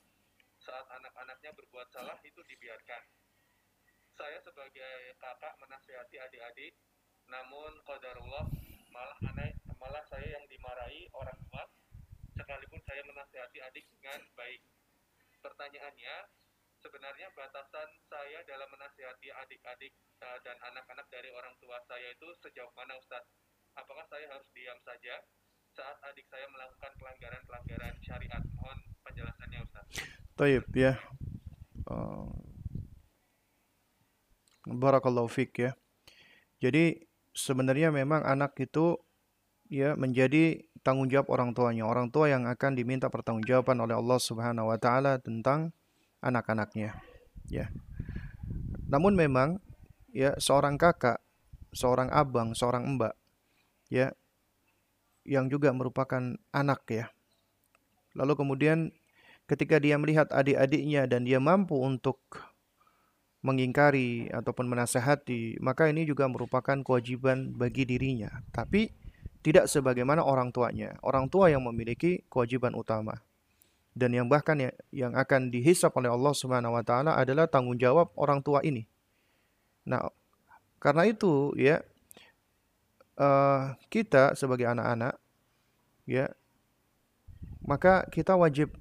saat 0.58 0.90
anak-anaknya 0.98 1.54
berbuat 1.54 1.94
salah 1.94 2.18
itu 2.26 2.42
dibiarkan. 2.42 3.27
Saya 4.18 4.42
sebagai 4.42 5.14
kakak 5.22 5.54
menasihati 5.62 6.18
adik-adik, 6.18 6.74
namun 7.30 7.70
Qadarullah 7.86 8.50
malah 8.90 9.14
aneh, 9.30 9.54
malah 9.78 10.02
saya 10.10 10.26
yang 10.26 10.42
dimarahi 10.50 11.06
orang 11.14 11.38
tua 11.46 11.62
sekalipun 12.34 12.82
saya 12.82 13.06
menasihati 13.06 13.62
adik 13.62 13.86
dengan 13.94 14.18
baik. 14.34 14.58
Pertanyaannya, 15.38 16.34
sebenarnya 16.82 17.30
batasan 17.38 17.94
saya 18.10 18.42
dalam 18.42 18.66
menasihati 18.74 19.30
adik-adik 19.30 19.94
uh, 20.18 20.38
dan 20.42 20.58
anak-anak 20.66 21.06
dari 21.14 21.30
orang 21.30 21.54
tua 21.62 21.78
saya 21.86 22.10
itu 22.10 22.26
sejauh 22.42 22.74
mana 22.74 22.98
Ustadz? 22.98 23.30
Apakah 23.78 24.02
saya 24.10 24.26
harus 24.34 24.50
diam 24.50 24.82
saja 24.82 25.22
saat 25.78 25.94
adik 26.10 26.26
saya 26.26 26.50
melakukan 26.50 26.90
pelanggaran-pelanggaran 26.98 27.94
syariat? 28.02 28.42
Mohon 28.58 28.82
penjelasannya 29.06 29.62
Ustadz. 29.62 29.94
Taib 30.34 30.66
ya. 30.74 30.98
Barakallahu 34.68 35.32
fik 35.32 35.64
ya. 35.64 35.72
Jadi 36.60 37.08
sebenarnya 37.32 37.88
memang 37.88 38.20
anak 38.26 38.58
itu 38.60 39.00
ya 39.72 39.96
menjadi 39.96 40.68
tanggung 40.84 41.08
jawab 41.08 41.32
orang 41.32 41.56
tuanya. 41.56 41.88
Orang 41.88 42.12
tua 42.12 42.28
yang 42.28 42.44
akan 42.44 42.76
diminta 42.76 43.08
pertanggungjawaban 43.08 43.80
oleh 43.80 43.96
Allah 43.96 44.18
Subhanahu 44.20 44.68
wa 44.68 44.78
taala 44.80 45.16
tentang 45.22 45.72
anak-anaknya. 46.20 46.98
Ya. 47.48 47.72
Namun 48.88 49.16
memang 49.16 49.60
ya 50.12 50.36
seorang 50.36 50.76
kakak, 50.76 51.20
seorang 51.72 52.12
abang, 52.12 52.52
seorang 52.52 52.84
mbak 52.96 53.14
ya 53.88 54.12
yang 55.28 55.52
juga 55.52 55.72
merupakan 55.72 56.36
anak 56.52 56.80
ya. 56.88 57.06
Lalu 58.16 58.32
kemudian 58.34 58.78
ketika 59.44 59.76
dia 59.80 60.00
melihat 60.00 60.32
adik-adiknya 60.32 61.04
dan 61.04 61.24
dia 61.28 61.40
mampu 61.40 61.76
untuk 61.76 62.20
mengingkari 63.40 64.28
ataupun 64.34 64.66
menasehati, 64.66 65.62
maka 65.62 65.86
ini 65.86 66.02
juga 66.04 66.26
merupakan 66.26 66.74
kewajiban 66.82 67.54
bagi 67.54 67.86
dirinya. 67.86 68.42
Tapi 68.50 68.90
tidak 69.46 69.70
sebagaimana 69.70 70.26
orang 70.26 70.50
tuanya. 70.50 70.98
Orang 71.00 71.30
tua 71.30 71.48
yang 71.48 71.62
memiliki 71.62 72.26
kewajiban 72.26 72.74
utama. 72.74 73.22
Dan 73.94 74.14
yang 74.14 74.26
bahkan 74.30 74.58
ya, 74.58 74.70
yang 74.94 75.14
akan 75.14 75.50
dihisap 75.50 75.94
oleh 75.98 76.10
Allah 76.10 76.34
Subhanahu 76.34 76.74
wa 76.74 76.84
taala 76.86 77.18
adalah 77.18 77.50
tanggung 77.50 77.78
jawab 77.78 78.10
orang 78.14 78.42
tua 78.42 78.62
ini. 78.62 78.86
Nah, 79.86 80.10
karena 80.78 81.06
itu 81.10 81.54
ya 81.58 81.82
uh, 83.18 83.74
kita 83.90 84.38
sebagai 84.38 84.70
anak-anak 84.70 85.18
ya 86.06 86.30
maka 87.66 88.06
kita 88.08 88.38
wajib 88.38 88.72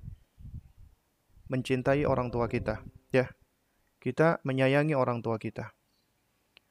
mencintai 1.50 2.06
orang 2.06 2.30
tua 2.30 2.46
kita. 2.46 2.80
Kita 4.08 4.40
menyayangi 4.48 4.96
orang 4.96 5.20
tua 5.20 5.36
kita. 5.36 5.68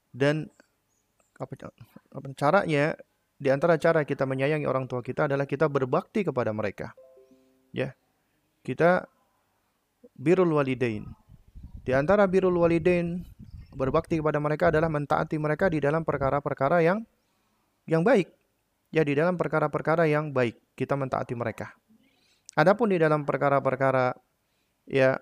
Dan 0.09 0.49
apa, 1.37 1.53
caranya 2.32 2.97
di 3.37 3.53
antara 3.53 3.76
cara 3.76 4.09
kita 4.09 4.24
menyayangi 4.24 4.64
orang 4.64 4.89
tua 4.89 5.05
kita 5.05 5.28
adalah 5.28 5.45
kita 5.45 5.68
berbakti 5.68 6.24
kepada 6.24 6.57
mereka. 6.57 6.97
Ya. 7.76 7.93
Kita 8.64 9.05
birrul 10.16 10.57
walidain. 10.57 11.05
Di 11.84 11.93
antara 11.93 12.24
birrul 12.24 12.57
walidain 12.57 13.20
berbakti 13.76 14.16
kepada 14.16 14.41
mereka 14.41 14.72
adalah 14.72 14.89
mentaati 14.89 15.37
mereka 15.37 15.68
di 15.68 15.84
dalam 15.84 16.09
perkara-perkara 16.09 16.80
yang 16.80 17.05
yang 17.84 18.01
baik. 18.01 18.32
Ya, 18.97 19.05
di 19.05 19.12
dalam 19.12 19.37
perkara-perkara 19.37 20.09
yang 20.09 20.32
baik 20.32 20.57
kita 20.72 20.97
mentaati 20.97 21.37
mereka. 21.37 21.76
Adapun 22.57 22.89
di 22.89 22.97
dalam 22.97 23.28
perkara-perkara 23.28 24.16
ya 24.89 25.20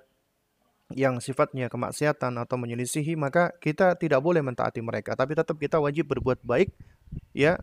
yang 0.94 1.18
sifatnya 1.18 1.66
kemaksiatan 1.66 2.38
atau 2.38 2.56
menyelisihi 2.56 3.18
maka 3.18 3.50
kita 3.58 3.98
tidak 3.98 4.22
boleh 4.22 4.40
mentaati 4.40 4.78
mereka 4.80 5.18
tapi 5.18 5.34
tetap 5.34 5.58
kita 5.58 5.82
wajib 5.82 6.06
berbuat 6.06 6.40
baik 6.46 6.70
ya 7.34 7.58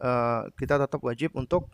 uh, 0.00 0.48
kita 0.56 0.80
tetap 0.80 1.00
wajib 1.04 1.36
untuk 1.36 1.68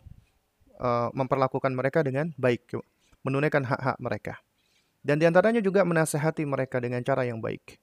uh, 0.81 1.09
memperlakukan 1.13 1.73
mereka 1.73 2.01
dengan 2.01 2.31
baik, 2.37 2.77
menunaikan 3.21 3.65
hak-hak 3.65 3.97
mereka. 4.01 4.33
Dan 5.05 5.21
di 5.21 5.25
antaranya 5.29 5.61
juga 5.61 5.85
menasehati 5.85 6.43
mereka 6.43 6.81
dengan 6.81 6.99
cara 7.05 7.23
yang 7.23 7.39
baik. 7.39 7.77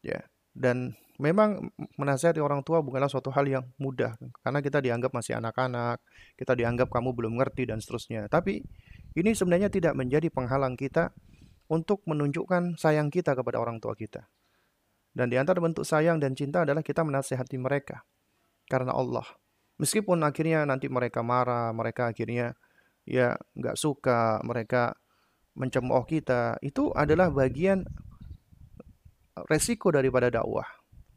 Ya, 0.00 0.22
dan 0.54 0.94
memang 1.18 1.72
menasihati 1.98 2.38
orang 2.38 2.62
tua 2.62 2.84
bukanlah 2.84 3.08
suatu 3.08 3.32
hal 3.32 3.48
yang 3.48 3.64
mudah 3.80 4.20
karena 4.44 4.60
kita 4.60 4.84
dianggap 4.84 5.10
masih 5.16 5.40
anak-anak, 5.40 5.98
kita 6.36 6.52
dianggap 6.52 6.92
kamu 6.92 7.10
belum 7.16 7.32
ngerti 7.40 7.68
dan 7.68 7.82
seterusnya. 7.82 8.28
Tapi 8.30 8.62
ini 9.16 9.30
sebenarnya 9.32 9.72
tidak 9.72 9.96
menjadi 9.96 10.28
penghalang 10.28 10.76
kita 10.76 11.12
untuk 11.66 12.02
menunjukkan 12.06 12.78
sayang 12.78 13.10
kita 13.10 13.34
kepada 13.34 13.58
orang 13.58 13.82
tua 13.82 13.98
kita. 13.98 14.26
Dan 15.16 15.32
di 15.32 15.40
antara 15.40 15.58
bentuk 15.58 15.88
sayang 15.88 16.20
dan 16.20 16.36
cinta 16.36 16.62
adalah 16.62 16.84
kita 16.84 17.00
menasihati 17.00 17.56
mereka 17.56 18.04
karena 18.68 18.92
Allah. 18.92 19.24
Meskipun 19.80 20.20
akhirnya 20.24 20.64
nanti 20.64 20.88
mereka 20.88 21.20
marah, 21.24 21.72
mereka 21.72 22.12
akhirnya 22.12 22.56
ya 23.08 23.36
nggak 23.56 23.76
suka, 23.76 24.40
mereka 24.44 24.96
mencemooh 25.56 26.04
kita, 26.04 26.60
itu 26.60 26.92
adalah 26.92 27.32
bagian 27.32 27.88
resiko 29.48 29.88
daripada 29.88 30.28
dakwah. 30.28 30.68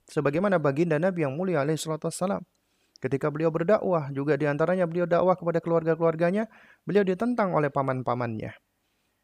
Sebagaimana 0.10 0.58
baginda 0.58 0.96
Nabi 0.96 1.28
yang 1.28 1.36
mulia 1.36 1.62
alaihi 1.62 1.78
salatu 1.78 2.08
wassalam. 2.08 2.42
Ketika 3.00 3.32
beliau 3.32 3.48
berdakwah, 3.48 4.12
juga 4.12 4.36
di 4.36 4.44
antaranya 4.44 4.84
beliau 4.84 5.08
dakwah 5.08 5.40
kepada 5.40 5.64
keluarga-keluarganya, 5.64 6.52
beliau 6.84 7.08
ditentang 7.08 7.56
oleh 7.56 7.72
paman-pamannya. 7.72 8.52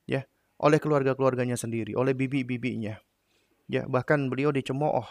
Ya, 0.08 0.24
oleh 0.62 0.80
keluarga-keluarganya 0.80 1.60
sendiri, 1.60 1.96
oleh 1.96 2.16
bibi-bibinya. 2.16 2.96
Ya, 3.66 3.84
bahkan 3.90 4.30
beliau 4.30 4.54
dicemooh. 4.54 5.06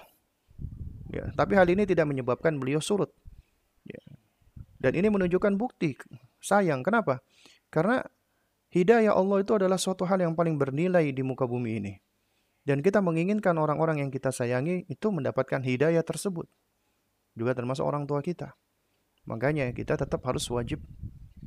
Ya, 1.11 1.30
tapi 1.36 1.59
hal 1.59 1.68
ini 1.68 1.84
tidak 1.84 2.09
menyebabkan 2.09 2.57
beliau 2.57 2.80
surut. 2.80 3.12
Ya. 3.84 4.01
Dan 4.80 4.97
ini 4.97 5.09
menunjukkan 5.12 5.57
bukti 5.57 5.97
sayang. 6.40 6.84
Kenapa? 6.84 7.20
Karena 7.68 8.05
hidayah 8.72 9.16
Allah 9.16 9.40
itu 9.42 9.53
adalah 9.57 9.80
suatu 9.80 10.05
hal 10.05 10.20
yang 10.20 10.34
paling 10.36 10.61
bernilai 10.61 11.09
di 11.12 11.22
muka 11.22 11.49
bumi 11.49 11.70
ini. 11.80 11.92
Dan 12.64 12.80
kita 12.80 13.05
menginginkan 13.05 13.53
orang-orang 13.61 14.01
yang 14.01 14.11
kita 14.11 14.32
sayangi 14.32 14.88
itu 14.88 15.12
mendapatkan 15.12 15.61
hidayah 15.61 16.01
tersebut. 16.01 16.49
Juga 17.36 17.53
termasuk 17.53 17.84
orang 17.84 18.09
tua 18.09 18.24
kita. 18.24 18.57
Makanya 19.28 19.68
kita 19.76 20.01
tetap 20.01 20.24
harus 20.24 20.49
wajib, 20.49 20.80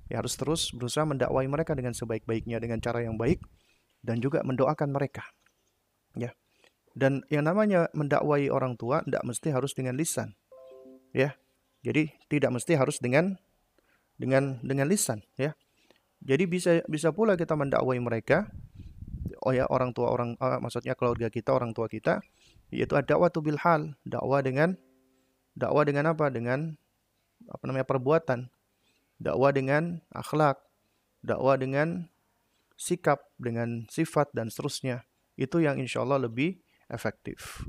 ya 0.10 0.22
harus 0.22 0.38
terus 0.38 0.70
berusaha 0.74 1.06
mendakwai 1.06 1.46
mereka 1.50 1.74
dengan 1.74 1.94
sebaik-baiknya, 1.94 2.62
dengan 2.62 2.82
cara 2.82 3.02
yang 3.02 3.18
baik, 3.18 3.42
dan 4.08 4.24
juga 4.24 4.40
mendoakan 4.48 4.96
mereka. 4.96 5.28
Ya. 6.16 6.32
Dan 6.96 7.28
yang 7.28 7.44
namanya 7.44 7.92
mendakwai 7.92 8.48
orang 8.48 8.80
tua 8.80 9.04
tidak 9.04 9.28
mesti 9.28 9.52
harus 9.52 9.76
dengan 9.76 10.00
lisan. 10.00 10.32
Ya. 11.12 11.36
Jadi 11.84 12.16
tidak 12.32 12.56
mesti 12.56 12.74
harus 12.80 13.04
dengan 13.04 13.36
dengan 14.18 14.58
dengan 14.66 14.90
lisan, 14.90 15.22
ya. 15.38 15.54
Jadi 16.26 16.50
bisa 16.50 16.82
bisa 16.90 17.14
pula 17.14 17.38
kita 17.38 17.54
mendakwai 17.54 18.02
mereka 18.02 18.50
oh 19.46 19.54
ya 19.54 19.64
orang 19.70 19.94
tua 19.94 20.12
orang 20.12 20.34
uh, 20.42 20.60
maksudnya 20.60 20.98
keluarga 20.98 21.32
kita 21.32 21.54
orang 21.54 21.72
tua 21.72 21.86
kita 21.88 22.20
yaitu 22.74 22.98
dakwah 23.08 23.32
bil 23.32 23.60
hal 23.62 23.96
dakwah 24.04 24.44
dengan 24.44 24.76
dakwah 25.56 25.88
dengan 25.88 26.12
apa 26.12 26.28
dengan 26.28 26.76
apa 27.48 27.64
namanya 27.64 27.88
perbuatan 27.88 28.52
dakwah 29.22 29.56
dengan 29.56 30.04
akhlak 30.12 30.60
dakwah 31.24 31.56
dengan 31.56 32.12
sikap 32.78 33.20
dengan 33.42 33.90
sifat 33.90 34.32
dan 34.32 34.54
seterusnya 34.54 35.04
itu 35.36 35.60
yang 35.60 35.82
insya 35.82 36.06
Allah 36.06 36.30
lebih 36.30 36.62
efektif 36.88 37.66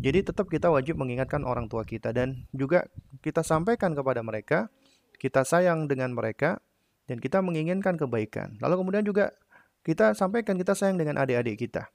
jadi 0.00 0.24
tetap 0.24 0.48
kita 0.48 0.72
wajib 0.72 0.96
mengingatkan 0.96 1.44
orang 1.44 1.68
tua 1.68 1.84
kita 1.84 2.10
dan 2.10 2.48
juga 2.56 2.88
kita 3.20 3.44
sampaikan 3.44 3.92
kepada 3.92 4.24
mereka 4.24 4.72
kita 5.20 5.44
sayang 5.44 5.86
dengan 5.86 6.16
mereka 6.16 6.58
dan 7.04 7.20
kita 7.20 7.44
menginginkan 7.44 8.00
kebaikan 8.00 8.56
lalu 8.64 8.80
kemudian 8.80 9.04
juga 9.04 9.36
kita 9.80 10.12
sampaikan 10.12 10.60
kita 10.60 10.76
sayang 10.76 11.00
dengan 11.00 11.16
adik-adik 11.20 11.56
kita. 11.68 11.88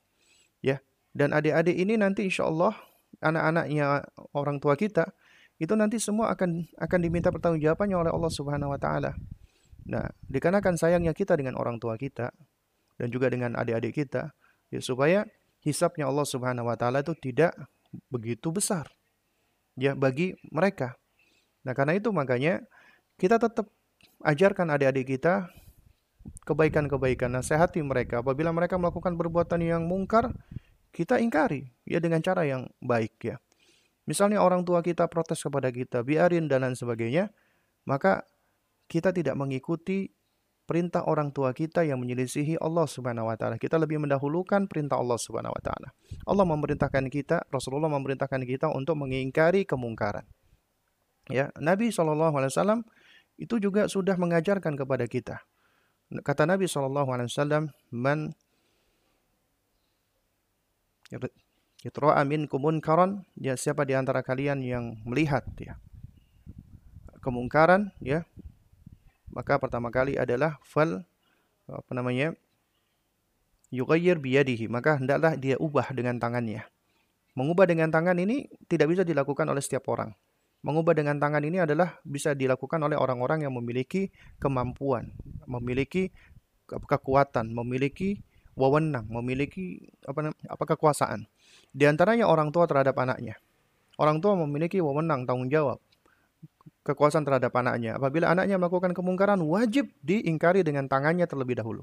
Ya. 0.62 0.82
Dan 1.16 1.32
adik-adik 1.32 1.78
ini 1.78 1.96
nanti 1.96 2.28
insya 2.28 2.50
Allah 2.50 2.76
anak-anaknya 3.24 4.04
orang 4.36 4.60
tua 4.60 4.76
kita 4.76 5.16
itu 5.56 5.72
nanti 5.72 5.96
semua 5.96 6.36
akan 6.36 6.68
akan 6.76 7.00
diminta 7.00 7.32
pertanggungjawabannya 7.32 7.96
oleh 7.96 8.12
Allah 8.12 8.32
Subhanahu 8.34 8.76
wa 8.76 8.80
taala. 8.82 9.16
Nah, 9.86 10.10
dikarenakan 10.26 10.76
sayangnya 10.82 11.14
kita 11.14 11.38
dengan 11.38 11.58
orang 11.58 11.78
tua 11.78 11.94
kita 11.96 12.34
dan 12.98 13.08
juga 13.14 13.30
dengan 13.30 13.54
adik-adik 13.54 14.06
kita, 14.06 14.34
ya 14.74 14.82
supaya 14.82 15.30
hisapnya 15.62 16.10
Allah 16.10 16.26
Subhanahu 16.26 16.70
wa 16.70 16.78
taala 16.78 17.06
itu 17.06 17.14
tidak 17.18 17.54
begitu 18.10 18.50
besar 18.52 18.90
ya 19.78 19.94
bagi 19.94 20.34
mereka. 20.50 20.98
Nah, 21.66 21.74
karena 21.78 21.98
itu 21.98 22.10
makanya 22.10 22.66
kita 23.18 23.38
tetap 23.38 23.70
ajarkan 24.26 24.74
adik-adik 24.74 25.18
kita 25.18 25.50
kebaikan-kebaikan, 26.46 27.30
nasihati 27.30 27.82
mereka. 27.86 28.26
Apabila 28.26 28.50
mereka 28.50 28.82
melakukan 28.82 29.14
perbuatan 29.14 29.62
yang 29.62 29.86
mungkar, 29.86 30.34
kita 30.90 31.22
ingkari 31.22 31.70
ya 31.86 32.02
dengan 32.02 32.24
cara 32.24 32.48
yang 32.48 32.66
baik 32.82 33.14
ya. 33.22 33.36
Misalnya 34.06 34.42
orang 34.42 34.62
tua 34.66 34.86
kita 34.86 35.10
protes 35.10 35.42
kepada 35.42 35.74
kita, 35.74 36.06
biarin 36.06 36.46
dan 36.46 36.62
lain 36.62 36.78
sebagainya, 36.78 37.34
maka 37.90 38.26
kita 38.86 39.10
tidak 39.12 39.36
mengikuti 39.38 40.10
perintah 40.66 41.06
orang 41.06 41.30
tua 41.30 41.54
kita 41.54 41.86
yang 41.86 42.02
menyelisihi 42.02 42.58
Allah 42.58 42.90
Subhanahu 42.90 43.30
wa 43.30 43.38
taala. 43.38 43.62
Kita 43.62 43.78
lebih 43.78 44.02
mendahulukan 44.02 44.66
perintah 44.66 44.98
Allah 44.98 45.18
Subhanahu 45.22 45.54
wa 45.54 45.62
taala. 45.62 45.94
Allah 46.26 46.46
memerintahkan 46.46 47.06
kita, 47.14 47.46
Rasulullah 47.54 47.90
memerintahkan 47.94 48.42
kita 48.46 48.74
untuk 48.74 48.98
mengingkari 48.98 49.66
kemungkaran. 49.70 50.26
Ya, 51.30 51.50
Nabi 51.58 51.90
SAW 51.90 52.86
itu 53.42 53.58
juga 53.58 53.90
sudah 53.90 54.14
mengajarkan 54.14 54.78
kepada 54.78 55.10
kita 55.10 55.42
Kata 56.06 56.46
Nabi 56.46 56.70
SAW, 56.70 57.74
Man 57.90 58.38
Yatra'a 61.82 62.22
minkum 62.26 62.62
munkaran, 62.62 63.26
ya 63.38 63.58
siapa 63.58 63.86
di 63.86 63.94
antara 63.94 64.26
kalian 64.26 64.62
yang 64.62 64.98
melihat 65.06 65.46
ya 65.62 65.78
kemungkaran 67.22 67.94
ya 68.02 68.26
maka 69.36 69.60
pertama 69.60 69.92
kali 69.92 70.16
adalah 70.16 70.58
fal 70.64 71.04
apa 71.68 71.92
namanya 71.92 72.34
yughayyir 73.70 74.18
biyadihi 74.18 74.72
maka 74.72 74.98
hendaklah 74.98 75.36
dia 75.36 75.60
ubah 75.60 75.92
dengan 75.92 76.18
tangannya 76.18 76.64
mengubah 77.36 77.68
dengan 77.68 77.92
tangan 77.92 78.16
ini 78.16 78.48
tidak 78.72 78.88
bisa 78.96 79.04
dilakukan 79.04 79.46
oleh 79.52 79.60
setiap 79.60 79.86
orang 79.92 80.16
Mengubah 80.66 80.98
dengan 80.98 81.22
tangan 81.22 81.46
ini 81.46 81.62
adalah 81.62 82.02
bisa 82.02 82.34
dilakukan 82.34 82.82
oleh 82.82 82.98
orang-orang 82.98 83.46
yang 83.46 83.54
memiliki 83.54 84.10
kemampuan, 84.42 85.14
memiliki 85.46 86.10
kekuatan, 86.66 87.54
memiliki 87.54 88.26
wewenang, 88.58 89.06
memiliki 89.06 89.86
apa, 90.10 90.34
apa 90.34 90.64
kekuasaan. 90.74 91.30
Di 91.70 91.86
antaranya 91.86 92.26
orang 92.26 92.50
tua 92.50 92.66
terhadap 92.66 92.98
anaknya. 92.98 93.38
Orang 94.02 94.26
tua 94.26 94.34
memiliki 94.34 94.82
wewenang, 94.82 95.30
tanggung 95.30 95.54
jawab, 95.54 95.78
kekuasaan 96.86 97.26
terhadap 97.26 97.50
anaknya. 97.58 97.98
Apabila 97.98 98.30
anaknya 98.30 98.62
melakukan 98.62 98.94
kemungkaran, 98.94 99.42
wajib 99.42 99.90
diingkari 100.06 100.62
dengan 100.62 100.86
tangannya 100.86 101.26
terlebih 101.26 101.58
dahulu. 101.58 101.82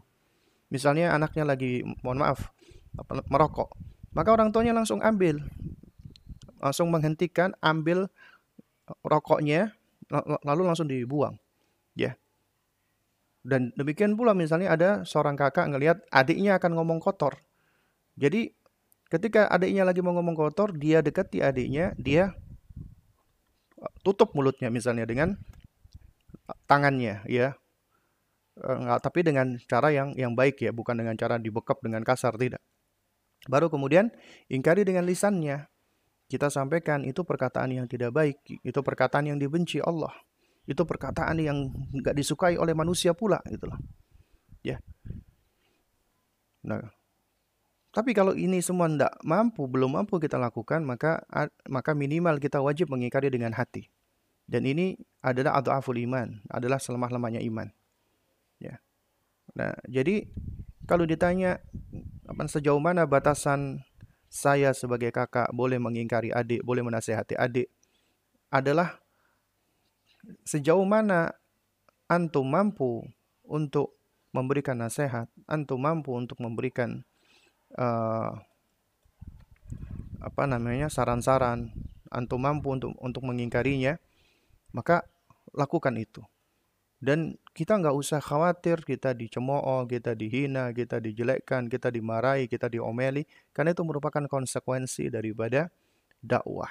Misalnya 0.71 1.13
anaknya 1.13 1.45
lagi, 1.45 1.83
mohon 2.01 2.23
maaf, 2.23 2.55
merokok. 3.29 3.75
Maka 4.15 4.31
orang 4.31 4.55
tuanya 4.55 4.73
langsung 4.73 5.03
ambil, 5.03 5.43
langsung 6.63 6.89
menghentikan, 6.89 7.53
ambil 7.61 8.07
rokoknya 9.03 9.75
lalu 10.47 10.63
langsung 10.65 10.87
dibuang. 10.87 11.37
Ya. 11.99 12.17
Dan 13.43 13.75
demikian 13.75 14.15
pula 14.15 14.39
misalnya 14.39 14.71
ada 14.71 14.91
seorang 15.03 15.35
kakak 15.35 15.67
ngelihat 15.75 15.99
adiknya 16.15 16.63
akan 16.63 16.79
ngomong 16.79 17.03
kotor. 17.03 17.43
Jadi 18.15 18.55
ketika 19.11 19.51
adiknya 19.51 19.83
lagi 19.83 19.99
mau 20.05 20.15
ngomong 20.15 20.37
kotor, 20.39 20.71
dia 20.77 21.03
dekati 21.03 21.43
adiknya, 21.43 21.97
dia 21.99 22.37
tutup 24.03 24.35
mulutnya 24.35 24.69
misalnya 24.69 25.07
dengan 25.07 25.39
tangannya 26.67 27.23
ya. 27.27 27.55
Enggak, 28.53 29.01
tapi 29.01 29.25
dengan 29.25 29.57
cara 29.65 29.89
yang 29.89 30.13
yang 30.13 30.37
baik 30.37 30.61
ya, 30.61 30.77
bukan 30.77 30.93
dengan 30.93 31.17
cara 31.17 31.41
dibekap 31.41 31.81
dengan 31.81 32.05
kasar 32.05 32.37
tidak. 32.37 32.61
Baru 33.49 33.73
kemudian 33.73 34.13
ingkari 34.53 34.85
dengan 34.85 35.09
lisannya 35.09 35.73
kita 36.29 36.53
sampaikan 36.53 37.03
itu 37.09 37.25
perkataan 37.25 37.73
yang 37.73 37.89
tidak 37.89 38.13
baik, 38.13 38.41
itu 38.45 38.81
perkataan 38.85 39.33
yang 39.33 39.39
dibenci 39.41 39.81
Allah, 39.81 40.13
itu 40.69 40.85
perkataan 40.85 41.41
yang 41.41 41.69
nggak 41.97 42.13
disukai 42.13 42.61
oleh 42.61 42.77
manusia 42.77 43.17
pula, 43.17 43.41
itulah. 43.49 43.81
Ya. 44.61 44.79
Nah, 46.63 46.93
tapi 47.93 48.17
kalau 48.17 48.33
ini 48.33 48.65
semua 48.65 48.89
tidak 48.89 49.13
mampu, 49.21 49.69
belum 49.69 50.01
mampu 50.01 50.17
kita 50.17 50.41
lakukan, 50.41 50.81
maka 50.81 51.21
maka 51.69 51.93
minimal 51.93 52.41
kita 52.41 52.57
wajib 52.65 52.89
mengingkari 52.89 53.29
dengan 53.29 53.53
hati. 53.53 53.93
Dan 54.49 54.65
ini 54.65 54.97
adalah 55.21 55.61
adhaful 55.61 56.01
iman, 56.01 56.41
adalah 56.49 56.81
selemah-lemahnya 56.81 57.45
iman. 57.53 57.69
Ya. 58.57 58.81
Nah, 59.53 59.77
jadi 59.85 60.25
kalau 60.89 61.05
ditanya 61.05 61.61
sejauh 62.49 62.81
mana 62.81 63.05
batasan 63.05 63.85
saya 64.33 64.73
sebagai 64.73 65.13
kakak 65.13 65.53
boleh 65.53 65.77
mengingkari 65.77 66.33
adik, 66.33 66.65
boleh 66.65 66.81
menasehati 66.81 67.37
adik 67.37 67.69
adalah 68.49 69.05
sejauh 70.49 70.89
mana 70.89 71.37
antum 72.09 72.49
mampu 72.49 73.05
untuk 73.45 74.01
memberikan 74.33 74.81
nasihat, 74.81 75.29
antum 75.45 75.77
mampu 75.77 76.17
untuk 76.17 76.41
memberikan 76.41 77.05
uh, 77.79 78.31
apa 80.23 80.43
namanya 80.47 80.87
saran-saran, 80.87 81.75
antum 82.13 82.41
mampu 82.43 82.77
untuk 82.77 82.95
untuk 83.03 83.23
mengingkarinya, 83.27 83.99
maka 84.71 85.05
lakukan 85.53 85.97
itu. 85.99 86.23
Dan 87.03 87.35
kita 87.51 87.83
nggak 87.83 87.99
usah 87.99 88.23
khawatir 88.23 88.87
kita 88.87 89.11
dicemooh, 89.11 89.91
kita 89.91 90.15
dihina, 90.15 90.71
kita 90.71 91.03
dijelekkan, 91.03 91.67
kita 91.67 91.91
dimarahi, 91.91 92.47
kita 92.47 92.71
diomeli, 92.71 93.27
karena 93.51 93.75
itu 93.75 93.83
merupakan 93.83 94.23
konsekuensi 94.31 95.11
daripada 95.11 95.67
dakwah. 96.23 96.71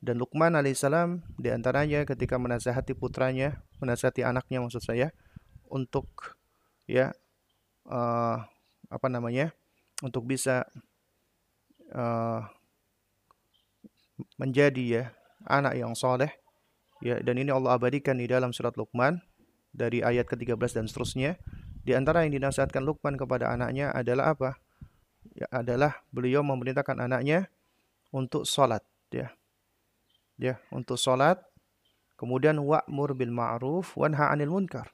Dan 0.00 0.16
Luqman 0.16 0.56
alaihissalam 0.56 1.36
di 1.36 1.52
antaranya 1.52 2.08
ketika 2.08 2.40
menasihati 2.40 2.96
putranya, 2.96 3.60
menasihati 3.84 4.24
anaknya 4.24 4.64
maksud 4.64 4.80
saya, 4.80 5.12
untuk 5.68 6.08
ya 6.88 7.12
uh, 7.84 8.48
apa 8.88 9.06
namanya, 9.12 9.52
untuk 10.04 10.26
bisa 10.28 10.68
uh, 11.94 12.42
menjadi 14.38 14.84
ya 14.84 15.04
anak 15.46 15.78
yang 15.78 15.94
soleh, 15.94 16.30
Ya, 16.98 17.22
dan 17.22 17.38
ini 17.38 17.54
Allah 17.54 17.78
abadikan 17.78 18.18
di 18.18 18.26
dalam 18.26 18.50
surat 18.50 18.74
Luqman 18.74 19.22
dari 19.70 20.02
ayat 20.02 20.26
ke-13 20.26 20.82
dan 20.82 20.86
seterusnya. 20.90 21.38
Di 21.86 21.94
antara 21.94 22.26
yang 22.26 22.34
dinasihatkan 22.34 22.82
Luqman 22.82 23.14
kepada 23.14 23.54
anaknya 23.54 23.94
adalah 23.94 24.34
apa? 24.34 24.58
Ya, 25.38 25.46
adalah 25.54 26.02
beliau 26.10 26.42
memerintahkan 26.42 26.98
anaknya 26.98 27.46
untuk 28.10 28.42
salat, 28.42 28.82
ya. 29.14 29.30
Ya, 30.38 30.58
untuk 30.74 30.98
salat. 30.98 31.38
Kemudian 32.18 32.58
wa'mur 32.58 33.14
bil 33.14 33.30
ma'ruf 33.30 33.94
wanha 33.94 34.34
'anil 34.34 34.50
munkar. 34.50 34.90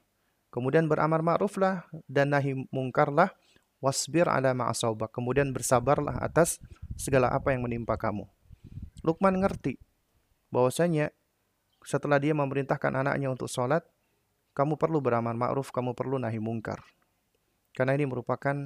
Kemudian 0.52 0.84
beramar 0.84 1.24
ma'ruflah 1.24 1.88
dan 2.05 2.36
nahi 2.36 2.68
mungkarlah 2.68 3.32
wasbir 3.85 4.24
ala 4.24 4.57
ma'asawbak. 4.57 5.12
Kemudian 5.12 5.53
bersabarlah 5.53 6.16
atas 6.24 6.57
segala 6.97 7.28
apa 7.28 7.53
yang 7.53 7.61
menimpa 7.61 8.01
kamu. 8.01 8.24
Luqman 9.05 9.45
ngerti 9.45 9.76
bahwasanya 10.49 11.12
setelah 11.85 12.16
dia 12.16 12.32
memerintahkan 12.32 12.97
anaknya 12.97 13.28
untuk 13.28 13.53
sholat, 13.53 13.85
kamu 14.57 14.80
perlu 14.80 15.05
beramal 15.05 15.37
ma'ruf, 15.37 15.68
kamu 15.68 15.93
perlu 15.93 16.16
nahi 16.16 16.41
mungkar. 16.41 16.80
Karena 17.76 17.93
ini 17.93 18.09
merupakan 18.09 18.57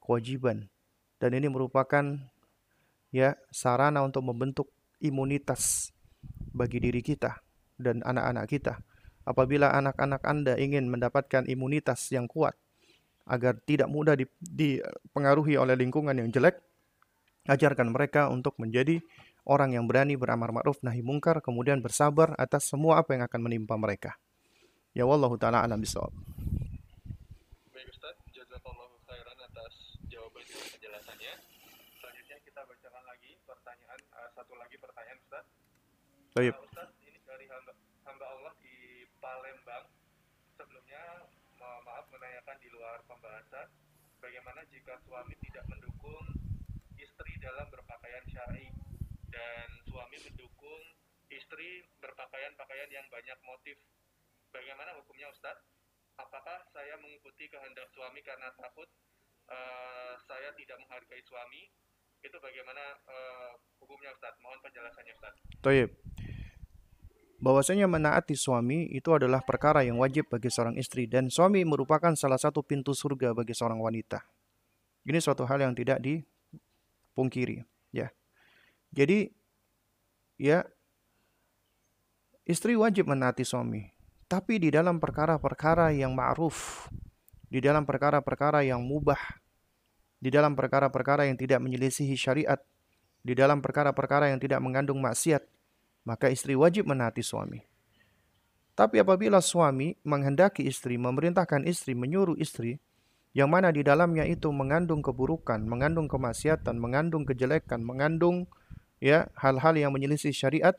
kewajiban. 0.00 0.72
Dan 1.20 1.36
ini 1.36 1.52
merupakan 1.52 2.16
ya 3.12 3.36
sarana 3.52 4.00
untuk 4.00 4.24
membentuk 4.24 4.72
imunitas 5.00 5.92
bagi 6.56 6.80
diri 6.80 7.04
kita 7.04 7.36
dan 7.76 8.00
anak-anak 8.04 8.46
kita. 8.48 8.80
Apabila 9.26 9.74
anak-anak 9.74 10.22
Anda 10.22 10.54
ingin 10.56 10.88
mendapatkan 10.88 11.44
imunitas 11.50 12.08
yang 12.14 12.30
kuat 12.30 12.54
agar 13.26 13.58
tidak 13.66 13.90
mudah 13.90 14.14
dipengaruhi 14.38 15.58
oleh 15.58 15.74
lingkungan 15.74 16.14
yang 16.14 16.30
jelek, 16.30 16.62
ajarkan 17.50 17.90
mereka 17.90 18.30
untuk 18.30 18.54
menjadi 18.62 19.02
orang 19.46 19.78
yang 19.78 19.86
berani 19.86 20.18
beramar 20.18 20.50
ma'ruf 20.50 20.82
nahi 20.82 21.02
mungkar 21.02 21.38
kemudian 21.38 21.78
bersabar 21.78 22.34
atas 22.38 22.66
semua 22.66 22.98
apa 23.02 23.14
yang 23.14 23.26
akan 23.26 23.40
menimpa 23.42 23.78
mereka. 23.78 24.18
Ya 24.96 25.06
wallahu 25.06 25.38
taala 25.38 25.62
alam 25.62 25.78
bisawab. 25.78 26.10
Baik 27.70 27.88
Ustaz, 27.92 28.16
jazakallahu 28.32 28.96
khairan 29.06 29.38
atas 29.38 29.74
jawaban 30.10 30.42
dan 30.42 30.66
penjelasannya. 30.72 31.34
Selanjutnya 32.00 32.36
kita 32.42 32.60
bacakan 32.64 33.04
lagi 33.06 33.30
pertanyaan 33.46 34.00
uh, 34.16 34.28
satu 34.34 34.52
lagi 34.56 34.76
pertanyaan 34.80 35.18
Ustaz. 35.22 35.44
Baik. 36.34 36.54
Uh, 36.56 36.64
Ustaz, 36.66 36.88
ini 37.06 37.18
dari 37.22 37.46
hamba, 37.46 37.72
hamba 38.08 38.26
Allah 38.26 38.54
di 38.64 39.04
Palembang. 39.20 39.95
Menanyakan 42.16 42.56
di 42.64 42.72
luar 42.72 43.04
pembahasan 43.04 43.68
bagaimana 44.24 44.64
jika 44.72 44.96
suami 45.04 45.36
tidak 45.44 45.68
mendukung 45.68 46.24
istri 46.96 47.36
dalam 47.44 47.68
berpakaian 47.68 48.24
syar'i 48.32 48.72
dan 49.28 49.68
suami 49.84 50.16
mendukung 50.24 50.80
istri 51.28 51.84
berpakaian 52.00 52.56
pakaian 52.56 52.88
yang 52.88 53.04
banyak 53.12 53.36
motif. 53.44 53.76
Bagaimana 54.48 54.96
hukumnya 54.96 55.28
Ustadz? 55.28 55.60
Apakah 56.16 56.64
saya 56.72 56.96
mengikuti 57.04 57.52
kehendak 57.52 57.92
suami 57.92 58.24
karena 58.24 58.48
takut 58.56 58.88
uh, 59.52 60.16
saya 60.24 60.56
tidak 60.56 60.80
menghargai 60.80 61.20
suami? 61.20 61.68
Itu 62.24 62.40
bagaimana 62.40 62.96
uh, 63.12 63.60
hukumnya 63.84 64.16
Ustadz? 64.16 64.40
Mohon 64.40 64.64
penjelasannya 64.64 65.12
Ustadz. 65.20 65.44
Toyib. 65.60 65.92
Bahwasanya 67.46 67.86
menaati 67.86 68.34
suami 68.34 68.90
itu 68.90 69.14
adalah 69.14 69.38
perkara 69.38 69.86
yang 69.86 70.02
wajib 70.02 70.26
bagi 70.26 70.50
seorang 70.50 70.74
istri 70.82 71.06
dan 71.06 71.30
suami 71.30 71.62
merupakan 71.62 72.10
salah 72.18 72.42
satu 72.42 72.66
pintu 72.66 72.90
surga 72.90 73.30
bagi 73.38 73.54
seorang 73.54 73.78
wanita. 73.78 74.18
Ini 75.06 75.22
suatu 75.22 75.46
hal 75.46 75.62
yang 75.62 75.70
tidak 75.70 76.02
dipungkiri, 76.02 77.62
ya. 77.94 78.10
Jadi 78.90 79.30
ya 80.42 80.66
istri 82.42 82.74
wajib 82.74 83.06
menaati 83.06 83.46
suami, 83.46 83.94
tapi 84.26 84.58
di 84.58 84.74
dalam 84.74 84.98
perkara-perkara 84.98 85.94
yang 85.94 86.18
ma'ruf, 86.18 86.90
di 87.46 87.62
dalam 87.62 87.86
perkara-perkara 87.86 88.66
yang 88.66 88.82
mubah, 88.82 89.22
di 90.18 90.34
dalam 90.34 90.58
perkara-perkara 90.58 91.30
yang 91.30 91.38
tidak 91.38 91.62
menyelisihi 91.62 92.18
syariat, 92.18 92.58
di 93.22 93.38
dalam 93.38 93.62
perkara-perkara 93.62 94.34
yang 94.34 94.42
tidak 94.42 94.58
mengandung 94.58 94.98
maksiat, 94.98 95.46
maka 96.06 96.30
istri 96.30 96.54
wajib 96.54 96.86
menaati 96.86 97.20
suami. 97.20 97.66
Tapi 98.78 99.02
apabila 99.02 99.42
suami 99.42 99.98
menghendaki 100.06 100.62
istri, 100.62 100.94
memerintahkan 101.00 101.66
istri, 101.66 101.98
menyuruh 101.98 102.38
istri, 102.38 102.78
yang 103.34 103.50
mana 103.50 103.74
di 103.74 103.82
dalamnya 103.84 104.24
itu 104.24 104.48
mengandung 104.54 105.02
keburukan, 105.04 105.60
mengandung 105.60 106.06
kemaksiatan, 106.08 106.78
mengandung 106.78 107.26
kejelekan, 107.26 107.82
mengandung 107.82 108.48
ya 109.02 109.28
hal-hal 109.36 109.74
yang 109.76 109.92
menyelisih 109.92 110.32
syariat, 110.32 110.76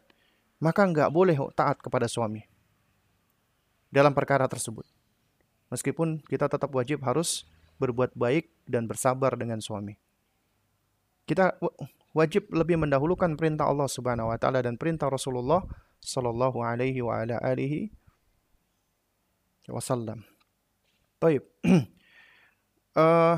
maka 0.58 0.88
enggak 0.88 1.14
boleh 1.14 1.38
taat 1.54 1.78
kepada 1.78 2.10
suami 2.10 2.46
dalam 3.94 4.14
perkara 4.14 4.46
tersebut. 4.50 4.86
Meskipun 5.68 6.24
kita 6.24 6.48
tetap 6.48 6.72
wajib 6.72 7.04
harus 7.04 7.46
berbuat 7.78 8.16
baik 8.18 8.50
dan 8.66 8.90
bersabar 8.90 9.36
dengan 9.38 9.62
suami. 9.62 10.00
Kita 11.28 11.60
wajib 12.18 12.50
lebih 12.50 12.82
mendahulukan 12.82 13.38
perintah 13.38 13.70
Allah 13.70 13.86
Subhanahu 13.86 14.34
wa 14.34 14.38
taala 14.42 14.66
dan 14.66 14.74
perintah 14.82 15.06
Rasulullah 15.06 15.62
sallallahu 16.02 16.66
alaihi 16.66 17.06
wa 17.06 17.22
ala 17.22 17.38
alihi 17.38 17.94
wasallam. 19.70 20.26
Baik. 21.22 21.46
uh, 22.98 23.38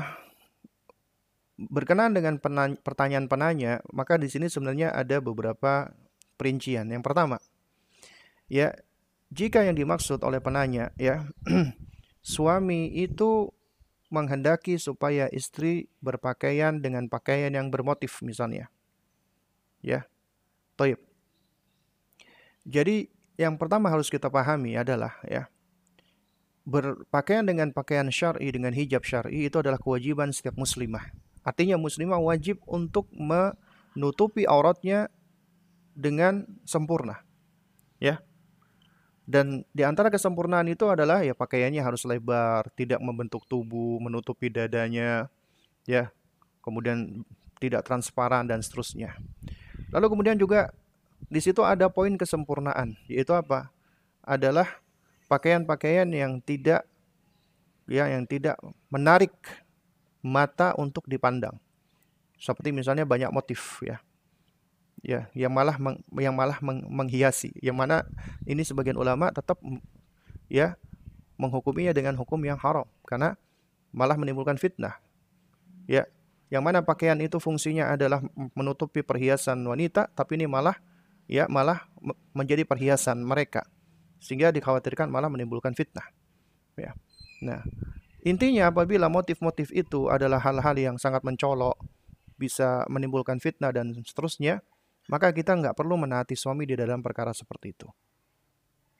berkenaan 1.76 2.16
dengan 2.16 2.40
pertanyaan 2.80 3.28
penanya, 3.28 3.84
maka 3.92 4.16
di 4.16 4.32
sini 4.32 4.48
sebenarnya 4.48 4.96
ada 4.96 5.20
beberapa 5.20 5.92
perincian. 6.40 6.88
Yang 6.88 7.04
pertama, 7.04 7.36
ya, 8.48 8.72
jika 9.28 9.60
yang 9.68 9.76
dimaksud 9.76 10.24
oleh 10.24 10.40
penanya, 10.40 10.88
ya, 10.96 11.28
suami 12.24 12.96
itu 12.96 13.52
menghendaki 14.10 14.76
supaya 14.76 15.30
istri 15.30 15.86
berpakaian 16.02 16.82
dengan 16.82 17.06
pakaian 17.06 17.54
yang 17.54 17.70
bermotif 17.70 18.20
misalnya. 18.20 18.68
Ya. 19.80 20.04
Toib. 20.74 20.98
Jadi 22.66 23.08
yang 23.40 23.56
pertama 23.56 23.88
harus 23.88 24.12
kita 24.12 24.28
pahami 24.28 24.76
adalah 24.76 25.16
ya 25.24 25.48
berpakaian 26.68 27.42
dengan 27.42 27.72
pakaian 27.72 28.12
syar'i 28.12 28.52
dengan 28.52 28.70
hijab 28.76 29.02
syar'i 29.02 29.48
itu 29.48 29.56
adalah 29.58 29.80
kewajiban 29.80 30.30
setiap 30.30 30.54
muslimah. 30.60 31.02
Artinya 31.40 31.80
muslimah 31.80 32.20
wajib 32.20 32.60
untuk 32.68 33.08
menutupi 33.16 34.44
auratnya 34.44 35.08
dengan 35.96 36.44
sempurna. 36.68 37.24
Ya. 37.96 38.20
Dan 39.30 39.62
di 39.70 39.86
antara 39.86 40.10
kesempurnaan 40.10 40.66
itu 40.66 40.90
adalah 40.90 41.22
ya 41.22 41.38
pakaiannya 41.38 41.78
harus 41.78 42.02
lebar, 42.02 42.66
tidak 42.74 42.98
membentuk 42.98 43.46
tubuh, 43.46 44.02
menutupi 44.02 44.50
dadanya, 44.50 45.30
ya. 45.86 46.10
Kemudian 46.58 47.22
tidak 47.62 47.86
transparan 47.86 48.50
dan 48.50 48.58
seterusnya. 48.58 49.14
Lalu 49.94 50.06
kemudian 50.10 50.34
juga 50.34 50.74
di 51.30 51.38
situ 51.38 51.62
ada 51.62 51.86
poin 51.86 52.10
kesempurnaan, 52.18 52.98
yaitu 53.06 53.30
apa? 53.30 53.70
Adalah 54.26 54.66
pakaian-pakaian 55.30 56.10
yang 56.10 56.42
tidak 56.42 56.82
ya 57.86 58.10
yang 58.10 58.26
tidak 58.26 58.58
menarik 58.90 59.30
mata 60.26 60.74
untuk 60.74 61.06
dipandang. 61.06 61.54
Seperti 62.34 62.74
misalnya 62.74 63.06
banyak 63.06 63.30
motif 63.30 63.78
ya. 63.86 64.02
Ya, 65.00 65.32
yang 65.32 65.56
malah 65.56 65.80
meng, 65.80 66.04
yang 66.20 66.36
malah 66.36 66.60
meng, 66.60 66.84
menghiasi. 66.84 67.56
Yang 67.64 67.76
mana 67.76 67.96
ini 68.44 68.60
sebagian 68.60 69.00
ulama 69.00 69.32
tetap 69.32 69.56
ya 70.52 70.76
menghukuminya 71.40 71.96
dengan 71.96 72.20
hukum 72.20 72.36
yang 72.44 72.60
haram 72.60 72.84
karena 73.08 73.40
malah 73.96 74.20
menimbulkan 74.20 74.60
fitnah. 74.60 75.00
Ya, 75.88 76.04
yang 76.52 76.60
mana 76.60 76.84
pakaian 76.84 77.16
itu 77.24 77.40
fungsinya 77.40 77.96
adalah 77.96 78.20
menutupi 78.52 79.00
perhiasan 79.00 79.64
wanita, 79.64 80.12
tapi 80.12 80.36
ini 80.36 80.44
malah 80.44 80.76
ya 81.24 81.48
malah 81.48 81.88
menjadi 82.36 82.68
perhiasan 82.68 83.24
mereka 83.24 83.64
sehingga 84.20 84.52
dikhawatirkan 84.52 85.08
malah 85.08 85.32
menimbulkan 85.32 85.72
fitnah. 85.72 86.12
Ya. 86.76 86.92
Nah, 87.40 87.64
Intinya 88.20 88.68
apabila 88.68 89.08
motif-motif 89.08 89.72
itu 89.72 90.12
adalah 90.12 90.36
hal-hal 90.44 90.76
yang 90.76 90.96
sangat 91.00 91.24
mencolok, 91.24 91.80
bisa 92.36 92.84
menimbulkan 92.92 93.40
fitnah 93.40 93.72
dan 93.72 93.96
seterusnya, 94.04 94.60
maka 95.10 95.34
kita 95.34 95.58
nggak 95.58 95.74
perlu 95.74 95.98
menaati 95.98 96.38
suami 96.38 96.62
di 96.70 96.78
dalam 96.78 97.02
perkara 97.02 97.34
seperti 97.34 97.66
itu. 97.74 97.88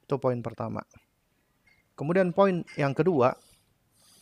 Itu 0.02 0.18
poin 0.18 0.42
pertama. 0.42 0.82
Kemudian 1.94 2.34
poin 2.34 2.66
yang 2.74 2.90
kedua, 2.90 3.38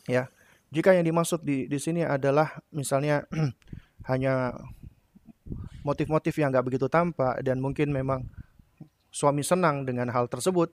ya, 0.04 0.28
jika 0.68 0.92
yang 0.92 1.08
dimaksud 1.08 1.40
di 1.40 1.64
di 1.64 1.78
sini 1.80 2.04
adalah 2.04 2.60
misalnya 2.76 3.24
hanya 4.12 4.52
motif-motif 5.80 6.36
yang 6.36 6.52
nggak 6.52 6.68
begitu 6.68 6.92
tampak 6.92 7.40
dan 7.40 7.56
mungkin 7.56 7.88
memang 7.88 8.28
suami 9.08 9.40
senang 9.40 9.88
dengan 9.88 10.12
hal 10.12 10.28
tersebut, 10.28 10.68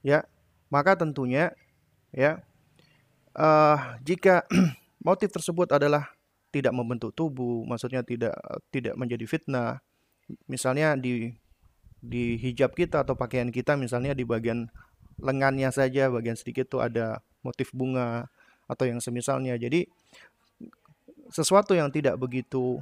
ya, 0.00 0.24
maka 0.72 0.96
tentunya, 0.96 1.52
ya, 2.16 2.40
uh, 3.36 4.00
jika 4.00 4.48
motif 5.06 5.28
tersebut 5.36 5.68
adalah 5.68 6.16
tidak 6.48 6.72
membentuk 6.72 7.12
tubuh, 7.12 7.60
maksudnya 7.68 8.00
tidak 8.00 8.32
tidak 8.72 8.96
menjadi 8.96 9.28
fitnah, 9.28 9.84
misalnya 10.50 10.98
di 10.98 11.30
di 12.02 12.38
hijab 12.38 12.74
kita 12.76 13.02
atau 13.02 13.18
pakaian 13.18 13.50
kita 13.50 13.74
misalnya 13.74 14.14
di 14.14 14.22
bagian 14.22 14.70
lengannya 15.18 15.72
saja 15.72 16.12
bagian 16.12 16.36
sedikit 16.36 16.68
tuh 16.68 16.84
ada 16.84 17.24
motif 17.40 17.72
bunga 17.72 18.28
atau 18.66 18.84
yang 18.84 19.00
semisalnya. 19.00 19.56
Jadi 19.56 19.86
sesuatu 21.30 21.74
yang 21.74 21.90
tidak 21.90 22.18
begitu 22.18 22.78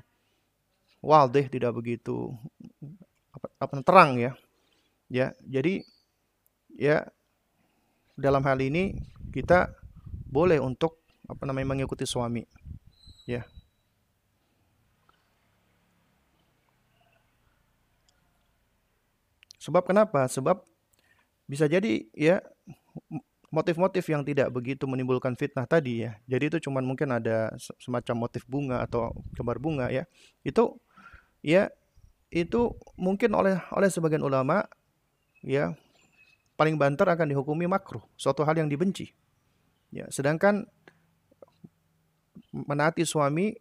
wow 1.00 1.28
deh 1.28 1.48
tidak 1.48 1.72
begitu 1.76 2.32
apa, 3.32 3.46
apa 3.60 3.74
terang 3.84 4.10
ya. 4.20 4.32
Ya 5.08 5.26
jadi 5.44 5.84
ya 6.74 7.06
dalam 8.18 8.42
hal 8.44 8.58
ini 8.60 8.98
kita 9.30 9.72
boleh 10.28 10.58
untuk 10.58 10.98
apa 11.30 11.44
namanya 11.46 11.76
mengikuti 11.76 12.04
suami. 12.04 12.44
Ya 13.24 13.46
Sebab 19.64 19.88
kenapa? 19.88 20.28
Sebab 20.28 20.60
bisa 21.48 21.64
jadi 21.64 22.04
ya 22.12 22.44
motif-motif 23.48 24.04
yang 24.10 24.20
tidak 24.26 24.52
begitu 24.52 24.84
menimbulkan 24.84 25.32
fitnah 25.38 25.64
tadi 25.64 26.04
ya. 26.04 26.20
Jadi 26.28 26.44
itu 26.52 26.58
cuma 26.68 26.84
mungkin 26.84 27.16
ada 27.16 27.56
semacam 27.80 28.28
motif 28.28 28.44
bunga 28.44 28.84
atau 28.84 29.16
gambar 29.32 29.56
bunga 29.56 29.86
ya. 29.88 30.04
Itu 30.44 30.76
ya 31.40 31.72
itu 32.28 32.76
mungkin 32.98 33.32
oleh 33.32 33.56
oleh 33.72 33.88
sebagian 33.88 34.20
ulama 34.26 34.66
ya 35.40 35.72
paling 36.58 36.76
banter 36.78 37.06
akan 37.06 37.30
dihukumi 37.30 37.66
makruh, 37.70 38.02
suatu 38.18 38.42
hal 38.42 38.58
yang 38.58 38.70
dibenci. 38.70 39.14
Ya, 39.94 40.10
sedangkan 40.10 40.66
menaati 42.50 43.06
suami 43.06 43.54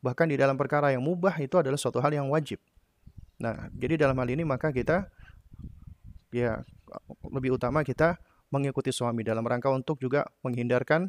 bahkan 0.00 0.28
di 0.28 0.36
dalam 0.40 0.56
perkara 0.56 0.92
yang 0.92 1.04
mubah 1.04 1.36
itu 1.40 1.60
adalah 1.60 1.76
suatu 1.76 2.00
hal 2.00 2.12
yang 2.12 2.28
wajib. 2.32 2.60
Nah, 3.40 3.68
jadi 3.76 4.00
dalam 4.00 4.16
hal 4.16 4.28
ini 4.28 4.44
maka 4.44 4.72
kita 4.72 5.08
ya 6.32 6.62
lebih 7.28 7.56
utama 7.56 7.84
kita 7.84 8.20
mengikuti 8.48 8.88
suami 8.92 9.24
dalam 9.24 9.44
rangka 9.44 9.68
untuk 9.68 10.00
juga 10.00 10.24
menghindarkan 10.40 11.08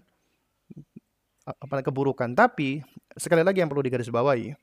apa 1.47 1.81
keburukan. 1.81 2.35
Tapi 2.35 2.83
sekali 3.15 3.41
lagi 3.41 3.63
yang 3.63 3.71
perlu 3.71 3.81
digarisbawahi, 3.81 4.53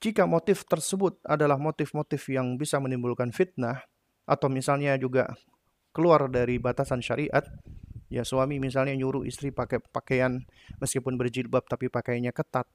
jika 0.00 0.24
motif 0.26 0.64
tersebut 0.66 1.20
adalah 1.22 1.60
motif-motif 1.60 2.24
yang 2.32 2.56
bisa 2.56 2.80
menimbulkan 2.80 3.30
fitnah 3.30 3.84
atau 4.24 4.48
misalnya 4.48 4.96
juga 4.96 5.36
keluar 5.94 6.26
dari 6.26 6.58
batasan 6.58 7.04
syariat, 7.04 7.44
ya 8.10 8.26
suami 8.26 8.58
misalnya 8.58 8.96
nyuruh 8.96 9.22
istri 9.28 9.54
pakai 9.54 9.78
pakaian 9.78 10.42
meskipun 10.82 11.14
berjilbab 11.14 11.68
tapi 11.68 11.86
pakaiannya 11.92 12.34
ketat 12.34 12.66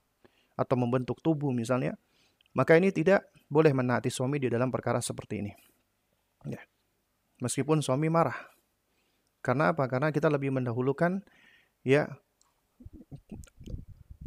atau 0.55 0.75
membentuk 0.79 1.19
tubuh 1.19 1.51
misalnya, 1.51 1.97
maka 2.55 2.77
ini 2.77 2.93
tidak 2.93 3.27
boleh 3.49 3.73
menaati 3.73 4.07
suami 4.13 4.39
di 4.39 4.47
dalam 4.47 4.69
perkara 4.71 5.03
seperti 5.03 5.35
ini. 5.43 5.51
Ya 6.47 6.61
meskipun 7.39 7.83
suami 7.83 8.07
marah. 8.07 8.35
Karena 9.39 9.71
apa? 9.71 9.87
Karena 9.87 10.11
kita 10.11 10.27
lebih 10.27 10.51
mendahulukan 10.51 11.23
ya 11.83 12.11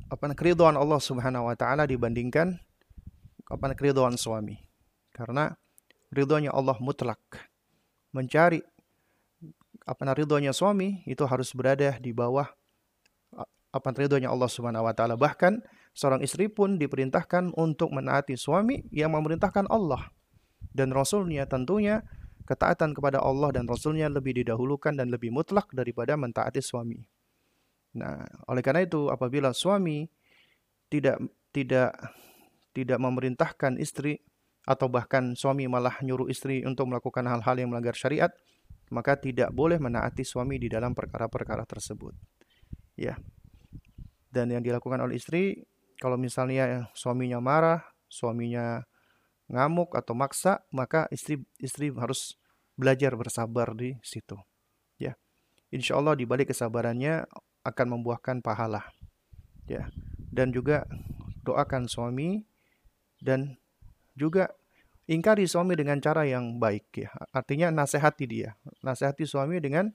apa 0.08 0.24
keridhaan 0.36 0.76
Allah 0.76 1.00
Subhanahu 1.00 1.48
wa 1.48 1.56
taala 1.56 1.88
dibandingkan 1.88 2.56
apa 3.48 3.76
keridhaan 3.76 4.16
suami. 4.16 4.60
Karena 5.12 5.52
ridhonya 6.12 6.52
Allah 6.52 6.76
mutlak. 6.80 7.20
Mencari 8.12 8.60
apa 9.84 10.02
ridhonya 10.12 10.52
suami 10.52 11.04
itu 11.08 11.24
harus 11.24 11.52
berada 11.52 11.96
di 12.00 12.12
bawah 12.12 12.48
apa 13.72 13.88
ridhonya 13.96 14.28
Allah 14.28 14.48
Subhanahu 14.48 14.84
wa 14.84 14.92
taala. 14.96 15.16
Bahkan 15.16 15.60
seorang 15.92 16.24
istri 16.24 16.48
pun 16.48 16.80
diperintahkan 16.80 17.52
untuk 17.56 17.92
menaati 17.92 18.36
suami 18.36 18.84
yang 18.92 19.12
memerintahkan 19.12 19.68
Allah 19.68 20.08
dan 20.72 20.92
Rasulnya 20.92 21.44
tentunya 21.44 22.04
ketaatan 22.44 22.92
kepada 22.96 23.22
Allah 23.22 23.54
dan 23.54 23.64
Rasulnya 23.66 24.10
lebih 24.10 24.42
didahulukan 24.42 24.94
dan 24.96 25.10
lebih 25.10 25.30
mutlak 25.30 25.70
daripada 25.70 26.18
mentaati 26.18 26.60
suami. 26.62 26.98
Nah, 27.98 28.24
oleh 28.48 28.62
karena 28.64 28.84
itu 28.84 29.12
apabila 29.12 29.52
suami 29.52 30.08
tidak 30.88 31.20
tidak 31.52 31.92
tidak 32.72 32.98
memerintahkan 33.00 33.76
istri 33.76 34.24
atau 34.64 34.88
bahkan 34.88 35.36
suami 35.36 35.68
malah 35.68 36.00
nyuruh 36.00 36.30
istri 36.32 36.64
untuk 36.64 36.88
melakukan 36.88 37.26
hal-hal 37.28 37.56
yang 37.58 37.68
melanggar 37.68 37.92
syariat, 37.92 38.32
maka 38.88 39.18
tidak 39.18 39.52
boleh 39.52 39.76
menaati 39.76 40.24
suami 40.24 40.56
di 40.56 40.72
dalam 40.72 40.96
perkara-perkara 40.96 41.68
tersebut. 41.68 42.14
Ya. 42.96 43.18
Dan 44.32 44.48
yang 44.48 44.64
dilakukan 44.64 44.96
oleh 45.04 45.20
istri 45.20 45.68
kalau 46.00 46.16
misalnya 46.16 46.88
suaminya 46.96 47.38
marah, 47.38 47.84
suaminya 48.08 48.80
ngamuk 49.52 49.92
atau 49.94 50.16
maksa, 50.16 50.64
maka 50.72 51.06
istri 51.12 51.44
istri 51.60 51.92
harus 51.92 52.40
belajar 52.74 53.12
bersabar 53.14 53.76
di 53.76 54.00
situ. 54.00 54.34
Ya. 54.96 55.14
Insya 55.68 56.00
Allah 56.00 56.16
di 56.16 56.24
balik 56.24 56.50
kesabarannya 56.50 57.28
akan 57.62 57.86
membuahkan 58.00 58.40
pahala. 58.40 58.88
Ya. 59.68 59.92
Dan 60.32 60.50
juga 60.50 60.88
doakan 61.44 61.86
suami 61.86 62.42
dan 63.20 63.60
juga 64.16 64.50
ingkari 65.06 65.44
suami 65.44 65.76
dengan 65.76 66.00
cara 66.00 66.24
yang 66.24 66.56
baik 66.56 67.06
ya. 67.06 67.12
Artinya 67.30 67.68
nasihati 67.68 68.24
dia. 68.24 68.56
Nasihati 68.80 69.28
suami 69.28 69.60
dengan 69.60 69.92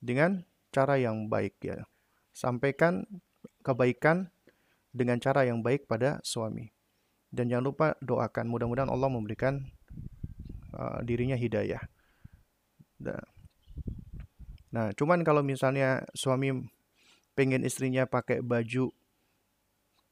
dengan 0.00 0.42
cara 0.74 0.98
yang 0.98 1.28
baik 1.30 1.54
ya. 1.62 1.84
Sampaikan 2.34 3.06
kebaikan 3.62 4.32
dengan 4.90 5.22
cara 5.22 5.46
yang 5.46 5.62
baik 5.62 5.86
pada 5.86 6.18
suami. 6.26 6.73
Dan 7.34 7.50
jangan 7.50 7.66
lupa 7.66 7.86
doakan. 7.98 8.46
Mudah-mudahan 8.46 8.86
Allah 8.86 9.10
memberikan 9.10 9.66
uh, 10.70 11.02
dirinya 11.02 11.34
hidayah. 11.34 11.82
Nah, 14.74 14.94
cuman 14.94 15.26
kalau 15.26 15.42
misalnya 15.42 16.06
suami 16.14 16.54
pengen 17.34 17.66
istrinya 17.66 18.06
pakai 18.06 18.40
baju 18.40 18.94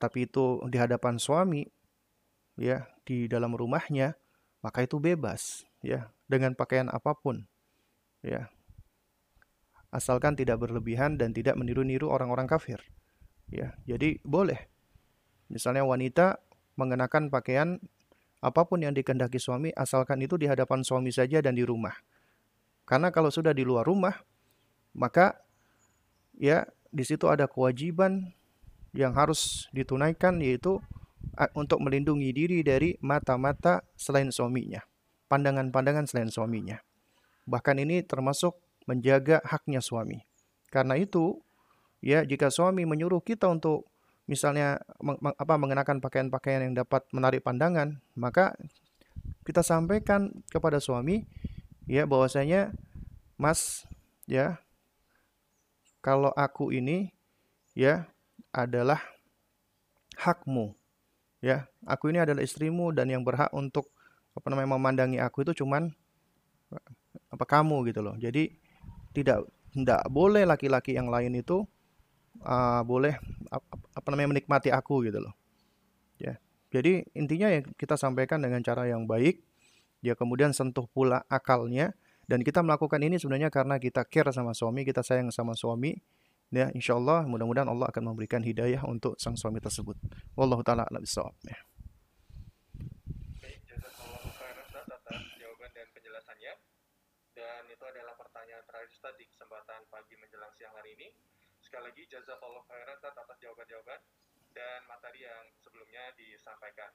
tapi 0.03 0.27
itu 0.27 0.59
di 0.67 0.77
hadapan 0.83 1.15
suami 1.15 1.63
ya 2.59 2.91
di 3.07 3.31
dalam 3.31 3.55
rumahnya 3.55 4.19
maka 4.59 4.83
itu 4.83 4.99
bebas 4.99 5.63
ya 5.87 6.11
dengan 6.27 6.59
pakaian 6.59 6.91
apa 6.91 7.15
pun 7.15 7.47
ya 8.27 8.51
asalkan 9.95 10.35
tidak 10.35 10.59
berlebihan 10.59 11.15
dan 11.15 11.31
tidak 11.31 11.55
meniru-niru 11.55 12.11
orang-orang 12.11 12.51
kafir 12.51 12.83
ya 13.47 13.79
jadi 13.87 14.19
boleh 14.27 14.59
misalnya 15.47 15.87
wanita 15.87 16.43
mengenakan 16.79 17.29
pakaian 17.29 17.81
apa 18.43 18.67
pun 18.67 18.83
yang 18.83 18.91
dikehendaki 18.91 19.39
suami 19.39 19.71
asalkan 19.79 20.19
itu 20.19 20.35
di 20.35 20.51
hadapan 20.51 20.83
suami 20.83 21.15
saja 21.15 21.39
dan 21.39 21.55
di 21.55 21.63
rumah. 21.63 21.95
Karena 22.83 23.15
kalau 23.15 23.31
sudah 23.31 23.55
di 23.55 23.63
luar 23.63 23.87
rumah 23.87 24.19
maka 24.93 25.41
ya 26.37 26.69
di 26.93 27.05
situ 27.07 27.31
ada 27.31 27.49
kewajiban 27.49 28.35
yang 28.93 29.17
harus 29.17 29.71
ditunaikan 29.73 30.43
yaitu 30.45 30.77
untuk 31.57 31.81
melindungi 31.81 32.29
diri 32.35 32.61
dari 32.61 33.01
mata-mata 33.01 33.81
selain 33.97 34.29
suaminya, 34.29 34.85
pandangan-pandangan 35.33 36.05
selain 36.05 36.29
suaminya. 36.29 36.77
Bahkan 37.49 37.81
ini 37.81 38.05
termasuk 38.05 38.59
menjaga 38.85 39.41
haknya 39.49 39.81
suami. 39.81 40.21
Karena 40.69 41.01
itu, 41.01 41.41
ya 42.05 42.27
jika 42.27 42.53
suami 42.53 42.85
menyuruh 42.85 43.25
kita 43.25 43.49
untuk 43.49 43.89
misalnya 44.27 44.81
meng, 45.03 45.19
apa 45.21 45.55
mengenakan 45.59 45.99
pakaian-pakaian 45.99 46.71
yang 46.71 46.75
dapat 46.75 47.05
menarik 47.11 47.43
pandangan, 47.43 47.99
maka 48.15 48.55
kita 49.43 49.67
sampaikan 49.67 50.31
kepada 50.51 50.79
suami 50.79 51.27
ya 51.91 52.07
bahwasanya 52.07 52.71
Mas 53.35 53.87
ya 54.31 54.63
kalau 55.99 56.31
aku 56.39 56.71
ini 56.71 57.11
ya 57.75 58.07
adalah 58.55 59.03
hakmu 60.15 60.79
ya 61.43 61.67
aku 61.83 62.15
ini 62.15 62.23
adalah 62.23 62.47
istrimu 62.47 62.95
dan 62.95 63.11
yang 63.11 63.27
berhak 63.27 63.51
untuk 63.51 63.91
apa 64.33 64.47
namanya 64.49 64.79
memandangi 64.79 65.19
aku 65.19 65.43
itu 65.43 65.65
cuman 65.65 65.91
apa 67.33 67.45
kamu 67.45 67.89
gitu 67.93 68.01
loh. 68.05 68.15
Jadi 68.17 68.53
tidak 69.13 69.45
tidak 69.73 70.05
boleh 70.09 70.45
laki-laki 70.45 70.97
yang 70.97 71.09
lain 71.09 71.37
itu 71.37 71.65
uh, 72.41 72.81
boleh 72.87 73.21
apa 73.93 74.09
namanya 74.09 74.39
menikmati 74.39 74.73
aku 74.73 75.05
gitu 75.05 75.21
loh. 75.21 75.37
Ya. 76.17 76.41
Jadi 76.73 77.05
intinya 77.13 77.53
ya 77.53 77.61
kita 77.77 78.01
sampaikan 78.01 78.41
dengan 78.41 78.65
cara 78.65 78.89
yang 78.89 79.05
baik, 79.05 79.45
ya 80.01 80.17
kemudian 80.17 80.57
sentuh 80.57 80.89
pula 80.89 81.29
akalnya, 81.29 81.93
dan 82.25 82.41
kita 82.41 82.65
melakukan 82.65 82.97
ini 83.05 83.21
sebenarnya 83.21 83.53
karena 83.53 83.77
kita 83.77 84.09
care 84.09 84.33
sama 84.33 84.57
suami, 84.57 84.89
kita 84.89 85.05
sayang 85.05 85.29
sama 85.29 85.53
suami, 85.53 86.01
ya 86.49 86.73
insya 86.73 86.97
Allah 86.97 87.29
mudah-mudahan 87.29 87.69
Allah 87.69 87.93
akan 87.93 88.17
memberikan 88.17 88.41
hidayah 88.41 88.89
untuk 88.89 89.21
sang 89.21 89.37
suami 89.37 89.61
tersebut. 89.61 90.01
Wallahu 90.33 90.65
taala 90.65 90.89
a'lam. 90.89 91.05
Ya. 91.45 91.61
Dan 97.33 97.67
itu 97.67 97.85
adalah 97.85 98.15
pertanyaan 98.15 98.63
terakhir 98.65 99.13
di 99.19 99.25
kesempatan 99.27 99.83
pagi 99.91 100.15
menjelang 100.15 100.53
siang 100.57 100.73
hari 100.79 100.95
ini. 100.95 101.32
Sekali 101.73 101.89
lagi 101.89 102.05
jazakallahu 102.05 102.69
khairan 102.69 103.01
atas 103.01 103.37
jawaban-jawaban 103.41 103.97
dan 104.53 104.85
materi 104.85 105.25
yang 105.25 105.41
sebelumnya 105.57 106.05
disampaikan. 106.21 106.93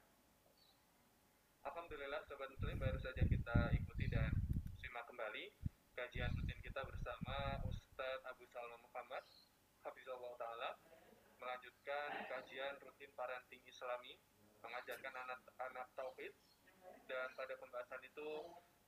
Alhamdulillah 1.66 2.22
Sobat 2.30 2.54
Muslim 2.54 2.78
baru 2.78 3.02
saja 3.02 3.26
kita 3.26 3.74
ikuti 3.74 4.06
dan 4.06 4.30
simak 4.78 5.10
kembali 5.10 5.50
kajian 5.98 6.30
rutin 6.38 6.62
kita 6.62 6.86
bersama 6.86 7.58
Ustadz 7.66 8.22
Abu 8.30 8.46
Salma 8.54 8.78
Muhammad 8.78 9.26
Hafizullah 9.82 10.38
Ta'ala 10.38 10.78
melanjutkan 11.42 12.30
kajian 12.30 12.78
rutin 12.78 13.10
parenting 13.18 13.66
islami 13.66 14.22
mengajarkan 14.62 15.14
anak-anak 15.26 15.90
tauhid 15.98 16.38
dan 17.10 17.34
pada 17.34 17.58
pembahasan 17.58 18.06
itu 18.06 18.30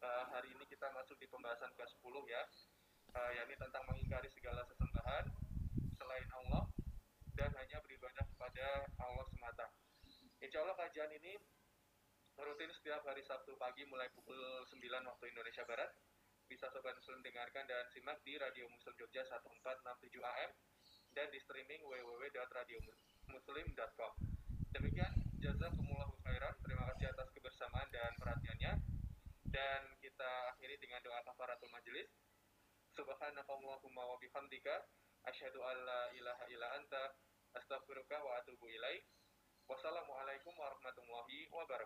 uh, 0.05 0.29
hari 0.37 0.53
ini 0.53 0.69
kita 0.69 0.85
masuk 0.93 1.17
di 1.17 1.25
pembahasan 1.25 1.73
ke-10 1.73 2.13
ya 2.29 2.45
uh, 3.17 3.31
yakni 3.41 3.57
tentang 3.57 3.89
mengingkari 3.89 4.29
segala 4.29 4.61
sesembahan 4.69 5.48
selain 6.09 6.25
Allah 6.41 6.65
dan 7.37 7.53
hanya 7.53 7.77
beribadah 7.85 8.25
kepada 8.25 8.81
Allah 8.97 9.29
semata 9.29 9.69
Insya 10.41 10.65
Allah 10.65 10.73
kajian 10.73 11.13
ini 11.21 11.37
rutin 12.33 12.73
setiap 12.73 13.05
hari 13.05 13.21
Sabtu 13.21 13.53
pagi 13.61 13.85
mulai 13.85 14.09
pukul 14.17 14.65
9 14.65 14.73
waktu 15.05 15.25
Indonesia 15.29 15.61
Barat 15.69 15.93
bisa 16.49 16.65
Sobat 16.73 16.97
Muslim 16.97 17.21
dengarkan 17.21 17.69
dan 17.69 17.85
simak 17.93 18.17
di 18.25 18.41
Radio 18.41 18.65
Muslim 18.73 18.97
Jogja 18.97 19.21
1467 19.21 20.17
AM 20.17 20.49
dan 21.13 21.29
di 21.29 21.37
streaming 21.45 21.85
www.radiomuslim.com. 21.85 24.11
Demikian 24.73 25.13
jazakumullahu 25.37 26.17
khairan. 26.25 26.57
Terima 26.65 26.89
kasih 26.89 27.13
atas 27.13 27.29
kebersamaan 27.37 27.85
dan 27.93 28.17
perhatiannya. 28.17 28.81
Dan 29.45 29.93
kita 30.01 30.57
akhiri 30.57 30.81
dengan 30.81 31.05
doa 31.05 31.21
kafaratul 31.21 31.69
majelis. 31.69 32.09
Subhanakallahumma 32.97 34.09
wa 34.09 34.17
bihamdika 34.17 34.89
asyhadu 35.23 35.63
an 35.63 35.77
la 35.85 36.11
ilaha 36.13 36.43
illa 36.47 36.67
anta 36.77 37.15
astaghfiruka 37.53 38.23
wa 38.23 38.37
atubu 38.37 38.69
ilaik. 38.69 39.03
Wassalamualaikum 39.69 40.53
warahmatullahi 40.57 41.47
wabarakatuh. 41.51 41.79